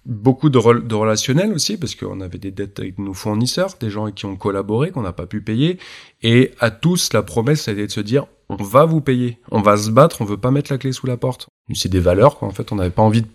Beaucoup 0.05 0.49
de, 0.49 0.79
de 0.79 0.95
relationnel 0.95 1.51
aussi, 1.51 1.77
parce 1.77 1.93
qu'on 1.93 2.21
avait 2.21 2.39
des 2.39 2.51
dettes 2.51 2.79
avec 2.79 2.97
nos 2.97 3.13
fournisseurs, 3.13 3.75
des 3.79 3.89
gens 3.89 4.09
qui 4.11 4.25
ont 4.25 4.37
collaboré, 4.37 4.91
qu'on 4.91 5.01
n'a 5.01 5.13
pas 5.13 5.27
pu 5.27 5.41
payer. 5.41 5.77
Et 6.23 6.51
à 6.59 6.71
tous, 6.71 7.13
la 7.13 7.21
promesse, 7.21 7.63
ça 7.63 7.71
a 7.71 7.73
été 7.73 7.85
de 7.85 7.91
se 7.91 7.99
dire, 7.99 8.25
on 8.47 8.55
va 8.55 8.85
vous 8.85 9.01
payer, 9.01 9.37
on 9.51 9.61
va 9.61 9.77
se 9.77 9.91
battre, 9.91 10.21
on 10.21 10.25
veut 10.25 10.37
pas 10.37 10.51
mettre 10.51 10.71
la 10.71 10.79
clé 10.79 10.91
sous 10.93 11.05
la 11.05 11.17
porte. 11.17 11.49
C'est 11.75 11.89
des 11.89 11.99
valeurs, 11.99 12.37
quoi. 12.37 12.47
En 12.47 12.51
fait, 12.51 12.71
on 12.71 12.77
n'avait 12.77 12.89
pas 12.89 13.03
envie 13.03 13.21
de 13.21 13.27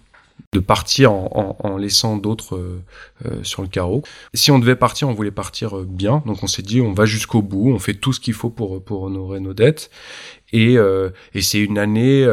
de 0.52 0.60
partir 0.60 1.12
en, 1.12 1.56
en, 1.62 1.68
en 1.68 1.76
laissant 1.76 2.16
d'autres 2.16 2.56
euh, 2.56 2.82
euh, 3.26 3.42
sur 3.42 3.62
le 3.62 3.68
carreau. 3.68 4.02
si 4.34 4.50
on 4.50 4.58
devait 4.58 4.76
partir, 4.76 5.08
on 5.08 5.12
voulait 5.12 5.30
partir 5.30 5.78
euh, 5.78 5.84
bien, 5.84 6.22
donc 6.26 6.42
on 6.42 6.46
s'est 6.46 6.62
dit 6.62 6.80
on 6.80 6.92
va 6.92 7.06
jusqu'au 7.06 7.42
bout, 7.42 7.70
on 7.70 7.78
fait 7.78 7.94
tout 7.94 8.12
ce 8.12 8.20
qu'il 8.20 8.34
faut 8.34 8.50
pour 8.50 8.82
pour 8.82 9.02
honorer 9.02 9.40
nos 9.40 9.52
dettes. 9.52 9.90
Et, 10.52 10.76
et 11.34 11.42
c'est 11.42 11.58
une 11.58 11.78
année, 11.78 12.24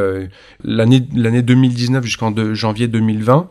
l'année 0.62 1.04
l'année 1.12 1.42
2019 1.42 2.04
jusqu'en 2.04 2.32
janvier 2.54 2.86
2020 2.86 3.50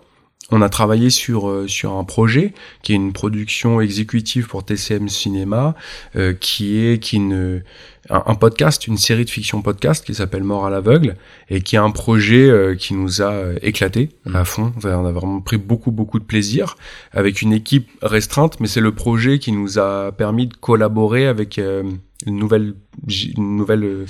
on 0.52 0.62
a 0.62 0.70
travaillé 0.70 1.10
sur 1.10 1.50
euh, 1.50 1.68
sur 1.68 1.94
un 1.94 2.04
projet 2.04 2.54
qui 2.84 2.92
est 2.92 2.96
une 2.96 3.14
production 3.14 3.82
exécutive 3.82 4.48
pour 4.48 4.64
TCM 4.64 5.08
Cinéma, 5.10 5.76
euh, 6.16 6.34
qui 6.34 6.78
est 6.78 7.00
qui 7.00 7.16
une 7.16 7.64
un, 8.10 8.36
podcast, 8.36 8.88
une 8.88 8.98
série 8.98 9.26
de 9.26 9.30
fiction 9.30 9.62
podcast 9.62 10.04
qui 10.04 10.16
s'appelle 10.16 10.44
Mort 10.44 10.66
à 10.66 10.70
l'aveugle 10.70 11.16
et 11.50 11.62
qui 11.62 11.76
est 11.76 11.80
un 11.80 11.92
projet 11.92 12.50
euh, 12.50 12.76
qui 12.76 12.94
nous 12.94 13.22
a 13.22 13.54
éclaté 13.62 14.10
mmh. 14.26 14.36
à 14.36 14.44
fond. 14.44 14.74
on 14.84 15.06
a 15.06 15.12
vraiment 15.12 15.40
pris 15.40 15.58
beaucoup 15.58 15.92
beaucoup 15.92 16.20
de 16.20 16.26
plaisir 16.26 16.76
avec 17.12 17.42
une 17.42 17.54
équipe 17.54 17.90
restreinte, 18.02 18.60
mais 18.60 18.68
c'est 18.68 18.82
le 18.82 18.92
projet 18.92 19.40
qui 19.40 19.52
nous 19.52 19.80
a 19.80 20.12
permis 20.12 20.48
de 20.48 20.56
collaborer 20.56 21.28
avec 21.28 21.58
une 21.58 22.00
nouvelle 22.38 22.74
une 23.38 23.56
nouvelle 23.56 24.06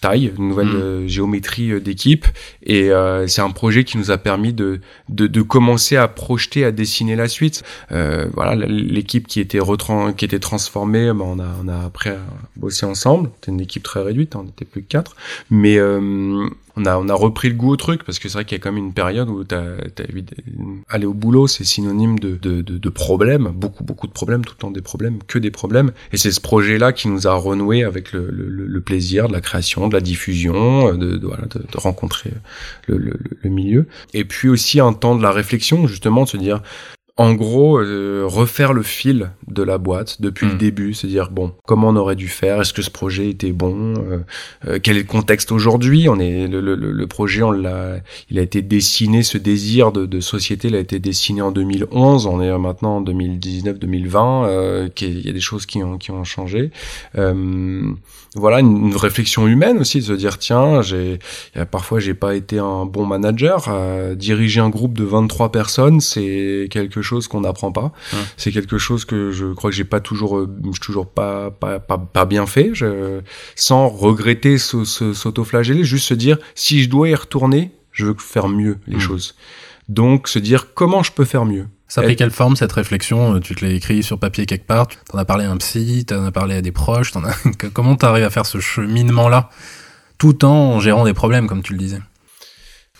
taille, 0.00 0.32
une 0.36 0.48
nouvelle 0.48 0.68
mm. 0.68 0.76
euh, 0.76 1.08
géométrie 1.08 1.72
euh, 1.72 1.80
d'équipe. 1.80 2.26
Et 2.62 2.90
euh, 2.90 3.26
c'est 3.26 3.42
un 3.42 3.50
projet 3.50 3.84
qui 3.84 3.98
nous 3.98 4.10
a 4.10 4.18
permis 4.18 4.52
de, 4.52 4.80
de, 5.08 5.26
de, 5.26 5.42
commencer 5.42 5.96
à 5.96 6.08
projeter, 6.08 6.64
à 6.64 6.72
dessiner 6.72 7.16
la 7.16 7.28
suite. 7.28 7.62
voilà, 7.90 8.54
l'équipe 8.54 9.26
qui 9.26 9.40
était 9.40 9.58
retran 9.58 10.12
qui 10.12 10.24
était 10.24 10.38
transformée, 10.38 11.12
ben 11.12 11.22
on 11.22 11.38
a 11.38 11.48
on 11.62 11.68
a 11.68 11.84
après 11.84 12.16
bossé 12.56 12.86
ensemble. 12.86 13.30
C'était 13.36 13.52
une 13.52 13.60
équipe 13.60 13.82
très 13.82 14.02
réduite, 14.02 14.36
hein, 14.36 14.42
on 14.44 14.48
était 14.48 14.64
plus 14.64 14.82
que 14.82 14.88
quatre. 14.88 15.16
Mais 15.50 15.78
on 16.80 16.86
a, 16.86 16.96
on 16.96 17.08
a 17.08 17.14
repris 17.14 17.48
le 17.48 17.54
goût 17.54 17.70
au 17.70 17.76
truc 17.76 18.04
parce 18.04 18.18
que 18.18 18.28
c'est 18.28 18.34
vrai 18.34 18.44
qu'il 18.44 18.56
y 18.56 18.60
a 18.60 18.62
quand 18.62 18.72
même 18.72 18.84
une 18.84 18.92
période 18.92 19.28
où 19.28 19.44
t'as, 19.44 19.76
t'as 19.94 20.04
aller 20.88 21.06
au 21.06 21.14
boulot, 21.14 21.46
c'est 21.46 21.64
synonyme 21.64 22.18
de, 22.18 22.36
de, 22.36 22.62
de, 22.62 22.78
de, 22.78 22.88
problèmes, 22.88 23.50
beaucoup, 23.54 23.84
beaucoup 23.84 24.06
de 24.06 24.12
problèmes, 24.12 24.44
tout 24.44 24.54
le 24.56 24.60
temps 24.60 24.70
des 24.70 24.80
problèmes, 24.80 25.18
que 25.26 25.38
des 25.38 25.50
problèmes. 25.50 25.92
Et 26.12 26.16
c'est 26.16 26.32
ce 26.32 26.40
projet-là 26.40 26.92
qui 26.92 27.08
nous 27.08 27.26
a 27.26 27.34
renoué 27.34 27.84
avec 27.84 28.12
le, 28.12 28.30
le, 28.30 28.48
le 28.48 28.80
plaisir 28.80 29.28
de 29.28 29.32
la 29.32 29.40
création, 29.40 29.88
de 29.88 29.94
la 29.94 30.00
diffusion, 30.00 30.94
de, 30.94 31.16
de, 31.16 31.26
voilà, 31.26 31.44
de, 31.46 31.60
rencontrer 31.74 32.30
le, 32.86 32.98
le, 32.98 33.50
milieu. 33.50 33.86
Et 34.14 34.24
puis 34.24 34.48
aussi 34.48 34.80
un 34.80 34.92
temps 34.92 35.16
de 35.16 35.22
la 35.22 35.32
réflexion, 35.32 35.86
justement, 35.86 36.24
de 36.24 36.28
se 36.28 36.36
dire, 36.36 36.62
en 37.16 37.34
gros, 37.34 37.78
euh, 37.78 38.24
refaire 38.26 38.72
le 38.72 38.82
fil 38.82 39.30
de 39.52 39.62
la 39.62 39.78
boîte 39.78 40.20
depuis 40.20 40.46
le 40.46 40.54
hmm. 40.54 40.58
début, 40.58 40.94
se 40.94 41.06
dire 41.06 41.30
bon, 41.30 41.52
comment 41.66 41.88
on 41.88 41.96
aurait 41.96 42.16
dû 42.16 42.28
faire? 42.28 42.60
Est-ce 42.60 42.72
que 42.72 42.82
ce 42.82 42.90
projet 42.90 43.28
était 43.28 43.52
bon? 43.52 43.94
Euh, 43.98 44.18
euh, 44.66 44.78
Quel 44.82 44.96
est 44.96 45.02
le 45.02 45.06
contexte 45.06 45.52
aujourd'hui? 45.52 46.08
On 46.08 46.18
est 46.18 46.48
le, 46.48 46.60
le, 46.60 46.74
le, 46.74 47.06
projet, 47.06 47.42
on 47.42 47.50
l'a, 47.50 47.96
il 48.30 48.38
a 48.38 48.42
été 48.42 48.62
dessiné, 48.62 49.22
ce 49.22 49.36
désir 49.36 49.92
de, 49.92 50.06
de, 50.06 50.20
société, 50.20 50.68
il 50.68 50.74
a 50.74 50.78
été 50.78 50.98
dessiné 50.98 51.42
en 51.42 51.52
2011. 51.52 52.26
On 52.26 52.40
est 52.40 52.56
maintenant 52.58 52.96
en 52.96 53.02
2019-2020. 53.02 54.90
il 55.00 55.20
y 55.20 55.28
a 55.28 55.32
des 55.32 55.40
choses 55.40 55.66
qui 55.66 55.82
ont 55.82 55.98
qui 55.98 56.10
ont 56.10 56.24
changé. 56.24 56.70
voilà, 57.14 58.60
une, 58.60 58.96
réflexion 58.96 59.46
humaine 59.46 59.78
aussi, 59.78 59.98
de 59.98 60.04
se 60.04 60.12
dire 60.12 60.38
tiens, 60.38 60.80
j'ai 60.82 61.18
parfois 61.70 62.00
j'ai 62.00 62.14
pas 62.14 62.34
été 62.34 62.58
un 62.58 62.86
bon 62.86 63.04
manager. 63.04 63.68
diriger 64.16 64.60
un 64.60 64.70
groupe 64.70 64.96
de 64.96 65.04
23 65.04 65.52
personnes, 65.52 66.00
c'est 66.00 66.68
quelque 66.70 67.02
chose 67.02 67.10
chose 67.10 67.26
qu'on 67.26 67.40
n'apprend 67.40 67.72
pas. 67.72 67.92
C'est 68.36 68.52
quelque 68.52 68.78
chose 68.78 69.04
que 69.04 69.32
je 69.32 69.39
crois 69.46 69.70
que 69.70 69.76
j'ai 69.76 69.84
pas 69.84 70.00
toujours, 70.00 70.38
euh, 70.38 70.48
toujours 70.80 71.08
pas, 71.08 71.50
pas, 71.50 71.78
pas, 71.80 72.24
bien 72.24 72.46
fait. 72.46 72.70
Je, 72.74 73.20
sans 73.56 73.88
regretter 73.88 74.58
s'autoflageller, 74.58 75.84
juste 75.84 76.06
se 76.06 76.14
dire 76.14 76.38
si 76.54 76.82
je 76.82 76.88
dois 76.88 77.08
y 77.08 77.14
retourner, 77.14 77.72
je 77.92 78.06
veux 78.06 78.16
faire 78.18 78.48
mieux 78.48 78.78
les 78.86 78.96
hmm. 78.96 79.00
choses. 79.00 79.36
Donc 79.88 80.28
se 80.28 80.38
dire 80.38 80.74
comment 80.74 81.02
je 81.02 81.12
peux 81.12 81.24
faire 81.24 81.44
mieux? 81.44 81.66
Ça 81.88 82.02
pris 82.02 82.14
quelle 82.14 82.30
forme 82.30 82.54
cette 82.54 82.70
réflexion? 82.70 83.34
Euh, 83.34 83.40
Tu 83.40 83.56
te 83.56 83.64
l'as 83.64 83.72
écrit 83.72 84.04
sur 84.04 84.16
papier 84.16 84.46
quelque 84.46 84.66
part 84.66 84.86
Tu 84.86 84.96
en 85.12 85.18
as 85.18 85.24
parlé 85.24 85.44
à 85.44 85.50
un 85.50 85.56
psy 85.56 86.04
Tu 86.06 86.14
en 86.14 86.24
as 86.24 86.30
parlé 86.30 86.54
à 86.54 86.62
des 86.62 86.70
proches 86.70 87.16
en 87.16 87.24
as... 87.24 87.34
Comment 87.74 87.96
tu 87.96 88.06
arrives 88.06 88.22
à 88.22 88.30
faire 88.30 88.46
ce 88.46 88.60
cheminement-là? 88.60 89.50
Tout 90.16 90.44
en 90.44 90.78
gérant 90.78 91.04
des 91.04 91.14
problèmes, 91.14 91.48
comme 91.48 91.62
tu 91.62 91.72
le 91.72 91.80
disais 91.80 91.98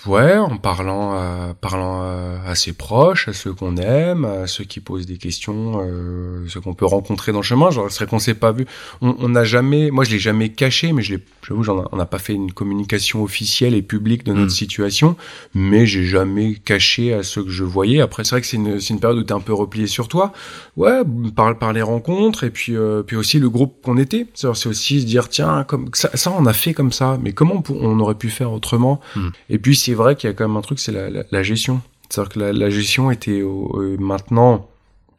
Ouais, 0.06 0.36
en 0.36 0.56
parlant, 0.56 1.12
à, 1.12 1.54
parlant 1.60 2.02
à, 2.02 2.54
ses 2.54 2.72
proches, 2.72 3.28
à 3.28 3.32
ceux 3.34 3.52
qu'on 3.52 3.76
aime, 3.76 4.24
à 4.24 4.46
ceux 4.46 4.64
qui 4.64 4.80
posent 4.80 5.06
des 5.06 5.18
questions, 5.18 5.82
euh, 5.84 6.46
ceux 6.48 6.60
qu'on 6.60 6.72
peut 6.72 6.86
rencontrer 6.86 7.32
dans 7.32 7.40
le 7.40 7.44
chemin. 7.44 7.70
Genre, 7.70 7.90
c'est 7.90 8.04
vrai 8.04 8.06
qu'on 8.06 8.18
s'est 8.18 8.34
pas 8.34 8.52
vu. 8.52 8.66
On 9.02 9.28
n'a 9.28 9.44
jamais, 9.44 9.90
moi 9.90 10.04
je 10.04 10.10
l'ai 10.10 10.18
jamais 10.18 10.48
caché, 10.48 10.92
mais 10.92 11.02
je 11.02 11.14
l'ai, 11.14 11.24
j'avoue, 11.46 11.64
on 11.92 11.96
n'a 11.96 12.06
pas 12.06 12.18
fait 12.18 12.32
une 12.32 12.52
communication 12.52 13.22
officielle 13.22 13.74
et 13.74 13.82
publique 13.82 14.24
de 14.24 14.32
notre 14.32 14.46
mm. 14.46 14.50
situation, 14.50 15.16
mais 15.54 15.86
j'ai 15.86 16.04
jamais 16.04 16.54
caché 16.54 17.12
à 17.12 17.22
ceux 17.22 17.44
que 17.44 17.50
je 17.50 17.64
voyais. 17.64 18.00
Après, 18.00 18.24
c'est 18.24 18.30
vrai 18.30 18.40
que 18.40 18.46
c'est 18.46 18.56
une, 18.56 18.78
une 18.88 19.00
période 19.00 19.18
où 19.18 19.22
t'es 19.22 19.34
un 19.34 19.40
peu 19.40 19.54
replié 19.54 19.86
sur 19.86 20.08
toi. 20.08 20.32
Ouais, 20.76 21.02
par, 21.36 21.58
par 21.58 21.72
les 21.74 21.82
rencontres 21.82 22.44
et 22.44 22.50
puis, 22.50 22.74
euh, 22.74 23.02
puis 23.02 23.16
aussi 23.16 23.38
le 23.38 23.50
groupe 23.50 23.82
qu'on 23.82 23.98
était. 23.98 24.26
C'est 24.34 24.46
aussi 24.48 25.00
se 25.00 25.06
dire, 25.06 25.28
tiens, 25.28 25.64
comme 25.64 25.90
ça, 25.92 26.10
ça, 26.14 26.32
on 26.32 26.46
a 26.46 26.54
fait 26.54 26.72
comme 26.72 26.92
ça, 26.92 27.18
mais 27.22 27.32
comment 27.32 27.62
on, 27.68 28.00
aurait 28.00 28.14
pu 28.14 28.30
faire 28.30 28.52
autrement? 28.52 29.00
Mm. 29.14 29.28
Et 29.50 29.58
puis 29.58 29.76
c'est 29.76 29.89
vrai 29.94 30.16
qu'il 30.16 30.28
y 30.28 30.32
a 30.32 30.34
quand 30.34 30.46
même 30.46 30.56
un 30.56 30.62
truc, 30.62 30.78
c'est 30.78 30.92
la, 30.92 31.42
gestion. 31.42 31.80
C'est-à-dire 32.08 32.32
que 32.32 32.38
la, 32.40 32.70
gestion 32.70 33.10
était 33.10 33.40
euh, 33.40 33.96
maintenant 33.98 34.68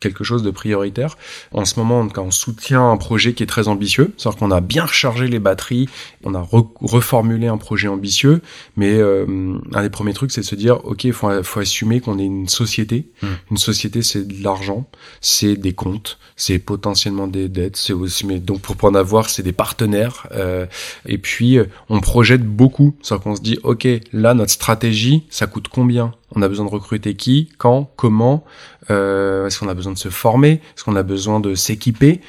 quelque 0.02 0.26
chose 0.26 0.44
de 0.44 0.52
prioritaire. 0.52 1.18
En 1.54 1.64
ce 1.64 1.80
moment, 1.80 2.08
quand 2.10 2.24
on 2.24 2.32
soutient 2.32 2.92
un 2.92 2.98
projet 2.98 3.34
qui 3.34 3.44
est 3.44 3.48
très 3.48 3.70
ambitieux, 3.70 4.14
c'est-à-dire 4.18 4.40
qu'on 4.40 4.52
a 4.52 4.60
bien 4.60 4.84
rechargé 4.84 5.28
les 5.28 5.40
batteries, 5.40 5.88
on 6.24 6.36
a 6.36 6.46
reformulé 6.82 7.48
un 7.48 7.58
projet 7.58 7.88
ambitieux, 7.88 8.42
mais 8.76 8.94
euh, 8.96 9.58
un 9.74 9.82
des 9.82 9.90
premiers 9.90 10.14
trucs, 10.14 10.32
c'est 10.32 10.42
de 10.42 10.46
se 10.46 10.56
dire, 10.56 10.84
ok, 10.86 11.06
il 11.06 11.14
faut, 11.14 11.44
faut, 11.44 11.60
assumer 11.62 12.02
qu'on 12.02 12.20
est 12.20 12.26
une 12.26 12.50
société. 12.50 13.08
Mmh. 13.22 13.28
Une 13.52 13.58
société, 13.58 14.02
c'est 14.02 14.28
de 14.28 14.44
l'argent, 14.44 14.90
c'est 15.22 15.56
des 15.56 15.74
comptes, 15.74 16.18
c'est 16.36 16.60
potentiellement 16.60 17.28
des 17.28 17.48
dettes, 17.48 17.78
c'est 17.78 17.94
aussi, 17.94 18.26
mais 18.26 18.40
donc 18.40 18.62
pour 18.62 18.76
en 18.84 18.96
avoir, 18.96 19.30
c'est 19.30 19.44
des 19.44 19.54
partenaires. 19.54 20.28
Euh, 20.32 20.66
et 21.06 21.20
puis, 21.20 21.60
on 21.90 22.02
projette 22.02 22.44
beaucoup, 22.44 22.96
c'est-à-dire 23.02 23.24
qu'on 23.24 23.36
se 23.36 23.42
dit, 23.42 23.60
ok, 23.64 23.88
là, 24.12 24.34
notre 24.34 24.52
stratégie, 24.52 25.24
ça 25.30 25.46
coûte 25.46 25.68
combien? 25.68 26.14
On 26.36 26.42
a 26.42 26.48
besoin 26.48 26.66
de 26.66 26.72
recruter 26.72 27.16
qui, 27.16 27.50
quand, 27.58 27.92
comment, 27.96 28.44
euh, 28.90 29.48
est-ce 29.48 29.60
qu'on 29.60 29.68
a 29.68 29.74
besoin 29.74 29.94
de 29.94 29.98
se 29.98 30.10
former, 30.10 30.62
est-ce 30.76 30.84
qu'on 30.84 30.96
a 30.96 31.04
besoin 31.04 31.40
de 31.40 31.56
s'équiper? 31.56 32.22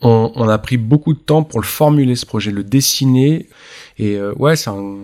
On, 0.00 0.48
a 0.48 0.58
pris 0.58 0.76
beaucoup 0.76 1.12
de 1.12 1.18
temps 1.18 1.42
pour 1.42 1.60
le 1.60 1.66
formuler 1.66 2.14
ce 2.14 2.24
projet, 2.24 2.52
le 2.52 2.62
dessiner, 2.62 3.48
et 3.98 4.14
euh, 4.14 4.32
ouais, 4.36 4.54
c'est 4.54 4.70
un 4.70 4.96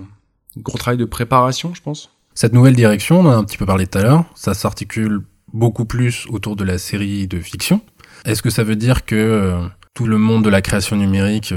gros 0.57 0.79
travail 0.79 0.99
de 0.99 1.05
préparation, 1.05 1.75
je 1.75 1.83
pense. 1.83 2.11
Cette 2.35 2.53
nouvelle 2.53 2.77
direction, 2.77 3.21
on 3.21 3.29
a 3.29 3.35
un 3.35 3.43
petit 3.43 3.57
peu 3.57 3.67
parlé 3.67 3.89
tout 3.89 3.99
à 3.99 4.03
l'heure, 4.03 4.25
ça 4.37 4.55
s'articule 4.55 5.23
beaucoup 5.53 5.85
plus 5.85 6.27
autour 6.29 6.55
de 6.55 6.63
la 6.63 6.79
série 6.79 7.27
de 7.27 7.41
fiction. 7.41 7.81
Est-ce 8.25 8.41
que 8.41 8.51
ça 8.51 8.63
veut 8.63 8.77
dire 8.77 9.05
que 9.05 9.17
euh, 9.17 9.67
tout 9.95 10.07
le 10.07 10.19
monde 10.19 10.45
de 10.45 10.49
la 10.51 10.63
création 10.63 10.95
numérique, 10.95 11.53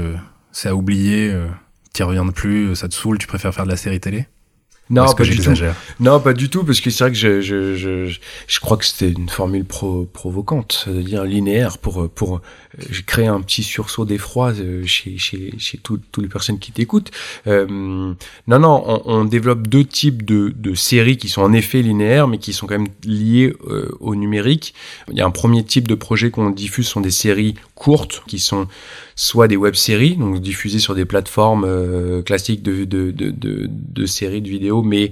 c'est 0.50 0.68
à 0.68 0.74
oublier, 0.74 1.32
t'y 1.92 2.02
reviens 2.02 2.26
plus, 2.26 2.74
ça 2.74 2.88
te 2.88 2.94
saoule, 2.94 3.18
tu 3.18 3.28
préfères 3.28 3.54
faire 3.54 3.66
de 3.66 3.70
la 3.70 3.76
série 3.76 4.00
télé? 4.00 4.26
Non, 4.90 5.12
pas 5.12 5.24
du 5.24 5.38
tout. 5.38 5.52
Non, 6.00 6.20
pas 6.20 6.32
du 6.32 6.48
tout, 6.48 6.64
parce 6.64 6.80
que 6.80 6.90
c'est 6.90 7.04
vrai 7.04 7.12
que 7.12 7.18
je, 7.18 7.40
je, 7.40 7.76
je, 7.76 8.18
je 8.46 8.60
crois 8.60 8.76
que 8.76 8.84
c'était 8.84 9.10
une 9.10 9.28
formule 9.28 9.64
pro, 9.64 10.04
provocante, 10.04 10.84
c'est-à-dire 10.84 11.24
linéaire 11.24 11.78
pour 11.78 12.08
pour 12.10 12.40
créé 13.06 13.26
un 13.26 13.40
petit 13.40 13.62
sursaut 13.62 14.04
d'effroi 14.04 14.52
euh, 14.52 14.84
chez 14.86 15.18
chez 15.18 15.54
chez 15.58 15.78
toutes 15.78 16.16
les 16.18 16.28
personnes 16.28 16.58
qui 16.58 16.72
t'écoutent. 16.72 17.10
Euh, 17.46 17.66
non, 17.66 18.58
non, 18.58 18.82
on, 18.86 19.02
on, 19.04 19.24
développe 19.24 19.66
deux 19.66 19.84
types 19.84 20.24
de 20.24 20.52
de 20.56 20.74
séries 20.74 21.16
qui 21.16 21.28
sont 21.28 21.42
en 21.42 21.52
effet 21.52 21.82
linéaires, 21.82 22.28
mais 22.28 22.38
qui 22.38 22.52
sont 22.52 22.66
quand 22.66 22.78
même 22.78 22.88
liées 23.04 23.54
euh, 23.68 23.90
au 24.00 24.14
numérique. 24.14 24.74
Il 25.10 25.16
y 25.16 25.20
a 25.20 25.26
un 25.26 25.30
premier 25.30 25.64
type 25.64 25.88
de 25.88 25.94
projet 25.94 26.30
qu'on 26.30 26.50
diffuse 26.50 26.88
sont 26.88 27.00
des 27.00 27.10
séries 27.10 27.54
courtes 27.74 28.22
qui 28.26 28.38
sont 28.38 28.68
soit 29.18 29.48
des 29.48 29.56
web-séries, 29.56 30.14
donc 30.14 30.40
diffusées 30.40 30.78
sur 30.78 30.94
des 30.94 31.04
plateformes 31.04 31.64
euh, 31.66 32.22
classiques 32.22 32.62
de, 32.62 32.84
de, 32.84 33.10
de, 33.10 33.30
de, 33.30 33.66
de 33.68 34.06
séries 34.06 34.40
de 34.40 34.48
vidéos, 34.48 34.82
mais 34.84 35.10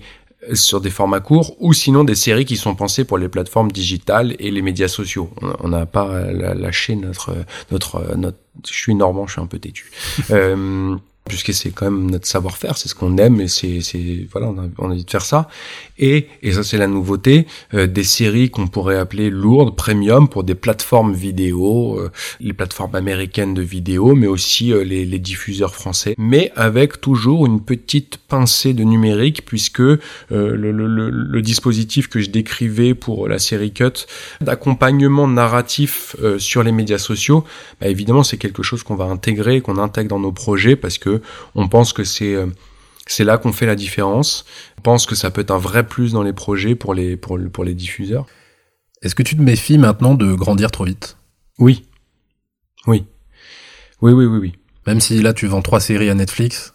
sur 0.52 0.80
des 0.80 0.90
formats 0.90 1.18
courts, 1.18 1.56
ou 1.58 1.72
sinon 1.72 2.04
des 2.04 2.14
séries 2.14 2.44
qui 2.44 2.56
sont 2.56 2.76
pensées 2.76 3.04
pour 3.04 3.18
les 3.18 3.28
plateformes 3.28 3.72
digitales 3.72 4.36
et 4.38 4.52
les 4.52 4.62
médias 4.62 4.86
sociaux. 4.86 5.28
On 5.58 5.70
n'a 5.70 5.86
pas 5.86 6.20
lâché 6.30 6.94
notre, 6.94 7.34
notre, 7.72 8.16
notre... 8.16 8.38
Je 8.64 8.72
suis 8.72 8.94
normand, 8.94 9.26
je 9.26 9.32
suis 9.32 9.40
un 9.40 9.46
peu 9.46 9.58
têtu. 9.58 9.90
euh, 10.30 10.94
puisque 11.28 11.52
c'est 11.52 11.70
quand 11.70 11.90
même 11.90 12.10
notre 12.10 12.26
savoir-faire, 12.26 12.76
c'est 12.76 12.88
ce 12.88 12.94
qu'on 12.94 13.18
aime 13.18 13.40
et 13.40 13.48
c'est, 13.48 13.80
c'est 13.80 14.26
voilà, 14.30 14.48
on 14.48 14.58
a, 14.58 14.66
on 14.78 14.90
a 14.90 14.92
envie 14.92 15.04
de 15.04 15.10
faire 15.10 15.24
ça. 15.24 15.48
Et, 15.98 16.28
et 16.42 16.52
ça 16.52 16.62
c'est 16.62 16.78
la 16.78 16.86
nouveauté, 16.86 17.46
euh, 17.74 17.86
des 17.86 18.04
séries 18.04 18.50
qu'on 18.50 18.68
pourrait 18.68 18.98
appeler 18.98 19.30
lourdes, 19.30 19.76
premium 19.76 20.28
pour 20.28 20.44
des 20.44 20.54
plateformes 20.54 21.14
vidéo, 21.14 21.98
euh, 21.98 22.10
les 22.40 22.52
plateformes 22.52 22.94
américaines 22.94 23.54
de 23.54 23.62
vidéo, 23.62 24.14
mais 24.14 24.26
aussi 24.26 24.72
euh, 24.72 24.84
les, 24.84 25.04
les, 25.04 25.18
diffuseurs 25.18 25.74
français, 25.74 26.14
mais 26.18 26.52
avec 26.54 27.00
toujours 27.00 27.46
une 27.46 27.60
petite 27.60 28.18
pincée 28.18 28.74
de 28.74 28.84
numérique, 28.84 29.44
puisque 29.44 29.78
le, 29.78 29.98
le, 30.30 30.70
le, 30.70 31.10
le, 31.10 31.42
dispositif 31.42 32.08
que 32.08 32.20
je 32.20 32.30
décrivais 32.30 32.94
pour 32.94 33.28
la 33.28 33.38
série 33.38 33.72
Cut 33.72 34.06
d'accompagnement 34.40 35.26
narratif 35.26 36.14
sur 36.38 36.62
les 36.62 36.72
médias 36.72 36.98
sociaux, 36.98 37.44
bah, 37.80 37.88
évidemment 37.88 38.22
c'est 38.22 38.36
quelque 38.36 38.62
chose 38.62 38.82
qu'on 38.82 38.94
va 38.94 39.06
intégrer, 39.06 39.60
qu'on 39.60 39.78
intègre 39.78 40.10
dans 40.10 40.20
nos 40.20 40.32
projets, 40.32 40.76
parce 40.76 40.98
que 40.98 41.15
on 41.54 41.68
pense 41.68 41.92
que 41.92 42.04
c'est 42.04 42.34
euh, 42.34 42.46
c'est 43.06 43.24
là 43.24 43.38
qu'on 43.38 43.52
fait 43.52 43.66
la 43.66 43.76
différence. 43.76 44.44
On 44.78 44.82
pense 44.82 45.06
que 45.06 45.14
ça 45.14 45.30
peut 45.30 45.40
être 45.40 45.50
un 45.50 45.58
vrai 45.58 45.86
plus 45.86 46.12
dans 46.12 46.22
les 46.22 46.32
projets 46.32 46.74
pour 46.74 46.94
les 46.94 47.16
pour, 47.16 47.38
pour 47.52 47.64
les 47.64 47.74
diffuseurs. 47.74 48.26
Est-ce 49.02 49.14
que 49.14 49.22
tu 49.22 49.36
te 49.36 49.42
méfies 49.42 49.78
maintenant 49.78 50.14
de 50.14 50.32
grandir 50.34 50.70
trop 50.70 50.84
vite? 50.84 51.16
Oui. 51.58 51.84
Oui. 52.86 53.04
Oui, 54.02 54.12
oui, 54.12 54.26
oui, 54.26 54.38
oui. 54.38 54.52
Même 54.86 55.00
si 55.00 55.20
là 55.22 55.32
tu 55.32 55.46
vends 55.46 55.62
trois 55.62 55.80
séries 55.80 56.10
à 56.10 56.14
Netflix, 56.14 56.74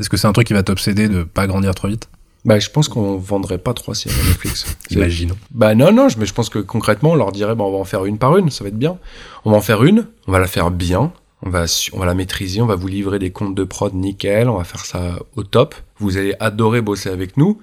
est-ce 0.00 0.10
que 0.10 0.16
c'est 0.16 0.26
un 0.26 0.32
truc 0.32 0.46
qui 0.46 0.54
va 0.54 0.62
t'obséder 0.62 1.08
de 1.08 1.22
pas 1.22 1.46
grandir 1.46 1.74
trop 1.74 1.88
vite? 1.88 2.08
Bah, 2.44 2.58
je 2.58 2.68
pense 2.68 2.88
qu'on 2.88 3.16
vendrait 3.16 3.58
pas 3.58 3.72
trois 3.72 3.94
séries 3.94 4.20
à 4.20 4.28
Netflix. 4.28 4.76
Imaginons. 4.90 5.36
Bah 5.50 5.74
non, 5.74 5.92
non, 5.92 6.08
mais 6.18 6.26
je 6.26 6.34
pense 6.34 6.50
que 6.50 6.58
concrètement, 6.58 7.12
on 7.12 7.14
leur 7.14 7.32
dirait, 7.32 7.54
bah, 7.54 7.64
on 7.64 7.72
va 7.72 7.78
en 7.78 7.84
faire 7.84 8.04
une 8.04 8.18
par 8.18 8.36
une, 8.36 8.50
ça 8.50 8.64
va 8.64 8.68
être 8.68 8.78
bien. 8.78 8.98
On 9.44 9.50
va 9.50 9.56
en 9.56 9.62
faire 9.62 9.82
une, 9.84 10.06
on 10.26 10.32
va 10.32 10.38
la 10.40 10.46
faire 10.46 10.70
bien, 10.70 11.12
on 11.44 11.50
va, 11.50 11.66
on 11.92 11.98
va 11.98 12.06
la 12.06 12.14
maîtriser, 12.14 12.62
on 12.62 12.66
va 12.66 12.74
vous 12.74 12.88
livrer 12.88 13.18
des 13.18 13.30
comptes 13.30 13.54
de 13.54 13.64
prod 13.64 13.94
nickel, 13.94 14.48
on 14.48 14.56
va 14.56 14.64
faire 14.64 14.84
ça 14.84 15.18
au 15.36 15.42
top. 15.42 15.74
Vous 15.98 16.16
allez 16.16 16.34
adorer 16.40 16.80
bosser 16.80 17.10
avec 17.10 17.36
nous. 17.36 17.60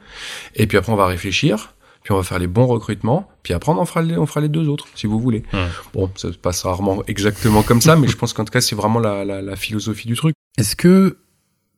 Et 0.56 0.68
puis 0.68 0.78
après, 0.78 0.92
on 0.94 0.96
va 0.96 1.08
réfléchir. 1.08 1.74
Puis 2.04 2.14
on 2.14 2.18
va 2.18 2.24
faire 2.24 2.40
les 2.40 2.48
bons 2.48 2.68
recrutements. 2.68 3.28
Puis 3.44 3.54
après, 3.54 3.72
on 3.72 3.78
en 3.78 3.86
fera 3.86 4.04
les, 4.04 4.18
on 4.18 4.26
fera 4.26 4.42
les 4.42 4.50
deux 4.50 4.68
autres, 4.68 4.88
si 4.96 5.08
vous 5.08 5.20
voulez. 5.20 5.44
Bon, 5.94 6.10
ça 6.16 6.32
se 6.32 6.38
passe 6.38 6.64
rarement 6.64 7.04
exactement 7.08 7.64
comme 7.64 7.82
ça, 7.82 7.96
mais 7.98 8.08
je 8.08 8.16
pense 8.16 8.34
qu'en 8.34 8.46
tout 8.46 8.52
cas, 8.52 8.62
c'est 8.62 8.76
vraiment 8.76 9.00
la, 9.00 9.26
la, 9.26 9.42
la, 9.42 9.56
philosophie 9.56 10.08
du 10.08 10.16
truc. 10.16 10.36
Est-ce 10.58 10.76
que 10.76 11.18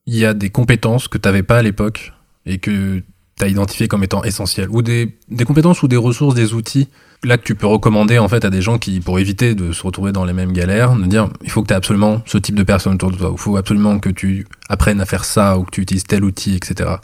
il 0.05 0.15
y 0.15 0.25
a 0.25 0.33
des 0.33 0.49
compétences 0.49 1.07
que 1.07 1.17
tu 1.17 1.27
n'avais 1.27 1.43
pas 1.43 1.57
à 1.57 1.61
l'époque 1.61 2.11
et 2.45 2.57
que 2.57 3.01
tu 3.37 3.43
as 3.43 3.47
identifié 3.47 3.87
comme 3.87 4.03
étant 4.03 4.23
essentielles? 4.23 4.69
Ou 4.69 4.81
des, 4.81 5.17
des 5.29 5.45
compétences 5.45 5.83
ou 5.83 5.87
des 5.87 5.97
ressources, 5.97 6.35
des 6.35 6.53
outils 6.53 6.89
là 7.23 7.37
que 7.37 7.43
tu 7.43 7.55
peux 7.55 7.67
recommander 7.67 8.19
en 8.19 8.27
fait 8.27 8.45
à 8.45 8.49
des 8.49 8.61
gens 8.61 8.77
qui, 8.77 8.99
pour 8.99 9.19
éviter 9.19 9.55
de 9.55 9.71
se 9.71 9.83
retrouver 9.83 10.11
dans 10.11 10.25
les 10.25 10.33
mêmes 10.33 10.53
galères, 10.53 10.95
de 10.95 11.05
dire 11.05 11.29
il 11.43 11.49
faut 11.49 11.61
que 11.61 11.67
tu 11.67 11.73
aies 11.73 11.77
absolument 11.77 12.21
ce 12.25 12.37
type 12.37 12.55
de 12.55 12.63
personne 12.63 12.93
autour 12.95 13.11
de 13.11 13.17
toi, 13.17 13.29
il 13.31 13.39
faut 13.39 13.57
absolument 13.57 13.99
que 13.99 14.09
tu 14.09 14.47
apprennes 14.69 15.01
à 15.01 15.05
faire 15.05 15.25
ça 15.25 15.57
ou 15.57 15.63
que 15.63 15.71
tu 15.71 15.81
utilises 15.81 16.03
tel 16.03 16.23
outil, 16.23 16.55
etc. 16.55 16.95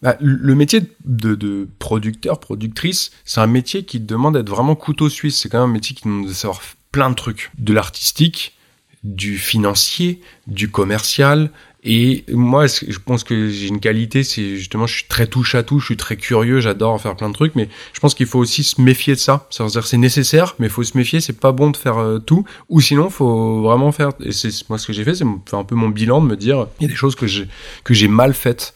Bah, 0.00 0.16
le 0.20 0.54
métier 0.54 0.82
de, 1.04 1.34
de, 1.34 1.68
producteur, 1.78 2.38
productrice, 2.38 3.10
c'est 3.24 3.40
un 3.40 3.48
métier 3.48 3.84
qui 3.84 3.98
demande 3.98 4.34
d'être 4.34 4.48
vraiment 4.48 4.76
couteau 4.76 5.08
suisse. 5.08 5.40
C'est 5.40 5.48
quand 5.48 5.60
même 5.60 5.70
un 5.70 5.72
métier 5.72 5.96
qui 5.96 6.04
demande 6.04 6.28
de 6.28 6.32
savoir 6.32 6.60
plein 6.92 7.10
de 7.10 7.16
trucs. 7.16 7.50
De 7.58 7.72
l'artistique, 7.72 8.56
du 9.02 9.38
financier, 9.38 10.20
du 10.46 10.70
commercial, 10.70 11.50
et 11.90 12.26
moi, 12.30 12.66
je 12.66 12.98
pense 13.02 13.24
que 13.24 13.48
j'ai 13.48 13.68
une 13.68 13.80
qualité, 13.80 14.22
c'est 14.22 14.56
justement, 14.56 14.86
je 14.86 14.96
suis 14.96 15.06
très 15.08 15.26
touche 15.26 15.54
à 15.54 15.62
tout, 15.62 15.78
je 15.78 15.86
suis 15.86 15.96
très 15.96 16.16
curieux, 16.16 16.60
j'adore 16.60 16.92
en 16.92 16.98
faire 16.98 17.16
plein 17.16 17.30
de 17.30 17.34
trucs, 17.34 17.54
mais 17.54 17.70
je 17.94 18.00
pense 18.00 18.14
qu'il 18.14 18.26
faut 18.26 18.38
aussi 18.38 18.62
se 18.62 18.78
méfier 18.78 19.14
de 19.14 19.18
ça. 19.18 19.46
C'est-à-dire, 19.48 19.86
c'est 19.86 19.96
nécessaire, 19.96 20.54
mais 20.58 20.66
il 20.66 20.70
faut 20.70 20.82
se 20.82 20.98
méfier, 20.98 21.22
c'est 21.22 21.40
pas 21.40 21.50
bon 21.50 21.70
de 21.70 21.78
faire 21.78 21.96
euh, 21.96 22.18
tout, 22.18 22.44
ou 22.68 22.82
sinon, 22.82 23.08
faut 23.08 23.62
vraiment 23.62 23.90
faire. 23.90 24.10
Et 24.22 24.32
c'est 24.32 24.50
moi 24.68 24.76
ce 24.76 24.86
que 24.86 24.92
j'ai 24.92 25.02
fait, 25.02 25.14
c'est 25.14 25.24
faire 25.48 25.58
un 25.58 25.64
peu 25.64 25.76
mon 25.76 25.88
bilan, 25.88 26.20
de 26.20 26.26
me 26.26 26.36
dire, 26.36 26.66
il 26.78 26.82
y 26.82 26.86
a 26.86 26.90
des 26.90 26.94
choses 26.94 27.14
que 27.14 27.26
j'ai 27.26 27.48
que 27.84 27.94
j'ai 27.94 28.08
mal 28.08 28.34
faites. 28.34 28.74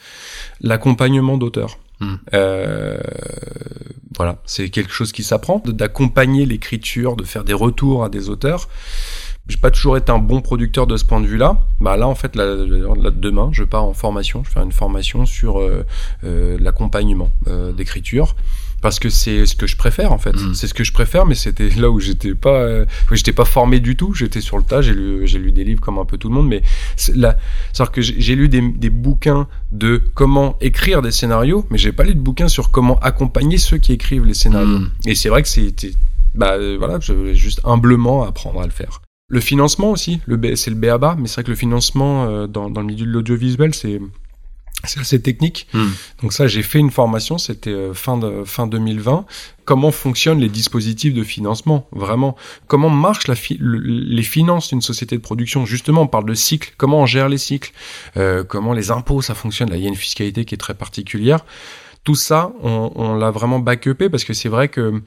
L'accompagnement 0.63 1.37
d'auteur. 1.37 1.79
Hmm. 2.01 2.15
Euh, 2.33 2.99
voilà, 4.17 4.39
c'est 4.47 4.71
quelque 4.71 4.93
chose 4.93 5.13
qui 5.13 5.23
s'apprend, 5.23 5.63
d'accompagner 5.67 6.47
l'écriture, 6.47 7.17
de 7.17 7.25
faire 7.25 7.45
des 7.45 7.53
retours 7.53 8.05
à 8.05 8.09
des 8.09 8.31
auteurs 8.31 8.71
j'ai 9.49 9.57
pas 9.57 9.71
toujours 9.71 9.97
été 9.97 10.13
un 10.13 10.19
bon 10.19 10.41
producteur 10.41 10.87
de 10.87 10.97
ce 10.97 11.05
point 11.05 11.21
de 11.21 11.27
vue-là. 11.27 11.59
Bah 11.81 11.97
là, 11.97 12.07
en 12.07 12.15
fait, 12.15 12.37
là, 12.37 12.57
demain, 12.57 13.51
je 13.53 13.65
pars 13.65 13.85
en 13.85 13.93
formation. 13.93 14.43
Je 14.45 14.49
vais 14.49 14.55
faire 14.55 14.63
une 14.63 14.73
formation 14.73 15.27
sur 15.27 15.61
euh, 15.61 15.85
euh, 16.25 16.57
l'accompagnement 16.61 17.31
euh, 17.49 17.73
d'écriture 17.73 18.35
parce 18.83 18.99
que 18.99 19.09
c'est 19.09 19.47
ce 19.47 19.55
que 19.55 19.67
je 19.67 19.77
préfère 19.77 20.13
en 20.13 20.19
fait. 20.19 20.35
Mm. 20.35 20.55
C'est 20.55 20.67
ce 20.67 20.75
que 20.75 20.85
je 20.85 20.93
préfère, 20.93 21.25
mais 21.25 21.35
c'était 21.35 21.71
là 21.79 21.89
où 21.89 22.01
j'étais 22.01 22.35
pas, 22.35 22.61
euh, 22.61 22.85
j'étais 23.13 23.33
pas 23.33 23.47
formé 23.47 23.81
du 23.81 23.97
tout. 23.97 24.13
J'étais 24.13 24.43
sur 24.43 24.59
le 24.59 24.65
tas. 24.65 24.83
J'ai 24.83 24.93
lu, 24.93 25.27
j'ai 25.27 25.39
lu 25.39 25.53
des 25.53 25.65
livres 25.65 25.81
comme 25.81 25.99
un 25.99 26.05
peu 26.05 26.19
tout 26.19 26.29
le 26.29 26.35
monde, 26.35 26.49
mais 26.49 26.63
là, 27.15 27.39
c'est 27.73 27.91
que 27.91 28.03
j'ai 28.03 28.35
lu 28.35 28.49
des, 28.49 28.61
des, 28.61 28.91
bouquins 28.91 29.49
de 29.71 30.03
comment 30.15 30.57
écrire 30.61 31.01
des 31.01 31.11
scénarios, 31.11 31.67
mais 31.71 31.79
j'ai 31.79 31.93
pas 31.93 32.05
lu 32.05 32.15
de 32.15 32.21
bouquins 32.21 32.49
sur 32.49 32.71
comment 32.71 32.99
accompagner 33.01 33.59
ceux 33.59 33.79
qui 33.79 33.93
écrivent 33.93 34.25
les 34.25 34.35
scénarios. 34.35 34.81
Mm. 34.81 34.91
Et 35.07 35.15
c'est 35.15 35.29
vrai 35.29 35.43
que 35.43 35.49
c'était, 35.49 35.93
bah 36.35 36.57
voilà, 36.79 36.99
je 37.01 37.13
voulais 37.13 37.35
juste 37.35 37.61
humblement 37.65 38.25
apprendre 38.25 38.61
à 38.61 38.65
le 38.65 38.73
faire. 38.73 39.01
Le 39.33 39.41
financement 39.41 39.91
aussi, 39.91 40.21
le 40.27 40.57
c'est 40.57 40.69
le 40.69 40.77
BABA, 40.77 41.17
mais 41.19 41.27
c'est 41.27 41.37
vrai 41.37 41.45
que 41.45 41.51
le 41.51 41.57
financement 41.57 42.27
euh, 42.27 42.47
dans, 42.47 42.69
dans 42.69 42.83
le 42.83 42.87
milieu 42.87 43.07
de 43.07 43.11
l'audiovisuel, 43.11 43.75
c'est 43.75 43.99
c'est 44.85 45.01
assez 45.01 45.23
technique. 45.23 45.69
Hmm. 45.73 45.89
Donc 46.21 46.35
ça, 46.35 46.49
j'ai 46.49 46.63
fait 46.63 46.81
une 46.81 46.91
formation, 46.91 47.39
c'était 47.39 47.71
euh, 47.71 47.95
fin 47.95 48.19
de, 48.19 48.45
fin 48.45 48.67
2020. 48.67 49.25
Comment 49.65 49.91
fonctionnent 49.91 50.41
les 50.41 50.51
dispositifs 50.51 51.15
de 51.15 51.23
financement, 51.23 51.89
vraiment? 51.93 52.37
Comment 52.67 52.91
marchent 52.91 53.27
la 53.27 53.35
les 53.59 54.23
finances 54.23 54.69
d'une 54.69 54.83
société 54.83 55.17
de 55.17 55.23
production? 55.23 55.65
Justement, 55.65 56.03
on 56.03 56.09
parle 56.09 56.27
de 56.27 56.35
cycle. 56.35 56.75
Comment 56.77 57.01
on 57.01 57.07
gère 57.07 57.31
les 57.31 57.39
cycles? 57.39 57.73
Euh, 58.19 58.45
Comment 58.45 58.75
les 58.75 58.91
impôts, 58.91 59.23
ça 59.23 59.35
fonctionne? 59.35 59.71
Là, 59.71 59.77
il 59.79 59.83
y 59.83 59.87
a 59.87 59.89
une 59.89 59.97
fiscalité 59.97 60.45
qui 60.45 60.55
est 60.55 60.59
très 60.59 60.75
particulière. 60.75 61.47
Tout 62.05 62.17
ça, 62.17 62.53
on, 62.63 62.93
on 62.97 63.15
l'a 63.15 63.31
vraiment 63.31 63.61
back-upé 63.61 64.11
parce 64.11 64.25
que 64.25 64.35
c'est 64.35 64.51
vrai 64.51 64.69
que 64.69 65.01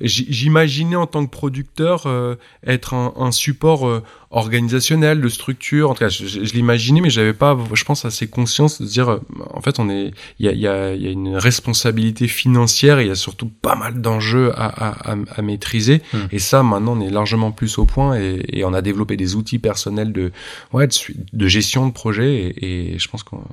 J'imaginais 0.00 0.96
en 0.96 1.06
tant 1.06 1.24
que 1.24 1.30
producteur 1.30 2.06
euh, 2.06 2.36
être 2.66 2.94
un, 2.94 3.12
un 3.16 3.30
support 3.30 3.86
euh, 3.86 4.02
organisationnel, 4.30 5.20
de 5.20 5.28
structure. 5.28 5.90
En 5.90 5.94
tout 5.94 6.00
cas, 6.00 6.08
je, 6.08 6.38
l'imaginais, 6.54 7.00
mais 7.00 7.10
j'avais 7.10 7.32
pas, 7.32 7.56
je 7.72 7.84
pense, 7.84 8.04
assez 8.04 8.28
conscience 8.28 8.80
de 8.80 8.86
dire, 8.86 9.10
euh, 9.10 9.20
en 9.50 9.60
fait, 9.60 9.78
on 9.78 9.88
est, 9.88 10.12
il 10.38 10.46
y 10.46 10.48
a, 10.48 10.52
y, 10.52 10.66
a, 10.66 10.94
y 10.94 11.06
a, 11.06 11.10
une 11.10 11.36
responsabilité 11.36 12.28
financière 12.28 12.98
et 12.98 13.04
il 13.04 13.08
y 13.08 13.12
a 13.12 13.16
surtout 13.16 13.48
pas 13.48 13.74
mal 13.74 14.00
d'enjeux 14.00 14.52
à, 14.54 15.12
à, 15.12 15.16
à, 15.36 15.42
maîtriser. 15.42 16.02
Hmm. 16.12 16.26
Et 16.30 16.38
ça, 16.38 16.62
maintenant, 16.62 16.96
on 16.96 17.00
est 17.00 17.10
largement 17.10 17.52
plus 17.52 17.78
au 17.78 17.84
point 17.84 18.18
et, 18.18 18.42
et 18.48 18.64
on 18.64 18.72
a 18.74 18.82
développé 18.82 19.16
des 19.16 19.36
outils 19.36 19.58
personnels 19.58 20.12
de, 20.12 20.32
ouais, 20.72 20.86
de, 20.86 20.94
de 21.32 21.46
gestion 21.46 21.86
de 21.86 21.92
projet 21.92 22.34
et, 22.34 22.92
et 22.94 22.98
je 22.98 23.08
pense 23.08 23.22
qu'on 23.22 23.44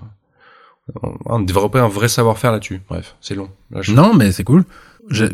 on 1.25 1.39
développer 1.39 1.79
un 1.79 1.87
vrai 1.87 2.07
savoir-faire 2.07 2.51
là-dessus. 2.51 2.81
Bref, 2.89 3.15
c'est 3.21 3.35
long. 3.35 3.49
Non, 3.89 4.13
mais 4.13 4.31
c'est 4.31 4.43
cool. 4.43 4.65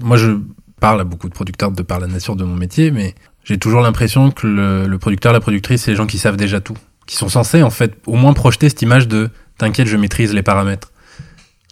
moi, 0.02 0.18
je 0.18 0.38
parle 0.80 1.02
à 1.02 1.04
beaucoup 1.04 1.30
de 1.30 1.34
producteurs 1.34 1.72
de 1.72 1.82
par 1.82 2.00
la 2.00 2.08
nature 2.08 2.36
de 2.36 2.44
mon 2.44 2.56
métier, 2.56 2.92
mais 2.92 3.16
j'ai 3.44 3.58
toujours 3.58 3.82
l'impression 3.82 4.32
que 4.32 4.48
le, 4.48 4.88
le, 4.88 4.98
producteur, 4.98 5.34
la 5.34 5.40
productrice, 5.40 5.84
c'est 5.84 5.92
les 5.92 5.98
gens 5.98 6.08
qui 6.08 6.18
savent 6.18 6.38
déjà 6.38 6.60
tout, 6.60 6.78
qui 7.06 7.16
sont 7.16 7.30
censés 7.30 7.64
en 7.64 7.70
fait 7.70 7.98
au 8.08 8.16
moins 8.16 8.34
projeter 8.34 8.70
cette 8.70 8.82
image 8.82 9.08
de 9.08 9.30
t'inquiète, 9.58 9.88
je 9.88 9.98
maîtrise 9.98 10.34
les 10.34 10.44
paramètres. 10.44 10.92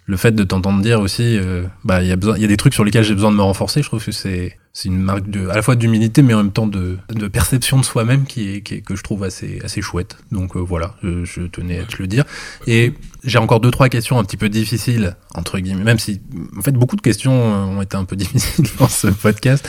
Le 0.06 0.18
fait 0.18 0.32
de 0.32 0.44
t'entendre 0.44 0.82
dire 0.82 1.00
aussi, 1.00 1.38
euh, 1.38 1.64
bah 1.82 2.02
il 2.02 2.08
y 2.08 2.12
a 2.12 2.16
besoin, 2.16 2.36
il 2.36 2.42
y 2.42 2.44
a 2.44 2.48
des 2.48 2.58
trucs 2.58 2.74
sur 2.74 2.84
lesquels 2.84 3.04
j'ai 3.04 3.14
besoin 3.14 3.30
de 3.30 3.36
me 3.36 3.42
renforcer. 3.42 3.82
Je 3.82 3.88
trouve 3.88 4.04
que 4.04 4.12
c'est 4.12 4.58
c'est 4.74 4.88
une 4.88 4.98
marque 4.98 5.30
de 5.30 5.48
à 5.48 5.54
la 5.54 5.62
fois 5.62 5.76
d'humilité, 5.76 6.20
mais 6.20 6.34
en 6.34 6.38
même 6.42 6.52
temps 6.52 6.66
de, 6.66 6.98
de 7.08 7.26
perception 7.26 7.78
de 7.78 7.84
soi-même 7.84 8.26
qui 8.26 8.54
est, 8.54 8.60
qui 8.60 8.74
est, 8.74 8.80
que 8.82 8.96
je 8.96 9.02
trouve 9.02 9.24
assez 9.24 9.60
assez 9.64 9.80
chouette. 9.80 10.18
Donc 10.30 10.56
euh, 10.56 10.60
voilà, 10.60 10.94
je, 11.02 11.46
tenais 11.46 11.78
à 11.78 11.84
te 11.84 11.96
le 12.02 12.06
dire. 12.06 12.24
Et 12.66 12.92
j'ai 13.22 13.38
encore 13.38 13.60
deux 13.60 13.70
trois 13.70 13.88
questions 13.88 14.18
un 14.18 14.24
petit 14.24 14.36
peu 14.36 14.50
difficiles 14.50 15.16
entre 15.34 15.58
guillemets, 15.58 15.84
même 15.84 15.98
si 15.98 16.20
en 16.58 16.60
fait 16.60 16.72
beaucoup 16.72 16.96
de 16.96 17.02
questions 17.02 17.32
ont 17.32 17.80
été 17.80 17.96
un 17.96 18.04
peu 18.04 18.16
difficiles 18.24 18.66
dans 18.78 18.88
ce 18.88 19.06
podcast. 19.06 19.66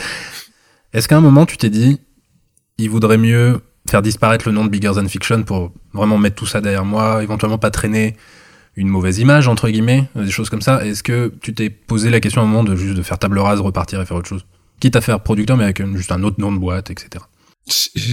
Est-ce 0.92 1.08
qu'à 1.08 1.16
un 1.16 1.22
moment 1.22 1.46
tu 1.46 1.56
t'es 1.56 1.70
dit, 1.70 1.98
il 2.76 2.90
vaudrait 2.90 3.18
mieux 3.18 3.62
faire 3.88 4.02
disparaître 4.02 4.46
le 4.46 4.52
nom 4.52 4.66
de 4.66 4.70
Bigger 4.70 4.92
Than 4.96 5.08
Fiction 5.08 5.44
pour 5.44 5.72
vraiment 5.94 6.18
mettre 6.18 6.36
tout 6.36 6.46
ça 6.46 6.60
derrière 6.60 6.84
moi, 6.84 7.22
éventuellement 7.22 7.58
pas 7.58 7.70
traîner 7.70 8.16
une 8.76 8.88
mauvaise 8.88 9.18
image 9.18 9.48
entre 9.48 9.68
guillemets, 9.68 10.04
des 10.14 10.30
choses 10.30 10.50
comme 10.50 10.62
ça. 10.62 10.84
Est-ce 10.84 11.02
que 11.02 11.32
tu 11.40 11.54
t'es 11.54 11.70
posé 11.70 12.10
la 12.10 12.20
question 12.20 12.42
à 12.42 12.44
un 12.44 12.48
moment 12.48 12.64
de 12.64 12.76
juste 12.76 12.96
de 12.96 13.02
faire 13.02 13.18
table 13.18 13.38
rase, 13.38 13.60
repartir 13.60 14.00
et 14.00 14.06
faire 14.06 14.16
autre 14.16 14.28
chose, 14.28 14.44
quitte 14.80 14.96
à 14.96 15.00
faire 15.00 15.20
producteur 15.20 15.56
mais 15.56 15.64
avec 15.64 15.84
juste 15.96 16.12
un 16.12 16.22
autre 16.22 16.40
nom 16.40 16.52
de 16.52 16.58
boîte, 16.58 16.90
etc. 16.90 17.24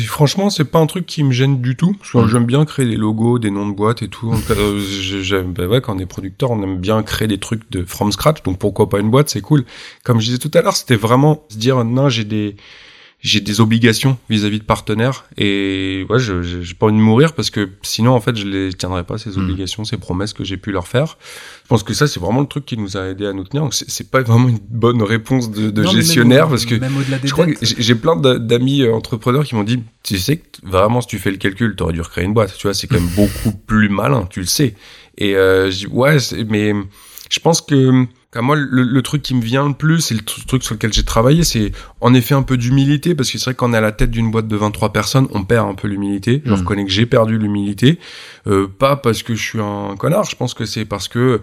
Franchement, 0.07 0.49
c'est 0.49 0.65
pas 0.65 0.79
un 0.79 0.87
truc 0.87 1.05
qui 1.05 1.23
me 1.23 1.31
gêne 1.31 1.61
du 1.61 1.75
tout. 1.75 1.93
Parce 1.93 2.11
que 2.11 2.17
mm. 2.17 2.27
j'aime 2.27 2.45
bien 2.45 2.65
créer 2.65 2.87
des 2.87 2.95
logos, 2.95 3.37
des 3.37 3.51
noms 3.51 3.69
de 3.69 3.75
boîtes 3.75 4.01
et 4.01 4.07
tout. 4.07 4.33
Euh, 4.49 4.79
j'aime, 5.21 5.53
bah 5.53 5.67
ouais, 5.67 5.79
quand 5.79 5.95
on 5.95 5.99
est 5.99 6.07
producteur, 6.07 6.49
on 6.49 6.63
aime 6.63 6.79
bien 6.79 7.03
créer 7.03 7.27
des 7.27 7.37
trucs 7.37 7.69
de 7.69 7.85
from 7.85 8.11
scratch. 8.11 8.41
Donc 8.41 8.57
pourquoi 8.57 8.89
pas 8.89 8.99
une 8.99 9.11
boîte, 9.11 9.29
c'est 9.29 9.41
cool. 9.41 9.63
Comme 10.03 10.19
je 10.19 10.25
disais 10.25 10.37
tout 10.39 10.49
à 10.55 10.61
l'heure, 10.61 10.75
c'était 10.75 10.95
vraiment 10.95 11.45
se 11.49 11.57
dire 11.57 11.83
non, 11.85 12.09
j'ai 12.09 12.23
des 12.23 12.55
j'ai 13.25 13.39
des 13.39 13.61
obligations 13.61 14.17
vis-à-vis 14.29 14.59
de 14.59 14.65
partenaires 14.65 15.23
et 15.37 16.05
ouais, 16.09 16.19
je 16.19 16.41
j'ai 16.41 16.73
pas 16.73 16.87
envie 16.87 16.97
de 16.97 17.01
mourir 17.01 17.31
parce 17.33 17.49
que 17.49 17.69
sinon 17.81 18.11
en 18.11 18.19
fait 18.19 18.35
je 18.35 18.45
les 18.45 18.73
tiendrai 18.73 19.05
pas 19.05 19.17
ces 19.17 19.37
Hmm. 19.37 19.43
obligations, 19.43 19.85
ces 19.85 19.95
promesses 19.97 20.33
que 20.33 20.43
j'ai 20.43 20.57
pu 20.57 20.71
leur 20.73 20.87
faire. 20.89 21.17
Je 21.63 21.69
pense 21.69 21.83
que 21.83 21.93
ça 21.93 22.05
c'est 22.05 22.19
vraiment 22.19 22.41
le 22.41 22.47
truc 22.47 22.65
qui 22.65 22.77
nous 22.77 22.97
a 22.97 23.07
aidé 23.07 23.25
à 23.25 23.31
nous 23.31 23.45
tenir. 23.45 23.63
Donc 23.63 23.73
c'est 23.73 24.11
pas 24.11 24.21
vraiment 24.21 24.49
une 24.49 24.59
bonne 24.69 25.01
réponse 25.01 25.49
de, 25.51 25.69
de 25.71 25.81
Non, 25.81 25.89
mais 25.91 25.93
même 25.95 26.03
gestionnaire 26.05 26.49
parce 26.49 26.65
que 26.65 26.75
même 26.75 26.97
au-delà 26.97 27.17
des 27.17 27.27
je 27.29 27.33
crois 27.33 27.45
dettes, 27.45 27.59
que 27.61 27.65
j'ai 27.81 27.95
plein 27.95 28.17
d'a- 28.17 28.39
d'amis 28.39 28.81
euh, 28.81 28.93
entrepreneurs 28.93 29.45
qui 29.45 29.55
m'ont 29.55 29.63
dit 29.63 29.79
tu 30.03 30.17
sais 30.17 30.37
que 30.37 30.43
vraiment 30.61 30.99
si 30.99 31.07
tu 31.07 31.17
fais 31.17 31.31
le 31.31 31.37
calcul 31.37 31.75
t'aurais 31.77 31.93
dû 31.93 32.01
recréer 32.01 32.25
une 32.25 32.33
boîte 32.33 32.53
tu 32.57 32.67
vois 32.67 32.73
c'est 32.73 32.87
quand 32.87 32.99
même 32.99 33.09
beaucoup 33.15 33.53
plus 33.53 33.87
malin 33.87 34.27
tu 34.29 34.41
le 34.41 34.45
sais 34.47 34.75
et 35.17 35.37
euh, 35.37 35.71
je 35.71 35.77
dis 35.77 35.87
ouais 35.87 36.17
mais 36.49 36.73
je 37.31 37.39
pense 37.39 37.61
que 37.61 38.05
qu'à 38.33 38.41
moi 38.41 38.55
le, 38.55 38.83
le 38.83 39.01
truc 39.01 39.21
qui 39.21 39.33
me 39.35 39.41
vient 39.41 39.67
le 39.67 39.73
plus 39.73 40.11
et 40.11 40.15
le 40.15 40.21
tr- 40.21 40.45
truc 40.45 40.63
sur 40.63 40.73
lequel 40.75 40.91
j'ai 40.91 41.03
travaillé 41.03 41.43
c'est 41.43 41.71
en 42.01 42.13
effet 42.13 42.33
un 42.35 42.41
peu 42.43 42.57
d'humilité 42.57 43.15
parce 43.15 43.31
que 43.31 43.37
c'est 43.37 43.45
vrai 43.45 43.53
qu'on 43.55 43.73
est 43.73 43.77
à 43.77 43.81
la 43.81 43.91
tête 43.91 44.11
d'une 44.11 44.31
boîte 44.31 44.47
de 44.47 44.55
23 44.57 44.91
personnes 44.91 45.27
on 45.31 45.43
perd 45.43 45.69
un 45.69 45.75
peu 45.75 45.87
l'humilité. 45.87 46.41
Je 46.45 46.51
Mhm. 46.51 46.59
reconnais 46.59 46.85
que 46.85 46.91
j'ai 46.91 47.05
perdu 47.05 47.37
l'humilité. 47.37 47.99
Euh, 48.47 48.67
pas 48.67 48.95
parce 48.95 49.23
que 49.23 49.35
je 49.35 49.41
suis 49.41 49.59
un 49.61 49.95
connard 49.97 50.23
je 50.25 50.35
pense 50.35 50.53
que 50.53 50.65
c'est 50.65 50.85
parce 50.85 51.07
que 51.07 51.39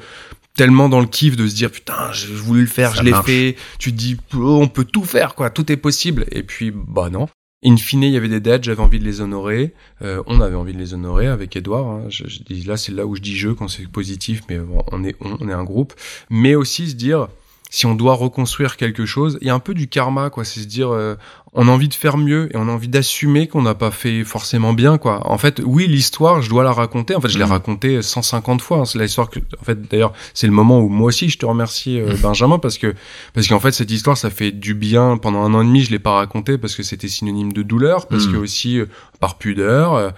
tellement 0.57 0.88
dans 0.88 1.01
le 1.01 1.07
kiff 1.07 1.36
de 1.36 1.47
se 1.47 1.55
dire 1.55 1.70
putain 1.70 2.11
j'ai 2.12 2.26
voulu 2.34 2.62
le 2.62 2.66
faire 2.66 2.91
Ça 2.91 2.99
je 2.99 3.03
l'ai 3.05 3.14
fait. 3.24 3.57
Tu 3.78 3.93
te 3.93 3.97
dis 3.97 4.16
oh, 4.34 4.59
on 4.61 4.68
peut 4.68 4.84
tout 4.84 5.05
faire 5.05 5.34
quoi. 5.34 5.49
Tout 5.51 5.70
est 5.72 5.76
possible. 5.76 6.26
Et 6.32 6.43
puis 6.43 6.72
bah 6.74 7.09
non 7.11 7.28
In 7.63 7.77
fine, 7.77 8.03
il 8.05 8.13
y 8.13 8.17
avait 8.17 8.29
des 8.29 8.41
dettes, 8.41 8.65
j'avais 8.65 8.81
envie 8.81 8.99
de 8.99 9.05
les 9.05 9.21
honorer. 9.21 9.75
Euh, 10.01 10.23
on 10.27 10.41
avait 10.41 10.57
envie 10.57 10.73
de 10.73 10.79
les 10.79 10.95
honorer 10.95 11.27
avec 11.27 11.55
Edouard. 11.57 11.87
hein. 11.89 12.05
Je, 12.09 12.27
je 12.27 12.43
dis 12.43 12.63
là, 12.63 12.79
c'est 12.79 12.93
là 12.93 13.05
où 13.07 13.17
je 13.17 13.21
dis 13.21 13.37
je 13.37 13.51
quand 13.51 13.69
c'est 13.69 13.87
positif, 13.87 14.43
mais 14.49 14.59
bon, 14.59 14.83
on 14.93 15.05
est 15.05 15.15
on, 15.21 15.37
on 15.41 15.49
est 15.49 15.53
un 15.53 15.65
groupe. 15.65 15.93
Mais 16.31 16.55
aussi 16.55 16.89
se 16.89 16.95
dire, 16.95 17.29
si 17.69 17.85
on 17.85 17.95
doit 17.95 18.15
reconstruire 18.15 18.79
quelque 18.79 19.05
chose, 19.05 19.37
il 19.43 19.47
y 19.47 19.51
a 19.51 19.55
un 19.55 19.59
peu 19.61 19.75
du 19.75 19.89
karma, 19.89 20.31
quoi. 20.31 20.45
C'est 20.45 20.61
se 20.61 20.67
dire, 20.67 20.89
euh, 20.91 21.17
on 21.53 21.66
a 21.66 21.70
envie 21.72 21.88
de 21.88 21.94
faire 21.94 22.16
mieux 22.16 22.48
et 22.55 22.57
on 22.57 22.68
a 22.68 22.72
envie 22.72 22.86
d'assumer 22.88 23.48
qu'on 23.48 23.62
n'a 23.62 23.74
pas 23.74 23.90
fait 23.90 24.22
forcément 24.22 24.72
bien, 24.72 24.98
quoi. 24.98 25.28
En 25.28 25.36
fait, 25.36 25.61
oui, 25.64 25.88
l'histoire, 25.88 26.42
je 26.42 26.48
dois 26.48 26.62
la 26.62 26.72
raconter. 26.72 27.16
En 27.16 27.20
fait, 27.20 27.28
je 27.28 27.38
l'ai 27.38 27.44
Mhm. 27.44 27.51
racontée 27.51 28.03
150 28.03 28.62
fois. 28.62 28.78
hein. 28.78 28.84
C'est 28.84 28.98
l'histoire 29.01 29.28
que, 29.30 29.40
en 29.61 29.64
fait, 29.64 29.80
d'ailleurs, 29.88 30.12
c'est 30.32 30.46
le 30.46 30.53
moment 30.53 30.78
où 30.80 30.88
moi 30.88 31.09
aussi 31.09 31.28
je 31.28 31.38
te 31.38 31.46
remercie, 31.46 32.01
euh, 32.01 32.14
Benjamin, 32.22 32.59
parce 32.61 32.78
que 32.78 32.94
parce 33.34 33.48
qu'en 33.48 33.59
fait, 33.59 33.72
cette 33.72 33.90
histoire, 33.90 34.16
ça 34.16 34.30
fait 34.30 34.53
du 34.53 34.74
bien. 34.74 35.16
Pendant 35.16 35.42
un 35.42 35.53
an 35.55 35.62
et 35.62 35.64
demi, 35.66 35.82
je 35.82 35.90
l'ai 35.90 35.98
pas 35.98 36.12
racontée 36.14 36.57
parce 36.57 36.76
que 36.76 36.82
c'était 36.84 37.09
synonyme 37.09 37.53
de 37.53 37.62
douleur, 37.62 38.07
parce 38.07 38.26
Mhm. 38.26 38.32
que 38.32 38.36
aussi 38.38 38.78
euh, 38.78 38.86
par 39.18 39.36
pudeur, 39.36 39.94
euh, 39.94 40.11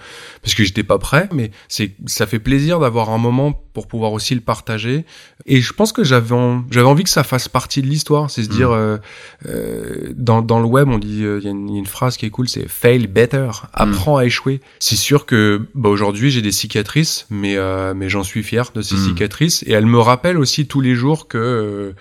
parce 0.42 0.54
que 0.54 0.64
j'étais 0.64 0.82
pas 0.84 0.98
prêt. 0.98 1.28
Mais 1.32 1.50
c'est, 1.68 1.94
ça 2.06 2.26
fait 2.26 2.38
plaisir 2.40 2.78
d'avoir 2.78 3.08
un 3.10 3.18
moment 3.18 3.52
pour 3.72 3.88
pouvoir 3.88 4.12
aussi 4.12 4.34
le 4.34 4.42
partager. 4.42 5.06
Et 5.46 5.60
je 5.62 5.72
pense 5.72 5.92
que 5.92 6.04
j'avais, 6.04 6.34
en- 6.34 6.62
j'avais 6.70 6.86
envie 6.86 7.04
que 7.04 7.10
ça 7.10 7.24
fasse 7.24 7.48
partie 7.48 7.80
de 7.80 7.86
l'histoire. 7.86 8.30
C'est 8.30 8.42
se 8.44 8.50
Mhm. 8.50 8.54
dire, 8.54 8.70
euh, 8.70 8.98
euh, 9.46 10.12
dans 10.14 10.42
dans 10.42 10.60
le 10.60 10.66
web, 10.66 10.88
on 10.88 10.98
dit, 10.98 11.21
euh, 11.24 11.38
il 11.40 11.44
y, 11.44 11.48
a 11.48 11.50
une- 11.50 11.68
il 11.68 11.72
y 11.74 11.76
a 11.76 11.78
une 11.78 11.86
phrase 11.86 12.16
qui 12.16 12.26
est 12.26 12.30
cool, 12.30 12.48
c'est 12.48 12.68
fail 12.68 13.06
better, 13.06 13.50
apprends 13.72 14.16
à 14.16 14.24
échouer. 14.24 14.60
C'est 14.78 14.96
sûr 14.96 15.26
que 15.26 15.66
bah, 15.74 15.88
aujourd'hui 15.88 16.30
j'ai 16.30 16.42
des 16.42 16.52
cicatrices, 16.52 17.26
mais 17.30 17.56
euh, 17.56 17.94
mais 17.94 18.08
j'en 18.08 18.22
suis 18.24 18.42
fier 18.42 18.70
de 18.74 18.82
ces 18.82 18.94
Mhm. 18.96 19.04
cicatrices 19.08 19.62
et 19.66 19.72
elles 19.72 19.86
me 19.86 19.98
rappellent 19.98 20.38
aussi 20.38 20.66
tous 20.66 20.80
les 20.80 20.94
jours 20.94 21.28
que 21.28 21.94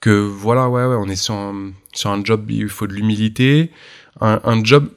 que 0.00 0.10
voilà 0.10 0.68
ouais 0.68 0.84
ouais 0.86 0.96
on 0.98 1.08
est 1.08 1.16
sur 1.16 1.34
un, 1.34 1.72
sur 1.92 2.10
un 2.10 2.24
job 2.24 2.50
il 2.50 2.68
faut 2.68 2.86
de 2.86 2.94
l'humilité 2.94 3.70
un, 4.22 4.40
un 4.44 4.64
job 4.64 4.88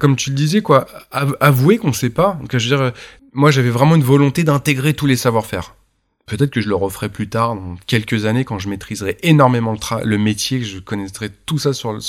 comme 0.00 0.16
tu 0.16 0.30
le 0.30 0.36
disais 0.36 0.62
quoi 0.62 0.86
av- 1.12 1.36
avouer 1.40 1.76
qu'on 1.78 1.92
sait 1.92 2.08
pas 2.10 2.38
que 2.48 2.58
je 2.58 2.70
veux 2.70 2.76
dire 2.76 2.92
moi 3.34 3.50
j'avais 3.50 3.68
vraiment 3.70 3.96
une 3.96 4.02
volonté 4.02 4.44
d'intégrer 4.44 4.94
tous 4.94 5.04
les 5.06 5.16
savoir-faire 5.16 5.74
peut-être 6.26 6.50
que 6.50 6.60
je 6.60 6.68
le 6.68 6.74
referai 6.74 7.08
plus 7.08 7.28
tard 7.28 7.54
dans 7.54 7.76
quelques 7.86 8.26
années 8.26 8.44
quand 8.44 8.58
je 8.58 8.68
maîtriserai 8.68 9.16
énormément 9.22 9.74
le, 10.02 10.18
métier 10.18 10.58
que 10.58 10.66
je 10.66 10.80
connaîtrai 10.80 11.30
tout 11.30 11.58
ça 11.58 11.72
sur 11.72 11.92
le, 11.92 12.00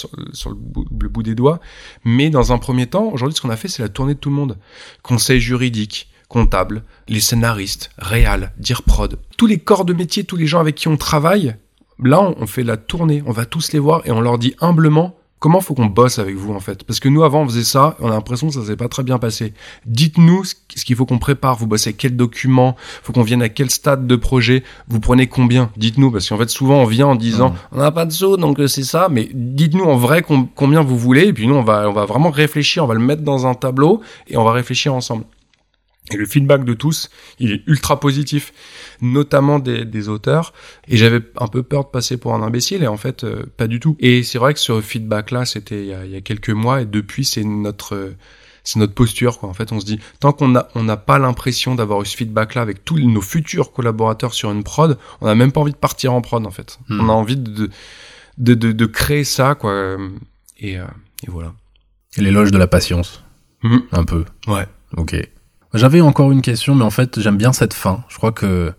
bout, 0.55 1.23
des 1.23 1.35
doigts. 1.35 1.59
Mais 2.03 2.31
dans 2.31 2.51
un 2.51 2.57
premier 2.57 2.87
temps 2.87 3.05
aujourd'hui 3.05 3.35
ce 3.35 3.41
qu'on 3.41 3.51
a 3.51 3.57
fait 3.57 3.67
c'est 3.67 3.83
la 3.83 3.89
tournée 3.89 4.15
de 4.15 4.19
tout 4.19 4.29
le 4.29 4.35
monde. 4.35 4.57
Conseil 5.03 5.39
juridique 5.39 6.09
comptable, 6.29 6.83
les 7.07 7.21
scénaristes, 7.21 7.91
réal, 7.97 8.51
dire 8.57 8.83
prod, 8.83 9.17
tous 9.37 9.45
les 9.45 9.59
corps 9.59 9.85
de 9.85 9.93
métier, 9.93 10.25
tous 10.25 10.35
les 10.35 10.47
gens 10.47 10.59
avec 10.59 10.75
qui 10.75 10.89
on 10.89 10.97
travaille, 10.97 11.55
là 12.03 12.21
on 12.21 12.47
fait 12.47 12.63
la 12.63 12.75
tournée, 12.75 13.23
on 13.25 13.31
va 13.31 13.45
tous 13.45 13.71
les 13.71 13.79
voir 13.79 14.01
et 14.05 14.11
on 14.11 14.19
leur 14.19 14.37
dit 14.37 14.55
humblement 14.59 15.16
comment 15.39 15.61
faut 15.61 15.73
qu'on 15.73 15.85
bosse 15.85 16.19
avec 16.19 16.35
vous 16.35 16.53
en 16.53 16.59
fait? 16.59 16.83
Parce 16.83 16.99
que 16.99 17.09
nous 17.09 17.23
avant 17.23 17.41
on 17.43 17.45
faisait 17.47 17.63
ça, 17.63 17.95
on 17.99 18.07
a 18.07 18.11
l'impression 18.11 18.47
que 18.47 18.53
ça 18.53 18.65
s'est 18.65 18.75
pas 18.75 18.87
très 18.87 19.03
bien 19.03 19.17
passé. 19.19 19.53
Dites-nous 19.85 20.43
ce 20.45 20.83
qu'il 20.85 20.95
faut 20.95 21.05
qu'on 21.05 21.19
prépare, 21.19 21.55
vous 21.57 21.67
bossez 21.67 21.93
quel 21.93 22.15
document, 22.15 22.75
faut 23.03 23.13
qu'on 23.13 23.23
vienne 23.23 23.41
à 23.41 23.49
quel 23.49 23.69
stade 23.69 24.07
de 24.07 24.15
projet, 24.15 24.63
vous 24.87 24.99
prenez 24.99 25.27
combien, 25.27 25.69
dites-nous 25.77 26.11
parce 26.11 26.27
qu'en 26.29 26.37
fait 26.37 26.49
souvent 26.49 26.81
on 26.81 26.85
vient 26.85 27.07
en 27.07 27.15
disant 27.15 27.53
on 27.71 27.77
n'a 27.77 27.91
pas 27.91 28.05
de 28.05 28.11
sous 28.11 28.37
donc 28.37 28.59
euh, 28.59 28.67
c'est 28.67 28.83
ça, 28.83 29.07
mais 29.11 29.29
dites-nous 29.33 29.83
en 29.85 29.95
vrai 29.95 30.21
com- 30.21 30.47
combien 30.55 30.81
vous 30.81 30.97
voulez 30.97 31.27
et 31.27 31.33
puis 31.33 31.47
nous 31.47 31.55
on 31.55 31.63
va 31.63 31.89
on 31.89 31.93
va 31.93 32.05
vraiment 32.05 32.29
réfléchir, 32.31 32.83
on 32.83 32.87
va 32.87 32.93
le 32.95 32.99
mettre 32.99 33.21
dans 33.21 33.45
un 33.47 33.53
tableau 33.53 34.01
et 34.27 34.37
on 34.37 34.43
va 34.43 34.51
réfléchir 34.51 34.93
ensemble. 34.93 35.23
Et 36.11 36.17
le 36.17 36.25
feedback 36.25 36.63
de 36.63 36.73
tous, 36.73 37.09
il 37.39 37.51
est 37.51 37.63
ultra 37.67 37.99
positif, 37.99 38.53
notamment 39.01 39.59
des, 39.59 39.83
des 39.85 40.07
auteurs. 40.09 40.53
Et 40.87 40.95
j'avais 40.97 41.19
un 41.39 41.47
peu 41.47 41.63
peur 41.63 41.83
de 41.85 41.89
passer 41.89 42.17
pour 42.17 42.33
un 42.33 42.41
imbécile, 42.41 42.83
et 42.83 42.87
en 42.87 42.97
fait, 42.97 43.23
euh, 43.23 43.43
pas 43.57 43.67
du 43.67 43.79
tout. 43.79 43.97
Et 43.99 44.23
c'est 44.23 44.37
vrai 44.37 44.53
que 44.53 44.59
ce 44.59 44.79
feedback-là, 44.81 45.45
c'était 45.45 45.81
il, 45.81 45.87
y 45.87 45.93
a- 45.93 46.05
il 46.05 46.11
y 46.11 46.15
a 46.15 46.21
quelques 46.21 46.49
mois, 46.49 46.81
et 46.81 46.85
depuis, 46.85 47.25
c'est 47.25 47.43
notre, 47.43 47.95
euh, 47.95 48.15
c'est 48.63 48.79
notre 48.79 48.93
posture. 48.93 49.39
Quoi. 49.39 49.49
En 49.49 49.53
fait, 49.53 49.71
on 49.73 49.79
se 49.81 49.85
dit, 49.85 49.99
tant 50.21 50.31
qu'on 50.31 50.47
n'a 50.49 50.69
on 50.75 50.83
n'a 50.83 50.97
pas 50.97 51.19
l'impression 51.19 51.75
d'avoir 51.75 52.01
eu 52.01 52.05
ce 52.05 52.15
feedback-là 52.15 52.61
avec 52.61 52.85
tous 52.85 52.97
nos 52.99 53.21
futurs 53.21 53.71
collaborateurs 53.73 54.33
sur 54.33 54.49
une 54.51 54.63
prod, 54.63 54.97
on 55.21 55.25
n'a 55.25 55.35
même 55.35 55.51
pas 55.51 55.59
envie 55.61 55.71
de 55.73 55.77
partir 55.77 56.13
en 56.13 56.21
prod, 56.21 56.45
en 56.45 56.51
fait. 56.51 56.79
Hmm. 56.89 57.01
On 57.01 57.09
a 57.09 57.13
envie 57.13 57.35
de, 57.37 57.69
de, 58.37 58.53
de, 58.53 58.71
de 58.71 58.85
créer 58.85 59.23
ça, 59.25 59.55
quoi. 59.55 59.97
Et, 60.59 60.77
euh, 60.79 60.85
et 61.25 61.29
voilà. 61.29 61.53
L'éloge 62.17 62.51
de 62.51 62.57
la 62.57 62.67
patience, 62.67 63.23
Mhm. 63.63 63.81
un 63.91 64.03
peu. 64.05 64.23
Ouais. 64.47 64.67
Ok. 64.95 65.15
J'avais 65.73 66.01
encore 66.01 66.31
une 66.31 66.41
question, 66.41 66.75
mais 66.75 66.83
en 66.83 66.89
fait, 66.89 67.19
j'aime 67.19 67.37
bien 67.37 67.53
cette 67.53 67.73
fin. 67.73 68.03
Je 68.09 68.17
crois 68.17 68.31
que 68.31 68.71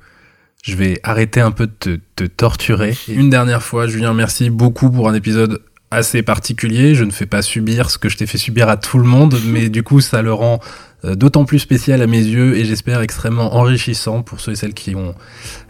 je 0.63 0.75
vais 0.75 1.01
arrêter 1.03 1.41
un 1.41 1.51
peu 1.51 1.67
de 1.67 2.01
te, 2.17 2.25
torturer. 2.25 2.97
Une 3.09 3.31
dernière 3.31 3.63
fois, 3.63 3.87
Julien, 3.87 4.15
merci 4.15 4.51
beaucoup 4.51 4.91
pour 4.91 5.09
un 5.09 5.15
épisode 5.15 5.63
assez 5.91 6.23
particulier. 6.23 6.95
Je 6.95 7.05
ne 7.05 7.11
fais 7.11 7.27
pas 7.27 7.43
subir 7.43 7.91
ce 7.91 7.99
que 7.99 8.09
je 8.09 8.17
t'ai 8.17 8.27
fait 8.27 8.39
subir 8.39 8.69
à 8.69 8.77
tout 8.77 8.99
le 8.99 9.05
monde, 9.05 9.39
mais 9.47 9.69
du 9.69 9.83
coup, 9.83 10.01
ça 10.01 10.21
le 10.21 10.33
rend 10.33 10.61
euh, 11.05 11.15
d'autant 11.15 11.45
plus 11.45 11.61
spécial 11.61 12.03
à 12.03 12.07
mes 12.07 12.21
yeux 12.21 12.57
et 12.57 12.65
j'espère 12.65 13.01
extrêmement 13.01 13.55
enrichissant 13.55 14.23
pour 14.23 14.41
ceux 14.41 14.53
et 14.53 14.57
celles 14.57 14.75
qui 14.75 14.97
ont 14.97 15.15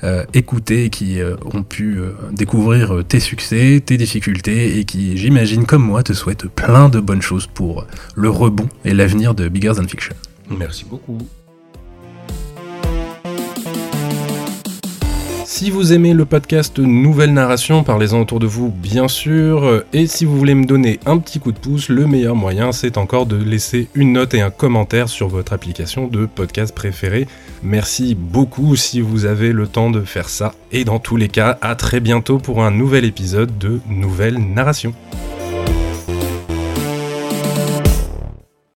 euh, 0.03 0.25
écouté 0.33 0.85
et 0.85 0.91
qui 0.91 1.21
euh, 1.21 1.37
ont 1.53 1.63
pu 1.63 2.01
découvrir 2.33 3.05
tes 3.07 3.21
succès, 3.21 3.83
tes 3.85 3.97
difficultés 3.99 4.79
et 4.79 4.85
qui, 4.85 5.17
j'imagine, 5.17 5.67
comme 5.67 5.83
moi, 5.83 6.03
te 6.03 6.13
souhaitent 6.13 6.49
plein 6.49 6.89
de 6.89 6.99
bonnes 6.99 7.23
choses 7.23 7.47
pour 7.47 7.87
le 8.15 8.31
rebond 8.31 8.69
et 8.85 8.95
l'avenir 8.95 9.35
de 9.35 9.49
Bigger 9.49 9.75
Than 9.77 9.87
Fiction. 9.87 10.15
Merci 10.51 10.85
beaucoup. 10.85 11.19
Si 15.59 15.71
vous 15.71 15.93
aimez 15.93 16.15
le 16.15 16.25
podcast 16.25 16.79
Nouvelle 16.79 17.33
Narration, 17.33 17.83
parlez-en 17.83 18.21
autour 18.21 18.39
de 18.39 18.47
vous, 18.47 18.71
bien 18.71 19.09
sûr. 19.09 19.83
Et 19.93 20.07
si 20.07 20.25
vous 20.25 20.39
voulez 20.39 20.55
me 20.55 20.67
donner 20.67 21.01
un 21.05 21.19
petit 21.19 21.41
coup 21.41 21.51
de 21.51 21.59
pouce, 21.59 21.89
le 21.89 22.07
meilleur 22.07 22.37
moyen, 22.37 22.71
c'est 22.71 22.97
encore 22.97 23.27
de 23.27 23.35
laisser 23.35 23.89
une 23.95 24.13
note 24.13 24.35
et 24.35 24.41
un 24.41 24.51
commentaire 24.51 25.09
sur 25.09 25.27
votre 25.27 25.53
application 25.53 26.07
de 26.07 26.27
podcast 26.27 26.73
préférée. 26.73 27.27
Merci 27.65 28.15
beaucoup 28.15 28.77
si 28.77 29.01
vous 29.01 29.25
avez 29.25 29.53
le 29.53 29.67
temps 29.67 29.91
de 29.91 30.03
faire 30.03 30.29
ça. 30.29 30.55
Et 30.71 30.85
dans 30.85 31.01
tous 31.01 31.17
les 31.17 31.29
cas, 31.29 31.59
à 31.61 31.75
très 31.75 31.99
bientôt 31.99 32.39
pour 32.39 32.63
un 32.63 32.71
nouvel 32.71 33.05
épisode 33.05 33.59
de 33.59 33.81
Nouvelle 33.89 34.39
Narration. 34.39 34.93